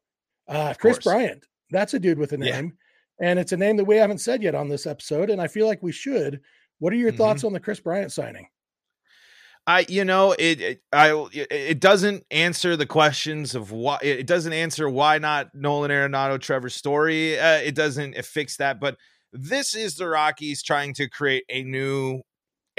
Uh, 0.48 0.74
Kris 0.74 0.98
Bryant, 0.98 1.46
that's 1.70 1.94
a 1.94 2.00
dude 2.00 2.18
with 2.18 2.34
a 2.34 2.38
name, 2.38 2.74
yeah. 3.20 3.30
and 3.30 3.38
it's 3.38 3.52
a 3.52 3.58
name 3.58 3.78
that 3.78 3.86
we 3.86 3.98
haven't 3.98 4.18
said 4.18 4.42
yet 4.42 4.56
on 4.56 4.68
this 4.68 4.88
episode, 4.88 5.30
and 5.30 5.40
I 5.40 5.46
feel 5.46 5.68
like 5.68 5.84
we 5.84 5.92
should. 5.92 6.42
What 6.80 6.92
are 6.92 6.96
your 6.96 7.12
mm-hmm. 7.12 7.18
thoughts 7.18 7.44
on 7.44 7.54
the 7.54 7.60
Kris 7.60 7.80
Bryant 7.80 8.12
signing? 8.12 8.48
I, 9.68 9.86
you 9.88 10.06
know, 10.06 10.32
it, 10.34 10.60
it, 10.60 10.82
I, 10.92 11.28
it 11.34 11.80
doesn't 11.80 12.26
answer 12.32 12.76
the 12.76 12.86
questions 12.88 13.54
of 13.54 13.72
why. 13.72 14.00
It 14.02 14.26
doesn't 14.26 14.54
answer 14.54 14.90
why 14.90 15.20
not 15.20 15.54
Nolan 15.54 15.92
Arenado, 15.92 16.40
Trevor 16.40 16.70
Story. 16.70 17.40
Uh, 17.40 17.58
it 17.58 17.76
doesn't 17.76 18.16
fix 18.26 18.58
that. 18.58 18.80
But 18.80 18.98
this 19.32 19.76
is 19.76 19.96
the 19.96 20.08
Rockies 20.08 20.64
trying 20.64 20.94
to 20.96 21.08
create 21.08 21.44
a 21.50 21.64
new 21.64 22.22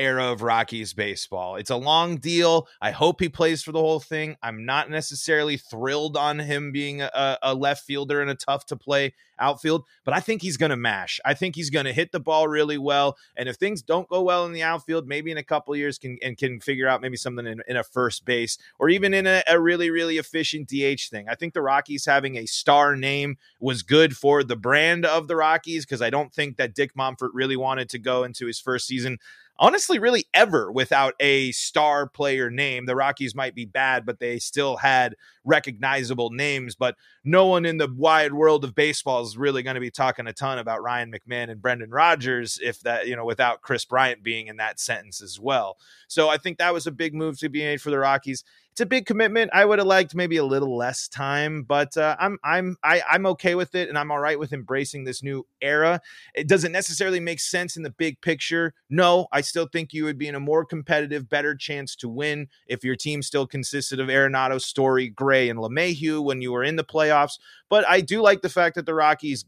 era 0.03 0.25
of 0.31 0.43
Rockies 0.43 0.93
baseball. 0.93 1.57
It's 1.57 1.71
a 1.71 1.77
long 1.77 2.17
deal. 2.17 2.69
I 2.81 2.91
hope 2.91 3.21
he 3.21 3.29
plays 3.29 3.63
for 3.63 3.73
the 3.73 3.79
whole 3.79 4.01
thing. 4.01 4.37
I'm 4.43 4.65
not 4.65 4.91
necessarily 4.91 5.57
thrilled 5.57 6.17
on 6.17 6.41
him 6.41 6.73
being 6.73 7.01
a, 7.01 7.39
a 7.43 7.55
left 7.55 7.85
fielder 7.85 8.21
in 8.21 8.29
a 8.29 8.35
tough 8.35 8.67
to 8.67 8.77
play 8.77 9.15
outfield, 9.39 9.85
but 10.05 10.15
I 10.15 10.21
think 10.21 10.43
he's 10.43 10.57
going 10.57 10.71
to 10.71 10.77
mash. 10.77 11.21
I 11.25 11.35
think 11.35 11.57
he's 11.57 11.71
going 11.71 11.85
to 11.85 11.93
hit 11.93 12.13
the 12.13 12.21
ball 12.21 12.49
really 12.49 12.79
well. 12.79 13.17
And 13.37 13.49
if 13.49 13.57
things 13.57 13.83
don't 13.83 14.09
go 14.09 14.23
well 14.23 14.47
in 14.47 14.53
the 14.53 14.63
outfield, 14.63 15.07
maybe 15.07 15.31
in 15.31 15.39
a 15.39 15.43
couple 15.43 15.75
years 15.77 15.99
can 15.99 16.19
and 16.23 16.37
can 16.39 16.61
figure 16.61 16.89
out 16.89 17.01
maybe 17.01 17.17
something 17.17 17.47
in, 17.47 17.61
in 17.67 17.77
a 17.77 17.83
first 17.83 18.25
base 18.25 18.59
or 18.79 18.89
even 18.89 19.13
in 19.13 19.27
a, 19.27 19.43
a 19.49 19.61
really, 19.61 19.91
really 19.91 20.19
efficient 20.19 20.69
DH 20.69 21.09
thing. 21.11 21.29
I 21.29 21.35
think 21.35 21.55
the 21.55 21.63
Rockies 21.63 22.07
having 22.07 22.37
a 22.37 22.47
star 22.47 22.97
name 22.97 23.37
was 23.61 23.83
good 23.83 24.17
for 24.17 24.45
the 24.45 24.57
brand 24.57 25.05
of 25.05 25.29
the 25.29 25.37
Rockies 25.37 25.85
because 25.85 26.03
I 26.03 26.11
don't 26.11 26.33
think 26.33 26.57
that 26.57 26.75
Dick 26.75 26.95
Monfort 26.95 27.31
really 27.33 27.57
wanted 27.57 27.89
to 27.91 27.99
go 27.99 28.25
into 28.25 28.47
his 28.47 28.61
first 28.61 28.87
season 28.87 29.19
honestly, 29.63 30.01
really 30.01 30.27
ever 30.35 30.73
without 30.73 31.15
a 31.21 31.53
star 31.53 32.09
player 32.09 32.51
name. 32.51 32.85
The 32.85 32.97
Rockies 32.97 33.33
might 33.33 33.55
be 33.55 33.65
bad, 33.65 34.05
but 34.05 34.19
they 34.19 34.41
still 34.41 34.77
had 34.77 35.15
recognizable 35.45 36.31
names. 36.31 36.75
But 36.75 36.97
no 37.23 37.47
one 37.47 37.65
in 37.65 37.79
the 37.79 37.87
wide 37.87 38.35
world 38.35 38.65
of 38.65 38.75
baseball 38.75 39.23
is 39.23 39.39
really 39.39 39.63
going 39.63 39.75
to 39.75 39.81
be 39.81 39.91
talking 39.91 40.27
a 40.27 40.33
ton 40.33 40.59
about 40.59 40.83
Ryan 40.83 41.13
McMahon 41.13 41.49
and 41.49 41.63
Brendan 41.63 41.91
Rodgers 41.91 42.59
if 42.61 42.81
that, 42.81 43.07
you 43.07 43.15
know, 43.15 43.25
without 43.25 43.63
Kris 43.63 43.85
Bryant 43.85 44.25
being 44.25 44.49
in 44.49 44.57
that 44.57 44.81
sentence 44.81 45.23
as 45.23 45.39
well. 45.39 45.79
So 46.09 46.29
I 46.29 46.39
think 46.39 46.59
that 46.59 46.75
was 46.75 46.89
a 46.89 46.93
big 46.93 47.15
move 47.15 47.39
to 47.39 47.49
be 47.49 47.61
made 47.61 47.81
for 47.81 47.91
the 47.91 48.01
Rockies 48.01 48.43
it's 48.73 48.81
a 48.81 48.87
big 48.87 49.05
commitment. 49.05 49.51
I 49.53 49.67
would 49.67 49.79
have 49.79 49.87
liked 49.87 50.15
maybe 50.15 50.39
a 50.39 50.45
little 50.45 50.75
less 50.75 51.07
time, 51.07 51.63
but 51.63 51.95
uh, 51.95 52.17
I'm 52.19 52.39
I'm 52.43 52.79
I, 52.83 53.03
I'm 53.11 53.27
okay 53.27 53.55
with 53.55 53.75
it, 53.75 53.91
and 53.91 53.99
I'm 53.99 54.11
all 54.11 54.19
right 54.19 54.39
with 54.39 54.55
embracing 54.55 55.05
this 55.05 55.23
new 55.23 55.47
era. 55.61 56.01
It 56.35 56.49
doesn't 56.49 56.73
necessarily 56.73 57.21
make 57.21 57.39
sense 57.39 57.77
in 57.77 57.83
the 57.83 57.91
big 57.91 58.23
picture. 58.23 58.73
No, 58.89 59.27
I 59.31 59.43
still 59.43 59.67
think 59.67 59.93
you 59.93 60.05
would 60.05 60.17
be 60.17 60.27
in 60.27 60.35
a 60.35 60.41
more 60.41 60.65
competitive, 60.65 61.29
better 61.29 61.55
chance 61.55 61.95
to 61.97 62.09
win 62.09 62.49
if 62.67 62.83
your 62.83 62.97
team 62.97 63.21
still 63.21 63.47
consisted 63.47 64.01
of 64.01 64.09
Arenado, 64.09 64.59
Story, 64.59 65.11
Gray, 65.11 65.51
and 65.51 65.59
LeMahieu 65.59 66.25
when 66.25 66.41
you 66.41 66.51
were 66.51 66.65
in 66.65 66.77
the 66.77 66.85
playoffs. 66.85 67.39
But 67.69 67.87
I 67.87 68.01
do 68.01 68.23
like 68.23 68.41
the 68.41 68.49
fact 68.49 68.77
that 68.77 68.87
the 68.87 68.95
Rockies 68.95 69.45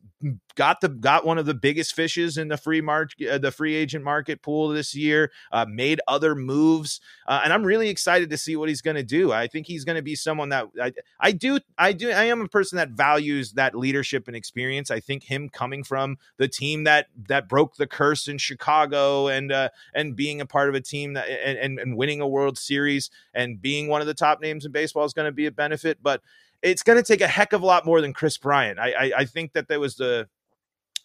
got 0.54 0.80
the 0.80 0.88
got 0.88 1.24
one 1.24 1.38
of 1.38 1.46
the 1.46 1.54
biggest 1.54 1.94
fishes 1.94 2.38
in 2.38 2.48
the 2.48 2.56
free 2.56 2.80
market, 2.80 3.28
uh, 3.28 3.38
the 3.38 3.50
free 3.50 3.74
agent 3.74 4.04
market 4.04 4.42
pool 4.42 4.68
this 4.68 4.94
year. 4.94 5.32
Uh, 5.50 5.64
made 5.68 6.00
other 6.08 6.34
moves, 6.34 7.00
uh, 7.26 7.40
and 7.42 7.52
I'm 7.52 7.64
really 7.64 7.88
excited 7.88 8.30
to 8.30 8.37
see 8.37 8.56
what 8.56 8.68
he's 8.68 8.82
going 8.82 8.96
to 8.96 9.02
do. 9.02 9.13
I 9.22 9.46
think 9.46 9.66
he's 9.66 9.85
going 9.85 9.96
to 9.96 10.03
be 10.03 10.14
someone 10.14 10.48
that 10.50 10.68
I, 10.81 10.92
I 11.20 11.33
do 11.33 11.59
I 11.79 11.92
do 11.92 12.11
I 12.11 12.24
am 12.24 12.40
a 12.40 12.48
person 12.48 12.77
that 12.77 12.90
values 12.90 13.53
that 13.53 13.74
leadership 13.74 14.27
and 14.27 14.37
experience. 14.37 14.90
I 14.90 15.00
think 15.00 15.24
him 15.24 15.48
coming 15.48 15.85
from 15.85 16.18
the 16.37 16.48
team 16.48 16.85
that 16.85 17.09
that 17.29 17.48
broke 17.48 17.77
the 17.77 17.87
curse 17.87 18.29
in 18.29 18.38
Chicago 18.38 19.29
and 19.29 19.53
uh, 19.53 19.68
and 19.94 20.16
being 20.16 20.40
a 20.40 20.46
part 20.46 20.68
of 20.68 20.74
a 20.74 20.81
team 20.81 21.14
that 21.14 21.29
and, 21.29 21.59
and, 21.59 21.79
and 21.79 21.96
winning 21.96 22.20
a 22.20 22.29
World 22.29 22.59
Series 22.59 23.11
and 23.33 23.61
being 23.61 23.88
one 23.88 24.00
of 24.00 24.07
the 24.07 24.14
top 24.14 24.40
names 24.40 24.64
in 24.64 24.72
baseball 24.72 25.05
is 25.05 25.12
going 25.12 25.27
to 25.27 25.33
be 25.33 25.46
a 25.46 25.53
benefit, 25.53 25.98
but 26.03 26.20
it's 26.62 26.83
going 26.83 26.96
to 26.96 27.03
take 27.03 27.20
a 27.20 27.29
heck 27.29 27.53
of 27.53 27.62
a 27.62 27.66
lot 27.66 27.85
more 27.85 28.00
than 28.00 28.12
Kris 28.12 28.38
Bryant. 28.38 28.79
I, 28.79 28.92
I, 28.92 29.12
I 29.18 29.24
think 29.27 29.53
that 29.53 29.68
there 29.68 29.81
was 29.81 29.96
the 29.96 30.29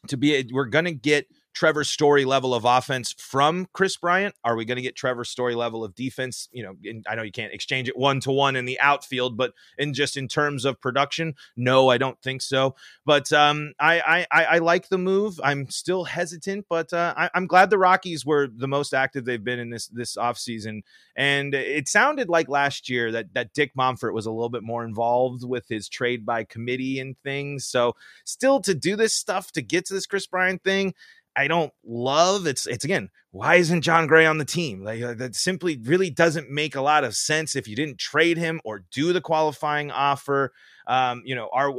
to 0.08 0.17
be 0.17 0.50
we're 0.52 0.65
going 0.65 0.86
to 0.86 0.93
get 0.93 1.28
Trevor 1.53 1.83
Story 1.83 2.25
level 2.25 2.53
of 2.53 2.65
offense 2.65 3.13
from 3.17 3.67
Kris 3.73 3.97
Bryant? 3.97 4.35
Are 4.43 4.55
we 4.55 4.65
going 4.65 4.77
to 4.77 4.81
get 4.81 4.95
Trevor 4.95 5.23
Story 5.23 5.55
level 5.55 5.83
of 5.83 5.95
defense? 5.95 6.47
You 6.51 6.63
know, 6.63 6.75
in, 6.83 7.03
I 7.07 7.15
know 7.15 7.23
you 7.23 7.31
can't 7.31 7.53
exchange 7.53 7.89
it 7.89 7.97
one 7.97 8.19
to 8.21 8.31
one 8.31 8.55
in 8.55 8.65
the 8.65 8.79
outfield, 8.79 9.38
but 9.38 9.53
in 9.77 9.93
just 9.93 10.17
in 10.17 10.27
terms 10.27 10.65
of 10.65 10.79
production, 10.79 11.35
no, 11.57 11.89
I 11.89 11.97
don't 11.97 12.21
think 12.21 12.41
so. 12.41 12.75
But 13.05 13.31
um, 13.33 13.73
I, 13.79 14.25
I 14.31 14.43
I 14.45 14.57
like 14.59 14.89
the 14.89 14.97
move. 14.97 15.39
I'm 15.43 15.69
still 15.69 16.03
hesitant, 16.03 16.65
but 16.69 16.93
uh, 16.93 17.13
I, 17.17 17.29
am 17.33 17.47
glad 17.47 17.69
the 17.69 17.77
Rockies 17.77 18.25
were 18.25 18.47
the 18.47 18.67
most 18.67 18.93
active 18.93 19.25
they've 19.25 19.43
been 19.43 19.59
in 19.59 19.69
this 19.69 19.88
this 19.88 20.15
offseason. 20.15 20.81
And 21.15 21.53
it 21.53 21.88
sounded 21.88 22.29
like 22.29 22.47
last 22.47 22.89
year 22.89 23.12
that 23.12 23.33
that 23.33 23.53
Dick 23.53 23.73
Monfort 23.77 24.13
was 24.13 24.25
a 24.25 24.31
little 24.31 24.49
bit 24.49 24.63
more 24.63 24.85
involved 24.85 25.43
with 25.43 25.67
his 25.67 25.89
trade 25.89 26.25
by 26.25 26.43
committee 26.43 26.99
and 26.99 27.17
things. 27.23 27.65
So 27.65 27.95
still 28.23 28.62
to 28.62 28.73
do 28.73 28.95
this 28.95 29.13
stuff 29.13 29.51
to 29.53 29.62
get 29.62 29.85
to 29.88 29.93
this 29.93 30.05
Kris 30.05 30.27
Bryant 30.27 30.63
thing 30.63 30.93
I 31.39 31.47
don't 31.47 31.71
love. 31.86 32.47
It's 32.47 32.67
it's 32.67 32.84
again, 32.84 33.10
why 33.32 33.56
isn't 33.56 33.82
Jon 33.82 34.08
Gray 34.08 34.25
on 34.25 34.39
the 34.39 34.45
team? 34.45 34.84
Like 34.84 35.02
uh, 35.02 35.13
that 35.13 35.36
simply 35.36 35.80
really 35.82 36.10
doesn't 36.10 36.49
make 36.49 36.75
a 36.75 36.82
lot 36.82 37.06
of 37.06 37.15
sense 37.15 37.56
if 37.56 37.65
you 37.65 37.78
didn't 37.78 37.97
trade 37.97 38.38
him 38.38 38.60
or 38.65 38.84
do 38.91 39.13
the 39.13 39.21
qualifying 39.21 39.89
offer. 39.89 40.52
Um, 40.86 41.21
you 41.23 41.36
know, 41.36 41.49
are 41.54 41.71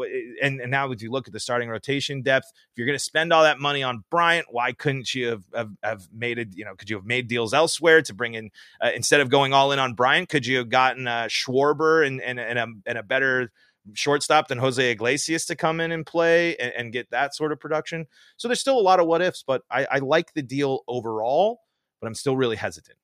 and, 0.42 0.62
and 0.62 0.70
now 0.70 0.90
if 0.92 1.02
you 1.02 1.10
look 1.10 1.26
at 1.26 1.34
the 1.34 1.40
starting 1.40 1.68
rotation 1.68 2.22
depth, 2.22 2.46
if 2.54 2.78
you're 2.78 2.86
going 2.86 2.98
to 2.98 3.04
spend 3.04 3.34
all 3.34 3.42
that 3.42 3.58
money 3.58 3.82
on 3.82 4.02
Bryant, 4.10 4.46
why 4.50 4.72
couldn't 4.72 5.14
you 5.14 5.28
have, 5.28 5.44
have, 5.54 5.70
have 5.82 6.08
made 6.10 6.38
it? 6.38 6.48
You 6.54 6.64
know, 6.64 6.74
could 6.74 6.88
you 6.88 6.96
have 6.96 7.04
made 7.04 7.28
deals 7.28 7.52
elsewhere 7.52 8.00
to 8.00 8.14
bring 8.14 8.32
in 8.32 8.50
uh, 8.80 8.92
instead 8.94 9.20
of 9.20 9.28
going 9.28 9.52
all 9.52 9.72
in 9.72 9.78
on 9.78 9.92
Bryant? 9.92 10.30
Could 10.30 10.46
you 10.46 10.56
have 10.56 10.70
gotten 10.70 11.06
uh, 11.06 11.24
Schwarber 11.24 12.06
and 12.06 12.22
and, 12.22 12.40
and 12.40 12.58
a 12.58 12.66
and 12.86 12.96
a 12.96 13.02
better 13.02 13.50
shortstop 13.94 14.48
than 14.48 14.58
Jose 14.58 14.90
Iglesias 14.90 15.46
to 15.46 15.56
come 15.56 15.80
in 15.80 15.92
and 15.92 16.04
play 16.04 16.56
and, 16.56 16.72
and, 16.76 16.92
get 16.92 17.10
that 17.10 17.34
sort 17.34 17.52
of 17.52 17.58
production. 17.58 18.06
So 18.36 18.46
there's 18.46 18.60
still 18.60 18.78
a 18.78 18.80
lot 18.80 19.00
of 19.00 19.06
what 19.06 19.22
ifs, 19.22 19.42
but 19.42 19.62
I, 19.70 19.86
I, 19.90 19.98
like 19.98 20.32
the 20.34 20.42
deal 20.42 20.84
overall, 20.86 21.60
but 22.00 22.06
I'm 22.06 22.14
still 22.14 22.36
really 22.36 22.56
hesitant. 22.56 22.98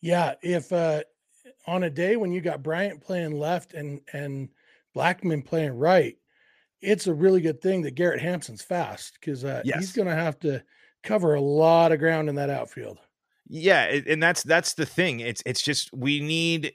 Yeah, 0.00 0.34
if 0.42 0.72
uh, 0.72 1.02
on 1.66 1.84
a 1.84 1.90
day 1.90 2.16
when 2.16 2.32
you 2.32 2.40
got 2.40 2.62
Bryant 2.62 3.00
playing 3.00 3.38
left 3.38 3.74
and 3.74 4.00
and 4.12 4.48
Blackmon 4.96 5.44
playing 5.44 5.76
right, 5.76 6.16
it's 6.80 7.06
a 7.06 7.14
really 7.14 7.40
good 7.40 7.60
thing 7.60 7.82
that 7.82 7.94
Garrett 7.94 8.20
Hampson's 8.20 8.62
fast 8.62 9.16
because 9.20 9.44
uh, 9.44 9.62
yes. 9.64 9.78
he's 9.78 9.92
going 9.92 10.08
to 10.08 10.14
have 10.14 10.38
to 10.40 10.62
cover 11.02 11.34
a 11.34 11.40
lot 11.40 11.92
of 11.92 11.98
ground 11.98 12.28
in 12.28 12.34
that 12.36 12.50
outfield. 12.50 12.98
Yeah, 13.48 13.84
and 13.84 14.22
that's 14.22 14.42
that's 14.42 14.74
the 14.74 14.86
thing. 14.86 15.20
It's 15.20 15.42
it's 15.44 15.62
just 15.62 15.92
we 15.92 16.20
need 16.20 16.72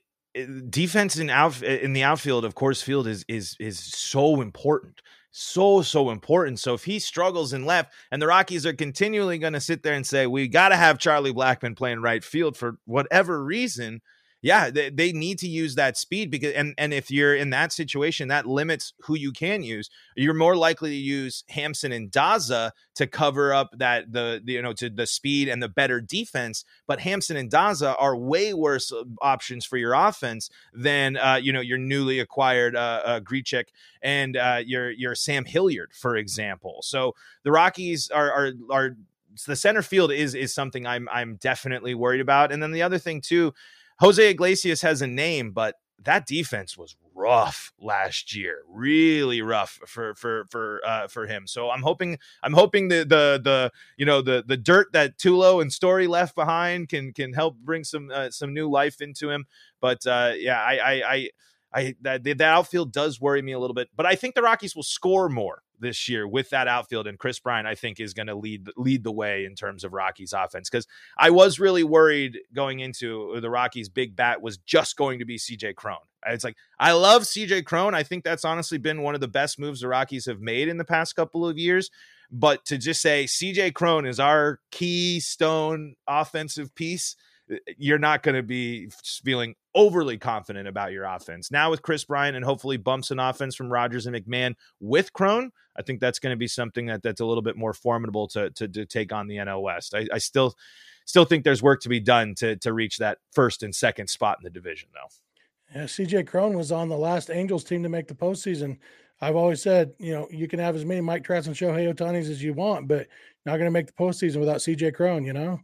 defense 0.70 1.18
in 1.18 1.30
out 1.30 1.62
in 1.62 1.94
the 1.94 2.04
outfield 2.04 2.46
of 2.46 2.56
course 2.56 2.82
Field 2.82 3.08
is 3.08 3.26
is 3.28 3.56
is 3.60 3.80
so 3.80 4.42
important 4.42 5.02
so 5.38 5.84
so 5.84 6.10
important. 6.10 6.60
So 6.60 6.74
if 6.74 6.84
he 6.84 6.98
struggles 6.98 7.54
in 7.54 7.64
left 7.64 7.94
and 8.12 8.20
the 8.20 8.28
rockies 8.28 8.66
are 8.66 8.74
continually 8.74 9.38
going 9.38 9.54
to 9.54 9.62
sit 9.62 9.84
there 9.84 9.94
and 9.94 10.06
say 10.06 10.26
we 10.26 10.48
got 10.48 10.70
to 10.70 10.76
have 10.76 10.98
charlie 10.98 11.34
Blackmon 11.34 11.78
playing 11.78 12.02
right 12.02 12.24
field 12.24 12.58
for 12.58 12.78
whatever 12.86 13.44
reason 13.44 14.02
yeah, 14.42 14.70
they, 14.70 14.90
they 14.90 15.12
need 15.12 15.40
to 15.40 15.48
use 15.48 15.76
that 15.76 15.98
speed 15.98 16.30
because 16.30 16.54
and 16.54 16.76
and 16.78 16.94
if 16.94 17.10
you're 17.10 17.36
in 17.36 17.50
that 17.50 17.74
situation, 17.74 18.28
that 18.28 18.46
limits 18.46 18.94
who 19.02 19.16
you 19.16 19.32
can 19.32 19.64
use. 19.64 19.90
You're 20.16 20.36
more 20.36 20.56
likely 20.56 20.92
to 20.92 20.96
use 20.96 21.44
Hampson 21.50 21.92
and 21.92 22.12
Daza 22.12 22.72
to 22.96 23.08
cover 23.08 23.52
up 23.54 23.72
that 23.78 24.14
the, 24.14 24.40
the 24.44 24.54
you 24.54 24.62
know 24.62 24.74
to 24.74 24.90
the 24.90 25.08
speed 25.08 25.50
and 25.50 25.62
the 25.62 25.70
better 25.70 26.00
defense. 26.00 26.66
But 26.86 27.00
Hampson 27.00 27.36
and 27.36 27.50
Daza 27.50 27.96
are 27.98 28.16
way 28.16 28.54
worse 28.54 28.94
options 29.22 29.66
for 29.66 29.78
your 29.78 29.94
offense 29.94 30.52
than 30.72 31.18
uh, 31.18 31.40
you 31.42 31.52
know 31.52 31.62
your 31.62 31.80
newly 31.80 32.20
acquired 32.20 32.76
uh, 32.76 33.02
uh, 33.06 33.20
Grichuk 33.22 33.66
and 34.04 34.38
uh, 34.38 34.62
your 34.64 34.92
your 34.92 35.16
Sam 35.16 35.46
Hilliard, 35.46 35.94
for 35.94 36.16
example. 36.16 36.82
So 36.84 37.16
the 37.44 37.52
Rockies 37.52 38.12
are 38.12 38.32
are 38.32 38.52
are 38.70 38.98
the 39.46 39.56
center 39.56 39.82
field 39.82 40.12
is 40.12 40.36
is 40.36 40.54
something 40.54 40.86
I'm 40.88 41.08
I'm 41.12 41.36
definitely 41.36 41.96
worried 41.96 42.22
about. 42.22 42.52
And 42.52 42.62
then 42.62 42.72
the 42.72 42.84
other 42.84 42.98
thing 42.98 43.22
too 43.22 43.54
Jose 44.00 44.30
Iglesias 44.30 44.82
has 44.82 45.02
a 45.02 45.08
name, 45.08 45.52
but 45.52 45.76
that 46.04 46.28
defense 46.28 46.78
was 46.78 46.96
rough 47.16 47.74
last 47.80 48.36
year, 48.36 48.62
really 48.70 49.42
rough 49.42 49.80
for 49.88 50.14
for 50.16 50.46
for 50.50 50.82
uh, 50.86 51.08
for 51.08 51.26
him. 51.26 51.48
So 51.48 51.72
I'm 51.72 51.82
hoping 51.82 52.20
I'm 52.44 52.54
hoping 52.54 52.88
the 52.90 53.00
the 53.00 53.42
the 53.44 53.72
you 53.98 54.06
know 54.06 54.22
the 54.22 54.44
the 54.46 54.58
dirt 54.58 54.88
that 54.94 55.18
Tulo 55.18 55.62
and 55.62 55.74
Story 55.74 56.08
left 56.08 56.36
behind 56.36 56.90
can 56.90 57.12
can 57.14 57.34
help 57.34 57.58
bring 57.58 57.84
some 57.84 58.12
uh, 58.14 58.30
some 58.30 58.54
new 58.54 58.70
life 58.70 59.02
into 59.02 59.30
him. 59.30 59.46
But 59.82 60.06
uh, 60.06 60.34
yeah, 60.38 60.62
I 60.62 60.78
I 60.78 61.14
I, 61.14 61.30
I 61.78 61.96
that, 62.02 62.24
that 62.24 62.42
outfield 62.42 62.92
does 62.92 63.22
worry 63.22 63.42
me 63.42 63.52
a 63.52 63.60
little 63.60 63.76
bit. 63.76 63.90
But 63.96 64.08
I 64.08 64.16
think 64.16 64.34
the 64.34 64.42
Rockies 64.42 64.76
will 64.76 64.84
score 64.84 65.30
more 65.30 65.62
this 65.80 66.10
year 66.10 66.28
with 66.28 66.50
that 66.50 66.68
outfield 66.68 67.06
and 67.06 67.20
Kris 67.20 67.40
Bryant 67.40 67.68
I 67.68 67.76
think 67.76 68.00
is 68.00 68.16
going 68.16 68.26
to 68.26 68.34
lead 68.34 68.68
lead 68.78 69.04
the 69.04 69.12
way 69.12 69.46
in 69.46 69.54
terms 69.54 69.84
of 69.84 69.94
Rockies 69.94 70.34
offense 70.34 70.72
cuz 70.72 70.88
I 71.20 71.30
was 71.30 71.60
really 71.60 71.84
worried 71.84 72.40
going 72.52 72.80
into 72.80 73.40
the 73.40 73.52
Rockies 73.52 73.88
big 73.88 74.16
bat 74.16 74.42
was 74.42 74.58
just 74.58 74.98
going 74.98 75.20
to 75.20 75.26
be 75.26 75.38
CJ 75.38 75.76
Cron. 75.76 76.00
It's 76.26 76.44
like 76.44 76.58
I 76.80 76.94
love 76.94 77.24
CJ 77.24 77.66
Cron. 77.66 77.94
I 77.94 78.02
think 78.02 78.24
that's 78.24 78.44
honestly 78.44 78.80
been 78.80 79.04
one 79.04 79.14
of 79.14 79.22
the 79.22 79.28
best 79.28 79.60
moves 79.60 79.82
the 79.82 79.88
Rockies 79.88 80.26
have 80.26 80.42
made 80.42 80.68
in 80.68 80.78
the 80.78 80.86
past 80.86 81.16
couple 81.16 81.48
of 81.48 81.60
years. 81.60 81.92
But 82.32 82.66
to 82.66 82.78
just 82.78 83.02
say 83.02 83.26
CJ 83.26 83.74
Cron 83.76 84.06
is 84.06 84.20
our 84.20 84.60
keystone 84.72 85.96
offensive 86.08 86.74
piece, 86.74 87.16
you're 87.78 88.00
not 88.00 88.24
going 88.24 88.36
to 88.36 88.44
be 88.44 88.90
feeling 89.24 89.56
overly 89.74 90.18
confident 90.18 90.68
about 90.68 90.92
your 90.92 91.06
offense. 91.06 91.52
Now 91.52 91.70
with 91.70 91.82
Kris 91.82 92.04
Bryant 92.04 92.36
and 92.36 92.44
hopefully 92.44 92.78
bumps 92.78 93.12
an 93.12 93.20
offense 93.20 93.56
from 93.56 93.72
Rodgers 93.72 94.06
and 94.06 94.16
McMahon 94.16 94.56
with 94.80 95.14
Cron, 95.14 95.52
I 95.76 95.82
think 95.82 96.00
that's 96.00 96.20
going 96.20 96.34
to 96.34 96.38
be 96.38 96.48
something 96.48 96.88
that 96.88 97.04
that's 97.04 97.22
a 97.22 97.26
little 97.26 97.44
bit 97.44 97.56
more 97.56 97.74
formidable 97.74 98.28
to 98.30 98.50
to, 98.52 98.68
to 98.68 98.86
take 98.86 99.14
on 99.14 99.28
the 99.28 99.38
NL 99.38 99.62
West. 99.62 99.94
I, 99.94 100.08
I, 100.12 100.18
still 100.18 100.56
still 101.06 101.26
think 101.26 101.44
there's 101.44 101.64
work 101.64 101.82
to 101.82 101.90
be 101.90 102.00
done 102.00 102.36
to 102.36 102.56
to 102.58 102.74
reach 102.74 102.98
that 102.98 103.20
first 103.32 103.64
and 103.64 103.74
second 103.74 104.10
spot 104.10 104.38
in 104.40 104.44
the 104.44 104.50
division 104.50 104.90
though. 104.94 105.80
Yeah, 105.80 105.86
CJ 105.86 106.28
Cron 106.28 106.58
was 106.58 106.72
on 106.72 106.90
the 106.90 106.98
last 106.98 107.30
Angels 107.30 107.64
team 107.64 107.84
to 107.84 107.90
make 107.90 108.08
the 108.08 108.16
postseason. 108.16 108.78
I've 109.20 109.36
always 109.36 109.62
said, 109.62 109.94
you 109.98 110.14
know, 110.14 110.28
you 110.32 110.48
can 110.48 110.60
have 110.60 110.76
as 110.76 110.86
many 110.86 111.02
Mike 111.02 111.24
Trouts 111.24 111.48
and 111.48 111.56
Shohei 111.56 111.92
Ohtanis 111.92 112.30
as 112.30 112.44
you 112.44 112.54
want, 112.54 112.88
but 112.88 113.08
not 113.46 113.58
going 113.58 113.66
to 113.66 113.72
make 113.72 113.88
the 113.88 113.94
postseason 113.94 114.40
without 114.40 114.58
CJ 114.58 114.94
Cron, 114.94 115.26
you 115.26 115.34
know? 115.34 115.60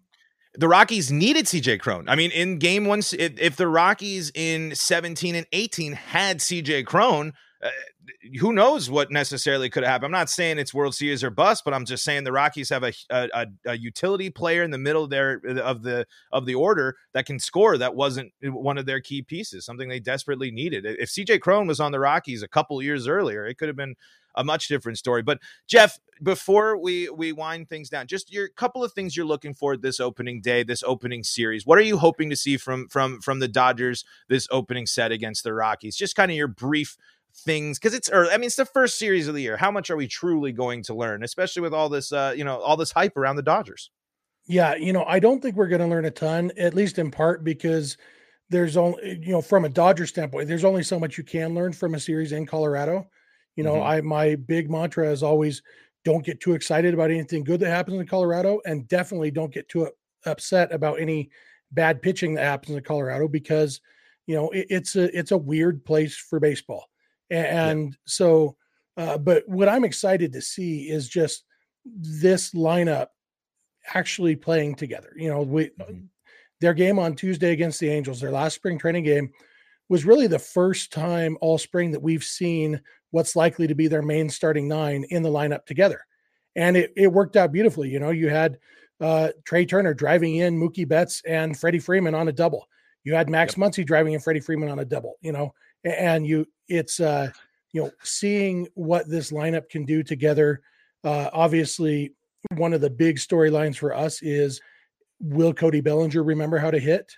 The 0.56 0.68
Rockies 0.68 1.12
needed 1.12 1.46
CJ 1.46 1.80
Cron. 1.80 2.08
I 2.08 2.16
mean, 2.16 2.32
in 2.32 2.60
game 2.60 2.86
one, 2.86 3.00
if, 3.00 3.40
if, 3.40 3.56
the 3.56 3.68
Rockies 3.68 4.32
in 4.36 4.76
17 4.76 5.36
and 5.36 5.48
18 5.52 5.94
had 5.94 6.40
CJ 6.40 6.86
Cron, 6.86 7.34
uh, 7.64 7.70
who 8.40 8.54
knows 8.54 8.90
what 8.90 9.12
necessarily 9.12 9.70
could 9.70 9.84
have 9.84 9.92
happened? 9.92 10.06
I'm 10.08 10.20
not 10.20 10.30
saying 10.30 10.60
it's 10.60 10.74
World 10.74 10.94
Series 10.94 11.24
or 11.24 11.30
bust, 11.30 11.64
but 11.64 11.74
I'm 11.74 11.86
just 11.86 12.04
saying 12.04 12.24
the 12.24 12.32
Rockies 12.32 12.70
have 12.70 12.84
a, 12.84 12.94
a, 13.10 13.48
a 13.66 13.78
utility 13.78 14.30
player 14.30 14.64
in 14.64 14.72
the 14.72 14.78
middle 14.78 15.08
there 15.08 15.42
of 15.64 15.82
the 15.82 16.06
of 16.32 16.46
the 16.46 16.56
order 16.56 16.96
that 17.14 17.26
can 17.26 17.40
score. 17.40 17.78
That 17.78 17.96
wasn't 17.96 18.34
one 18.44 18.78
of 18.78 18.86
their 18.86 19.00
key 19.00 19.22
pieces, 19.22 19.66
something 19.66 19.88
they 19.88 20.00
desperately 20.00 20.52
needed. 20.52 20.86
If 20.86 21.10
CJ 21.10 21.40
Cron 21.40 21.68
was 21.68 21.80
on 21.80 21.92
the 21.92 22.00
Rockies 22.00 22.44
a 22.44 22.48
couple 22.48 22.82
years 22.82 23.08
earlier, 23.08 23.46
it 23.46 23.58
could 23.58 23.70
have 23.70 23.78
been 23.78 23.96
a 24.36 24.44
much 24.44 24.68
different 24.68 24.98
story. 24.98 25.22
But 25.22 25.40
Jeff, 25.68 26.00
before 26.22 26.78
we 26.78 27.10
we 27.10 27.32
wind 27.32 27.70
things 27.70 27.90
down, 27.90 28.08
just 28.08 28.32
your 28.32 28.48
couple 28.50 28.84
of 28.84 28.94
things 28.94 29.16
you're 29.16 29.26
looking 29.26 29.54
for 29.54 29.78
this 29.78 30.00
opening 30.00 30.42
day, 30.42 30.64
this 30.64 30.84
opening 30.84 31.24
series. 31.24 31.66
What 31.66 31.78
are 31.78 31.84
you 31.84 31.98
hoping 31.98 32.30
to 32.30 32.36
see 32.36 32.58
from 32.58 32.88
from 32.90 33.22
from 33.22 33.40
the 33.40 33.48
Dodgers 33.48 34.06
this 34.30 34.48
opening 34.52 34.86
set 34.86 35.12
against 35.12 35.44
the 35.44 35.54
Rockies? 35.54 35.96
Just 35.96 36.16
kind 36.16 36.32
of 36.32 36.38
your 36.38 36.48
brief 36.48 36.98
things 37.36 37.80
because 37.80 37.94
it's 37.94 38.10
early. 38.12 38.32
I 38.32 38.38
mean, 38.38 38.48
it's 38.48 38.56
the 38.56 38.66
first 38.66 38.98
series 38.98 39.28
of 39.28 39.36
the 39.36 39.42
year. 39.42 39.58
How 39.58 39.72
much 39.72 39.90
are 39.90 39.96
we 39.96 40.08
truly 40.08 40.52
going 40.52 40.84
to 40.84 40.94
learn, 40.94 41.24
especially 41.24 41.62
with 41.62 41.74
all 41.74 41.90
this, 41.90 42.12
uh, 42.12 42.34
you 42.36 42.44
know, 42.44 42.60
all 42.60 42.78
this 42.78 42.92
hype 42.92 43.18
around 43.18 43.36
the 43.38 43.44
Dodgers? 43.44 43.90
Yeah, 44.46 44.76
you 44.76 44.92
know, 44.92 45.06
I 45.06 45.20
don't 45.20 45.42
think 45.42 45.56
we're 45.56 45.68
going 45.68 45.82
to 45.82 45.88
learn 45.88 46.06
a 46.06 46.12
ton, 46.12 46.52
at 46.58 46.74
least 46.74 47.00
in 47.00 47.12
part 47.12 47.44
because 47.44 47.98
there's 48.50 48.78
only, 48.78 49.20
you 49.22 49.32
know, 49.32 49.42
from 49.42 49.66
a 49.66 49.70
Dodger 49.70 50.06
standpoint, 50.06 50.48
there's 50.48 50.66
only 50.66 50.84
so 50.84 51.00
much 51.00 51.18
you 51.18 51.24
can 51.24 51.56
learn 51.56 51.74
from 51.74 51.96
a 51.96 52.00
series 52.00 52.34
in 52.34 52.46
Colorado. 52.46 53.10
You 53.56 53.64
know, 53.64 53.76
mm-hmm. 53.76 53.88
I 53.88 54.02
my 54.02 54.36
big 54.36 54.70
mantra 54.70 55.10
is 55.12 55.24
always 55.24 55.62
don't 56.06 56.26
get 56.26 56.42
too 56.42 56.54
excited 56.54 56.94
about 56.94 57.12
anything 57.12 57.44
good 57.44 57.60
that 57.62 57.70
happens 57.70 58.00
in 58.00 58.08
Colorado, 58.08 58.60
and 58.66 58.88
definitely 58.88 59.32
don't 59.32 59.54
get 59.54 59.70
too 59.70 59.90
upset 60.26 60.74
about 60.74 61.00
any 61.00 61.30
bad 61.72 62.02
pitching 62.02 62.34
that 62.36 62.44
happens 62.44 62.78
in 62.78 62.84
Colorado 62.84 63.28
because 63.28 63.82
you 64.28 64.36
know 64.36 64.50
it, 64.50 64.68
it's 64.70 64.96
a 64.96 65.18
it's 65.18 65.32
a 65.32 65.38
weird 65.38 65.86
place 65.86 66.16
for 66.16 66.40
baseball, 66.40 66.90
and 67.30 67.92
yeah. 67.92 67.98
so. 68.06 68.56
Uh, 68.96 69.18
but 69.18 69.42
what 69.50 69.68
I'm 69.68 69.86
excited 69.86 70.32
to 70.32 70.40
see 70.40 70.88
is 70.88 71.10
just 71.10 71.46
this 71.84 72.52
lineup 72.52 73.08
actually 73.94 74.36
playing 74.36 74.76
together. 74.76 75.12
You 75.16 75.30
know, 75.30 75.42
we 75.42 75.66
mm-hmm. 75.70 76.06
their 76.62 76.74
game 76.74 77.00
on 77.00 77.16
Tuesday 77.16 77.52
against 77.52 77.80
the 77.80 77.90
Angels, 77.90 78.22
their 78.22 78.32
last 78.32 78.56
spring 78.56 78.78
training 78.78 79.04
game, 79.04 79.32
was 79.90 80.06
really 80.06 80.28
the 80.28 80.40
first 80.40 80.92
time 80.92 81.38
all 81.42 81.58
spring 81.58 81.92
that 81.92 82.02
we've 82.02 82.24
seen 82.24 82.82
what's 83.14 83.36
likely 83.36 83.68
to 83.68 83.76
be 83.76 83.88
their 83.88 84.02
main 84.02 84.28
starting 84.28 84.68
nine 84.68 85.06
in 85.12 85.22
the 85.22 85.30
lineup 85.30 85.68
together. 85.68 86.04
And 86.56 86.76
it, 86.76 86.92
it 86.98 87.14
worked 87.14 87.36
out 87.36 87.52
beautifully. 87.52 87.88
You 87.90 88.00
know, 88.00 88.10
you 88.10 88.28
had 88.28 88.58
uh, 89.00 89.30
Trea 89.46 89.68
Turner 89.68 89.94
driving 89.94 90.38
in 90.38 90.60
Mookie 90.60 90.88
Betts 90.88 91.22
and 91.28 91.58
Freddie 91.58 91.78
Freeman 91.78 92.16
on 92.16 92.28
a 92.28 92.32
double. 92.32 92.68
You 93.04 93.14
had 93.14 93.30
Max 93.30 93.56
yep. 93.56 93.70
Muncy 93.70 93.86
driving 93.86 94.14
in 94.14 94.20
Freddie 94.20 94.40
Freeman 94.40 94.70
on 94.70 94.80
a 94.80 94.86
double, 94.86 95.18
you 95.22 95.32
know, 95.32 95.54
and 95.84 96.26
you, 96.26 96.48
it's, 96.68 97.00
uh, 97.00 97.30
you 97.72 97.84
know, 97.84 97.92
seeing 98.02 98.68
what 98.74 99.08
this 99.08 99.30
lineup 99.32 99.70
can 99.70 99.86
do 99.86 100.02
together. 100.02 100.62
Uh, 101.04 101.30
obviously, 101.34 102.14
one 102.56 102.74
of 102.74 102.82
the 102.82 102.90
big 102.90 103.18
storylines 103.18 103.78
for 103.78 103.94
us 103.94 104.24
is 104.24 104.60
will 105.20 105.54
Cody 105.54 105.82
Bellinger 105.82 106.24
remember 106.24 106.58
how 106.58 106.72
to 106.72 106.80
hit? 106.80 107.16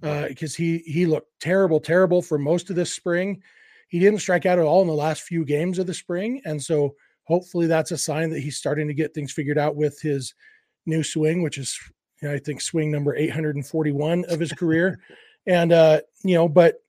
Because 0.00 0.54
uh, 0.54 0.58
he 0.58 0.78
he 0.78 1.06
looked 1.06 1.30
terrible, 1.40 1.78
terrible 1.78 2.20
for 2.20 2.36
most 2.36 2.68
of 2.68 2.76
this 2.76 2.92
spring. 2.92 3.42
He 3.88 3.98
didn't 3.98 4.20
strike 4.20 4.46
out 4.46 4.58
at 4.58 4.64
all 4.64 4.82
in 4.82 4.88
the 4.88 4.94
last 4.94 5.22
few 5.22 5.44
games 5.44 5.78
of 5.78 5.86
the 5.86 5.94
spring, 5.94 6.40
and 6.44 6.62
so 6.62 6.94
hopefully 7.24 7.66
that's 7.66 7.90
a 7.90 7.98
sign 7.98 8.30
that 8.30 8.40
he's 8.40 8.56
starting 8.56 8.88
to 8.88 8.94
get 8.94 9.14
things 9.14 9.32
figured 9.32 9.58
out 9.58 9.76
with 9.76 10.00
his 10.00 10.34
new 10.86 11.02
swing, 11.02 11.42
which 11.42 11.58
is 11.58 11.78
you 12.22 12.28
know, 12.28 12.34
I 12.34 12.38
think 12.38 12.60
swing 12.60 12.90
number 12.90 13.14
841 13.14 14.24
of 14.28 14.40
his 14.40 14.52
career. 14.52 15.00
and 15.46 15.72
uh, 15.72 16.00
you 16.24 16.34
know, 16.34 16.48
but 16.48 16.82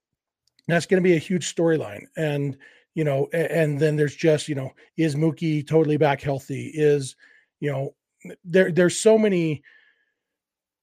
that's 0.67 0.85
going 0.85 1.01
to 1.01 1.07
be 1.07 1.15
a 1.15 1.19
huge 1.19 1.53
storyline. 1.53 2.05
And 2.15 2.57
you 2.95 3.03
know, 3.03 3.27
and 3.31 3.79
then 3.79 3.95
there's 3.95 4.15
just 4.15 4.47
you 4.47 4.55
know, 4.55 4.71
is 4.97 5.15
Mookie 5.15 5.67
totally 5.67 5.97
back 5.97 6.21
healthy? 6.21 6.71
Is 6.73 7.15
you 7.59 7.71
know, 7.71 7.95
there 8.43 8.71
there's 8.71 8.99
so 8.99 9.17
many. 9.17 9.63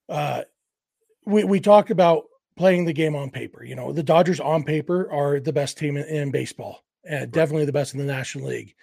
Uh, 0.09 0.43
we 1.27 1.45
we 1.45 1.61
talk 1.61 1.91
about 1.91 2.25
playing 2.57 2.85
the 2.85 2.93
game 2.93 3.17
on 3.17 3.31
paper. 3.31 3.65
You 3.65 3.75
know, 3.75 3.93
the 3.93 4.03
Dodgers 4.03 4.41
on 4.41 4.65
paper 4.65 5.11
are 5.11 5.41
the 5.41 5.53
best 5.53 5.79
team 5.79 5.97
in, 5.97 6.05
in 6.05 6.31
baseball, 6.31 6.85
and 7.05 7.21
right. 7.21 7.31
definitely 7.31 7.67
the 7.67 7.73
best 7.73 7.95
in 7.95 8.01
the 8.01 8.07
National 8.07 8.49
League. 8.49 8.75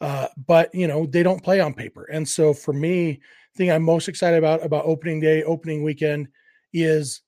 Uh, 0.00 0.28
but 0.46 0.74
you 0.74 0.86
know, 0.86 1.06
they 1.06 1.22
don't 1.22 1.42
play 1.42 1.60
on 1.60 1.74
paper, 1.74 2.04
and 2.04 2.28
so 2.28 2.52
for 2.52 2.72
me, 2.72 3.20
the 3.52 3.58
thing 3.58 3.70
I'm 3.70 3.82
most 3.82 4.08
excited 4.08 4.38
about 4.38 4.64
about 4.64 4.84
opening 4.84 5.20
day, 5.20 5.42
opening 5.42 5.82
weekend, 5.82 6.28
is 6.72 7.22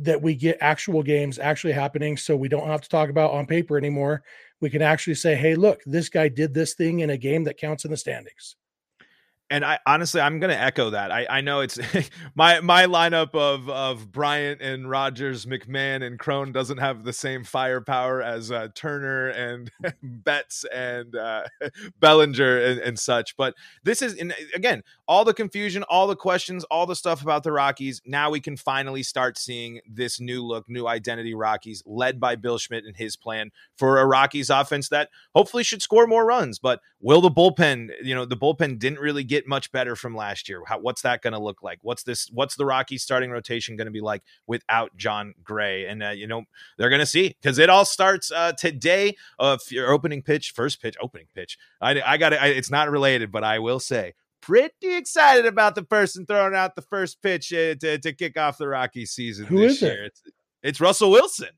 that 0.00 0.22
we 0.22 0.34
get 0.34 0.58
actual 0.60 1.02
games 1.02 1.38
actually 1.38 1.72
happening 1.72 2.16
so 2.16 2.36
we 2.36 2.48
don't 2.48 2.68
have 2.68 2.80
to 2.80 2.88
talk 2.88 3.10
about 3.10 3.32
on 3.32 3.46
paper 3.46 3.76
anymore 3.76 4.22
we 4.60 4.70
can 4.70 4.82
actually 4.82 5.14
say 5.14 5.34
hey 5.34 5.54
look 5.54 5.80
this 5.86 6.08
guy 6.08 6.28
did 6.28 6.54
this 6.54 6.74
thing 6.74 7.00
in 7.00 7.10
a 7.10 7.16
game 7.16 7.44
that 7.44 7.56
counts 7.56 7.84
in 7.84 7.90
the 7.90 7.96
standings 7.96 8.56
and 9.50 9.64
I 9.64 9.78
honestly, 9.86 10.20
I'm 10.20 10.40
going 10.40 10.50
to 10.50 10.60
echo 10.60 10.90
that. 10.90 11.10
I, 11.10 11.26
I 11.28 11.40
know 11.40 11.60
it's 11.60 11.78
my 12.34 12.60
my 12.60 12.84
lineup 12.84 13.34
of 13.34 13.68
of 13.68 14.12
Bryant 14.12 14.60
and 14.60 14.88
Rodgers, 14.90 15.46
McMahon 15.46 16.06
and 16.06 16.18
Cron 16.18 16.52
doesn't 16.52 16.78
have 16.78 17.04
the 17.04 17.12
same 17.12 17.44
firepower 17.44 18.22
as 18.22 18.52
uh, 18.52 18.68
Turner 18.74 19.28
and 19.28 19.70
Betts 20.02 20.64
and 20.72 21.16
uh, 21.16 21.44
Bellinger 22.00 22.58
and, 22.58 22.80
and, 22.80 22.98
such. 22.98 23.36
But 23.36 23.54
this 23.84 24.02
is 24.02 24.14
and 24.14 24.34
again 24.54 24.82
all 25.06 25.24
the 25.24 25.34
confusion, 25.34 25.82
all 25.84 26.06
the 26.06 26.16
questions, 26.16 26.64
all 26.64 26.86
the 26.86 26.96
stuff 26.96 27.22
about 27.22 27.42
the 27.42 27.52
Rockies. 27.52 28.02
Now 28.04 28.30
we 28.30 28.40
can 28.40 28.56
finally 28.56 29.02
start 29.02 29.38
seeing 29.38 29.80
this 29.88 30.20
new 30.20 30.44
look, 30.44 30.68
new 30.68 30.86
identity 30.86 31.34
Rockies, 31.34 31.82
led 31.86 32.20
by 32.20 32.36
Bill 32.36 32.58
Schmidt 32.58 32.84
and 32.84 32.96
his 32.96 33.16
plan 33.16 33.50
for 33.76 33.98
a 33.98 34.06
Rockies 34.06 34.50
offense 34.50 34.90
that 34.90 35.08
hopefully 35.34 35.62
should 35.62 35.80
score 35.80 36.06
more 36.06 36.26
runs. 36.26 36.58
But 36.58 36.80
will 37.00 37.22
the 37.22 37.30
bullpen? 37.30 37.90
You 38.02 38.14
know, 38.14 38.26
the 38.26 38.36
bullpen 38.36 38.78
didn't 38.78 38.98
really 38.98 39.24
get 39.24 39.37
get 39.38 39.48
much 39.48 39.70
better 39.72 39.96
from 39.96 40.16
last 40.16 40.48
year? 40.48 40.62
How, 40.66 40.78
what's 40.78 41.02
that 41.02 41.22
going 41.22 41.32
to 41.32 41.38
look 41.38 41.62
like? 41.62 41.78
What's 41.82 42.02
this? 42.02 42.28
What's 42.32 42.56
the 42.56 42.66
Rockies 42.66 43.02
starting 43.02 43.30
rotation 43.30 43.76
going 43.76 43.86
to 43.86 43.92
be 43.92 44.00
like 44.00 44.22
without 44.46 44.96
Jon 44.96 45.34
Gray? 45.42 45.86
And 45.86 46.02
uh, 46.02 46.10
you 46.10 46.26
know 46.26 46.44
they're 46.76 46.90
going 46.90 47.00
to 47.00 47.06
see 47.06 47.36
because 47.40 47.58
it 47.58 47.70
all 47.70 47.84
starts 47.84 48.30
uh, 48.30 48.52
today. 48.52 49.16
Of 49.38 49.60
your 49.70 49.90
opening 49.90 50.22
pitch, 50.22 50.52
first 50.54 50.82
pitch, 50.82 50.96
opening 51.00 51.26
pitch. 51.34 51.58
I, 51.80 52.00
I 52.04 52.16
got 52.16 52.32
it. 52.32 52.40
It's 52.42 52.70
not 52.70 52.90
related, 52.90 53.30
but 53.30 53.44
I 53.44 53.58
will 53.58 53.80
say 53.80 54.14
pretty 54.40 54.96
excited 54.96 55.46
about 55.46 55.74
the 55.74 55.82
person 55.82 56.24
throwing 56.24 56.54
out 56.54 56.74
the 56.74 56.82
first 56.82 57.20
pitch 57.22 57.52
uh, 57.52 57.74
to, 57.74 57.98
to 57.98 58.12
kick 58.12 58.38
off 58.38 58.58
the 58.58 58.68
Rockies 58.68 59.10
season 59.10 59.46
Who 59.46 59.60
this 59.60 59.82
year. 59.82 60.04
It? 60.04 60.06
It's, 60.06 60.22
it's 60.62 60.80
Russell 60.80 61.10
Wilson. 61.10 61.50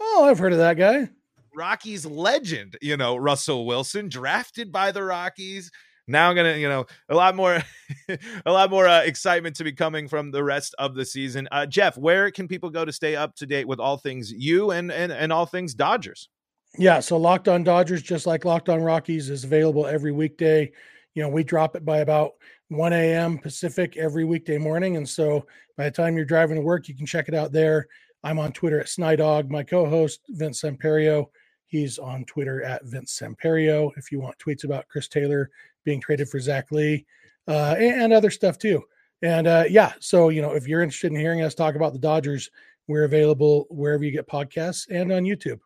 Oh, 0.00 0.26
I've 0.28 0.38
heard 0.38 0.52
of 0.52 0.58
that 0.58 0.76
guy. 0.76 1.08
Rockies 1.54 2.04
legend, 2.04 2.76
you 2.82 2.96
know, 2.96 3.16
Russell 3.16 3.66
Wilson, 3.66 4.08
drafted 4.08 4.72
by 4.72 4.90
the 4.90 5.04
Rockies 5.04 5.70
now 6.06 6.28
I'm 6.28 6.36
gonna, 6.36 6.56
you 6.56 6.68
know, 6.68 6.86
a 7.08 7.14
lot 7.14 7.34
more, 7.34 7.62
a 8.46 8.52
lot 8.52 8.70
more 8.70 8.86
uh, 8.86 9.02
excitement 9.02 9.56
to 9.56 9.64
be 9.64 9.72
coming 9.72 10.08
from 10.08 10.30
the 10.30 10.44
rest 10.44 10.74
of 10.78 10.94
the 10.94 11.04
season. 11.04 11.48
Uh, 11.50 11.66
Jeff, 11.66 11.96
where 11.96 12.30
can 12.30 12.48
people 12.48 12.70
go 12.70 12.84
to 12.84 12.92
stay 12.92 13.16
up 13.16 13.34
to 13.36 13.46
date 13.46 13.66
with 13.66 13.80
all 13.80 13.96
things 13.96 14.30
you 14.30 14.70
and 14.70 14.92
and 14.92 15.12
and 15.12 15.32
all 15.32 15.46
things 15.46 15.74
Dodgers? 15.74 16.28
Yeah, 16.76 17.00
so 17.00 17.16
Locked 17.16 17.48
On 17.48 17.62
Dodgers, 17.62 18.02
just 18.02 18.26
like 18.26 18.44
Locked 18.44 18.68
On 18.68 18.82
Rockies, 18.82 19.30
is 19.30 19.44
available 19.44 19.86
every 19.86 20.12
weekday. 20.12 20.72
You 21.14 21.22
know, 21.22 21.28
we 21.28 21.44
drop 21.44 21.76
it 21.76 21.84
by 21.84 21.98
about 21.98 22.32
1 22.68 22.92
a.m. 22.92 23.38
Pacific 23.38 23.96
every 23.96 24.24
weekday 24.24 24.58
morning, 24.58 24.96
and 24.96 25.08
so 25.08 25.46
by 25.76 25.84
the 25.84 25.90
time 25.92 26.16
you're 26.16 26.24
driving 26.24 26.56
to 26.56 26.62
work, 26.62 26.88
you 26.88 26.96
can 26.96 27.06
check 27.06 27.28
it 27.28 27.34
out 27.34 27.52
there. 27.52 27.86
I'm 28.24 28.38
on 28.38 28.52
Twitter 28.52 28.80
at 28.80 28.86
Snydog. 28.86 29.50
My 29.50 29.62
co-host 29.62 30.20
Vince 30.30 30.62
Samperio, 30.62 31.26
he's 31.66 31.98
on 31.98 32.24
Twitter 32.24 32.62
at 32.64 32.84
Vince 32.84 33.20
Samperio. 33.20 33.90
If 33.96 34.10
you 34.10 34.18
want 34.18 34.38
tweets 34.38 34.64
about 34.64 34.88
Chris 34.88 35.06
Taylor, 35.06 35.50
being 35.84 36.00
traded 36.00 36.28
for 36.28 36.40
Zach 36.40 36.70
Lee, 36.70 37.06
uh, 37.48 37.74
and, 37.78 38.02
and, 38.02 38.12
other 38.12 38.30
stuff 38.30 38.58
too. 38.58 38.82
And 39.22 39.46
uh, 39.46 39.64
yeah, 39.68 39.92
so 40.00 40.28
you 40.28 40.42
know, 40.42 40.52
if 40.52 40.66
you're 40.66 40.82
interested 40.82 41.12
in 41.12 41.18
hearing 41.18 41.42
us 41.42 41.54
talk 41.54 41.74
about 41.74 41.92
the 41.92 41.98
Dodgers, 41.98 42.50
we're 42.88 43.04
available 43.04 43.66
wherever 43.70 44.04
you 44.04 44.10
get 44.10 44.28
podcasts 44.28 44.86
and 44.90 45.12
on 45.12 45.24
YouTube. 45.24 45.60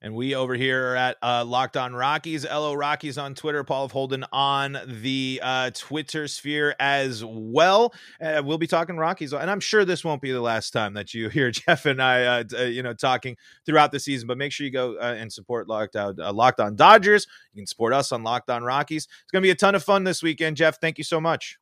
And 0.00 0.14
we 0.14 0.36
over 0.36 0.54
here 0.54 0.92
are 0.92 0.96
at 0.96 1.16
uh, 1.22 1.44
Locked 1.44 1.76
On 1.76 1.92
Rockies, 1.92 2.44
LO 2.44 2.74
Rockies 2.74 3.18
on 3.18 3.34
Twitter, 3.34 3.64
Paul 3.64 3.84
of 3.84 3.92
Holden 3.92 4.24
on 4.30 4.78
the 4.86 5.40
uh, 5.42 5.70
Twitter 5.74 6.28
sphere 6.28 6.76
as 6.78 7.24
well. 7.24 7.92
Uh, 8.20 8.40
we'll 8.44 8.58
be 8.58 8.68
talking 8.68 8.96
Rockies, 8.96 9.32
and 9.32 9.50
I'm 9.50 9.58
sure 9.58 9.84
this 9.84 10.04
won't 10.04 10.22
be 10.22 10.30
the 10.30 10.40
last 10.40 10.70
time 10.70 10.94
that 10.94 11.14
you 11.14 11.28
hear 11.30 11.50
Jeff 11.50 11.84
and 11.86 12.00
I, 12.00 12.24
uh, 12.24 12.44
uh, 12.56 12.62
you 12.62 12.82
know, 12.82 12.94
talking 12.94 13.36
throughout 13.66 13.90
the 13.90 13.98
season. 13.98 14.28
But 14.28 14.38
make 14.38 14.52
sure 14.52 14.64
you 14.64 14.72
go 14.72 14.96
uh, 14.98 15.16
and 15.18 15.32
support 15.32 15.68
Locked 15.68 15.96
On, 15.96 16.18
uh, 16.20 16.32
Locked 16.32 16.60
On 16.60 16.76
Dodgers. 16.76 17.26
You 17.52 17.60
can 17.60 17.66
support 17.66 17.92
us 17.92 18.12
on 18.12 18.22
Locked 18.22 18.50
On 18.50 18.62
Rockies. 18.62 19.08
It's 19.22 19.32
going 19.32 19.42
to 19.42 19.46
be 19.46 19.50
a 19.50 19.56
ton 19.56 19.74
of 19.74 19.82
fun 19.82 20.04
this 20.04 20.22
weekend, 20.22 20.56
Jeff. 20.56 20.80
Thank 20.80 20.98
you 20.98 21.04
so 21.04 21.20
much. 21.20 21.58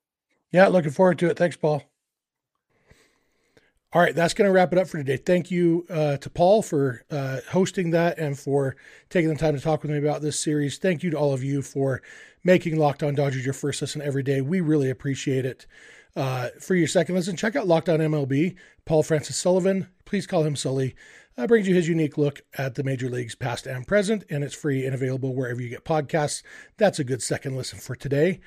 Yeah, 0.52 0.68
looking 0.68 0.90
forward 0.90 1.18
to 1.20 1.30
it. 1.30 1.38
Thanks, 1.38 1.56
Paul. 1.56 1.82
All 3.96 4.02
right, 4.02 4.14
that's 4.14 4.34
going 4.34 4.46
to 4.46 4.52
wrap 4.52 4.74
it 4.74 4.78
up 4.78 4.88
for 4.88 4.98
today. 4.98 5.16
Thank 5.16 5.50
you 5.50 5.86
uh, 5.88 6.18
to 6.18 6.28
Paul 6.28 6.60
for 6.60 7.02
uh, 7.10 7.40
hosting 7.48 7.92
that 7.92 8.18
and 8.18 8.38
for 8.38 8.76
taking 9.08 9.30
the 9.30 9.36
time 9.36 9.56
to 9.56 9.60
talk 9.62 9.80
with 9.80 9.90
me 9.90 9.96
about 9.96 10.20
this 10.20 10.38
series. 10.38 10.76
Thank 10.76 11.02
you 11.02 11.08
to 11.12 11.16
all 11.16 11.32
of 11.32 11.42
you 11.42 11.62
for 11.62 12.02
making 12.44 12.76
Locked 12.76 13.02
On 13.02 13.14
Dodgers 13.14 13.46
your 13.46 13.54
first 13.54 13.80
listen 13.80 14.02
every 14.02 14.22
day. 14.22 14.42
We 14.42 14.60
really 14.60 14.90
appreciate 14.90 15.46
it. 15.46 15.66
Uh, 16.14 16.50
for 16.60 16.74
your 16.74 16.88
second 16.88 17.14
listen, 17.14 17.36
check 17.36 17.56
out 17.56 17.66
Locked 17.66 17.88
On 17.88 17.98
MLB. 17.98 18.56
Paul 18.84 19.02
Francis 19.02 19.38
Sullivan, 19.38 19.88
please 20.04 20.26
call 20.26 20.42
him 20.42 20.56
Sully, 20.56 20.94
uh, 21.38 21.46
brings 21.46 21.66
you 21.66 21.74
his 21.74 21.88
unique 21.88 22.18
look 22.18 22.42
at 22.58 22.74
the 22.74 22.84
major 22.84 23.08
leagues 23.08 23.34
past 23.34 23.66
and 23.66 23.88
present, 23.88 24.24
and 24.28 24.44
it's 24.44 24.54
free 24.54 24.84
and 24.84 24.94
available 24.94 25.34
wherever 25.34 25.62
you 25.62 25.70
get 25.70 25.86
podcasts. 25.86 26.42
That's 26.76 26.98
a 26.98 27.04
good 27.04 27.22
second 27.22 27.56
listen 27.56 27.78
for 27.78 27.96
today. 27.96 28.40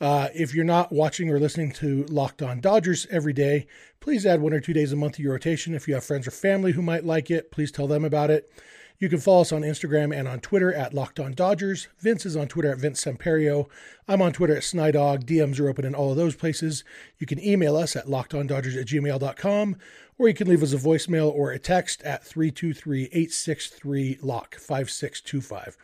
Uh, 0.00 0.28
if 0.34 0.54
you're 0.54 0.64
not 0.64 0.92
watching 0.92 1.30
or 1.30 1.38
listening 1.38 1.72
to 1.72 2.04
Locked 2.04 2.42
On 2.42 2.60
Dodgers 2.60 3.06
every 3.10 3.32
day, 3.32 3.66
please 4.00 4.26
add 4.26 4.40
one 4.40 4.52
or 4.52 4.60
two 4.60 4.74
days 4.74 4.92
a 4.92 4.96
month 4.96 5.14
to 5.14 5.22
your 5.22 5.32
rotation. 5.32 5.74
If 5.74 5.88
you 5.88 5.94
have 5.94 6.04
friends 6.04 6.26
or 6.26 6.30
family 6.30 6.72
who 6.72 6.82
might 6.82 7.04
like 7.04 7.30
it, 7.30 7.50
please 7.50 7.72
tell 7.72 7.86
them 7.86 8.04
about 8.04 8.30
it. 8.30 8.50
You 8.98 9.10
can 9.10 9.18
follow 9.18 9.42
us 9.42 9.52
on 9.52 9.60
Instagram 9.60 10.14
and 10.16 10.26
on 10.26 10.40
Twitter 10.40 10.72
at 10.72 10.94
Locked 10.94 11.20
On 11.20 11.32
Dodgers. 11.32 11.88
Vince 11.98 12.24
is 12.24 12.36
on 12.36 12.48
Twitter 12.48 12.72
at 12.72 12.78
Vince 12.78 13.04
Samperio. 13.04 13.68
I'm 14.08 14.22
on 14.22 14.32
Twitter 14.32 14.56
at 14.56 14.62
Snydog. 14.62 15.24
DMs 15.24 15.60
are 15.60 15.68
open 15.68 15.84
in 15.84 15.94
all 15.94 16.10
of 16.10 16.16
those 16.16 16.34
places. 16.34 16.82
You 17.18 17.26
can 17.26 17.42
email 17.42 17.76
us 17.76 17.94
at 17.94 18.06
lockedondodgers 18.06 18.80
at 18.80 18.86
gmail.com 18.86 19.76
or 20.18 20.28
you 20.28 20.34
can 20.34 20.48
leave 20.48 20.62
us 20.62 20.72
a 20.72 20.78
voicemail 20.78 21.30
or 21.30 21.50
a 21.50 21.58
text 21.58 22.02
at 22.02 22.24
323 22.24 23.04
863 23.04 24.18
LOCK 24.22 24.54
5625. 24.54 25.76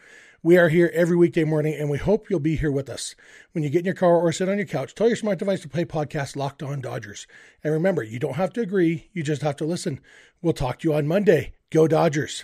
We 0.45 0.59
are 0.59 0.71
here 0.71 0.91
every 0.93 1.15
weekday 1.15 1.45
morning, 1.45 1.75
and 1.75 1.89
we 1.89 1.99
hope 1.99 2.29
you'll 2.29 2.41
be 2.41 2.57
here 2.57 2.73
with 2.73 2.91
us. 2.91 3.15
When 3.53 3.63
you 3.63 3.71
get 3.71 3.79
in 3.79 3.85
your 3.85 3.95
car 3.95 4.17
or 4.17 4.33
sit 4.33 4.49
on 4.49 4.57
your 4.57 4.67
couch, 4.67 4.93
tell 4.93 5.07
your 5.07 5.15
smart 5.15 5.39
device 5.39 5.61
to 5.61 5.69
play 5.69 5.85
podcast 5.85 6.35
Locked 6.35 6.65
On 6.65 6.81
Dodgers. 6.81 7.29
And 7.63 7.73
remember, 7.73 8.03
you 8.03 8.19
don't 8.19 8.35
have 8.35 8.53
to 8.55 8.61
agree, 8.61 9.09
you 9.13 9.23
just 9.23 9.43
have 9.43 9.55
to 9.59 9.65
listen. 9.65 10.01
We'll 10.41 10.53
talk 10.53 10.81
to 10.81 10.89
you 10.89 10.95
on 10.95 11.07
Monday. 11.07 11.53
Go 11.71 11.87
Dodgers. 11.87 12.43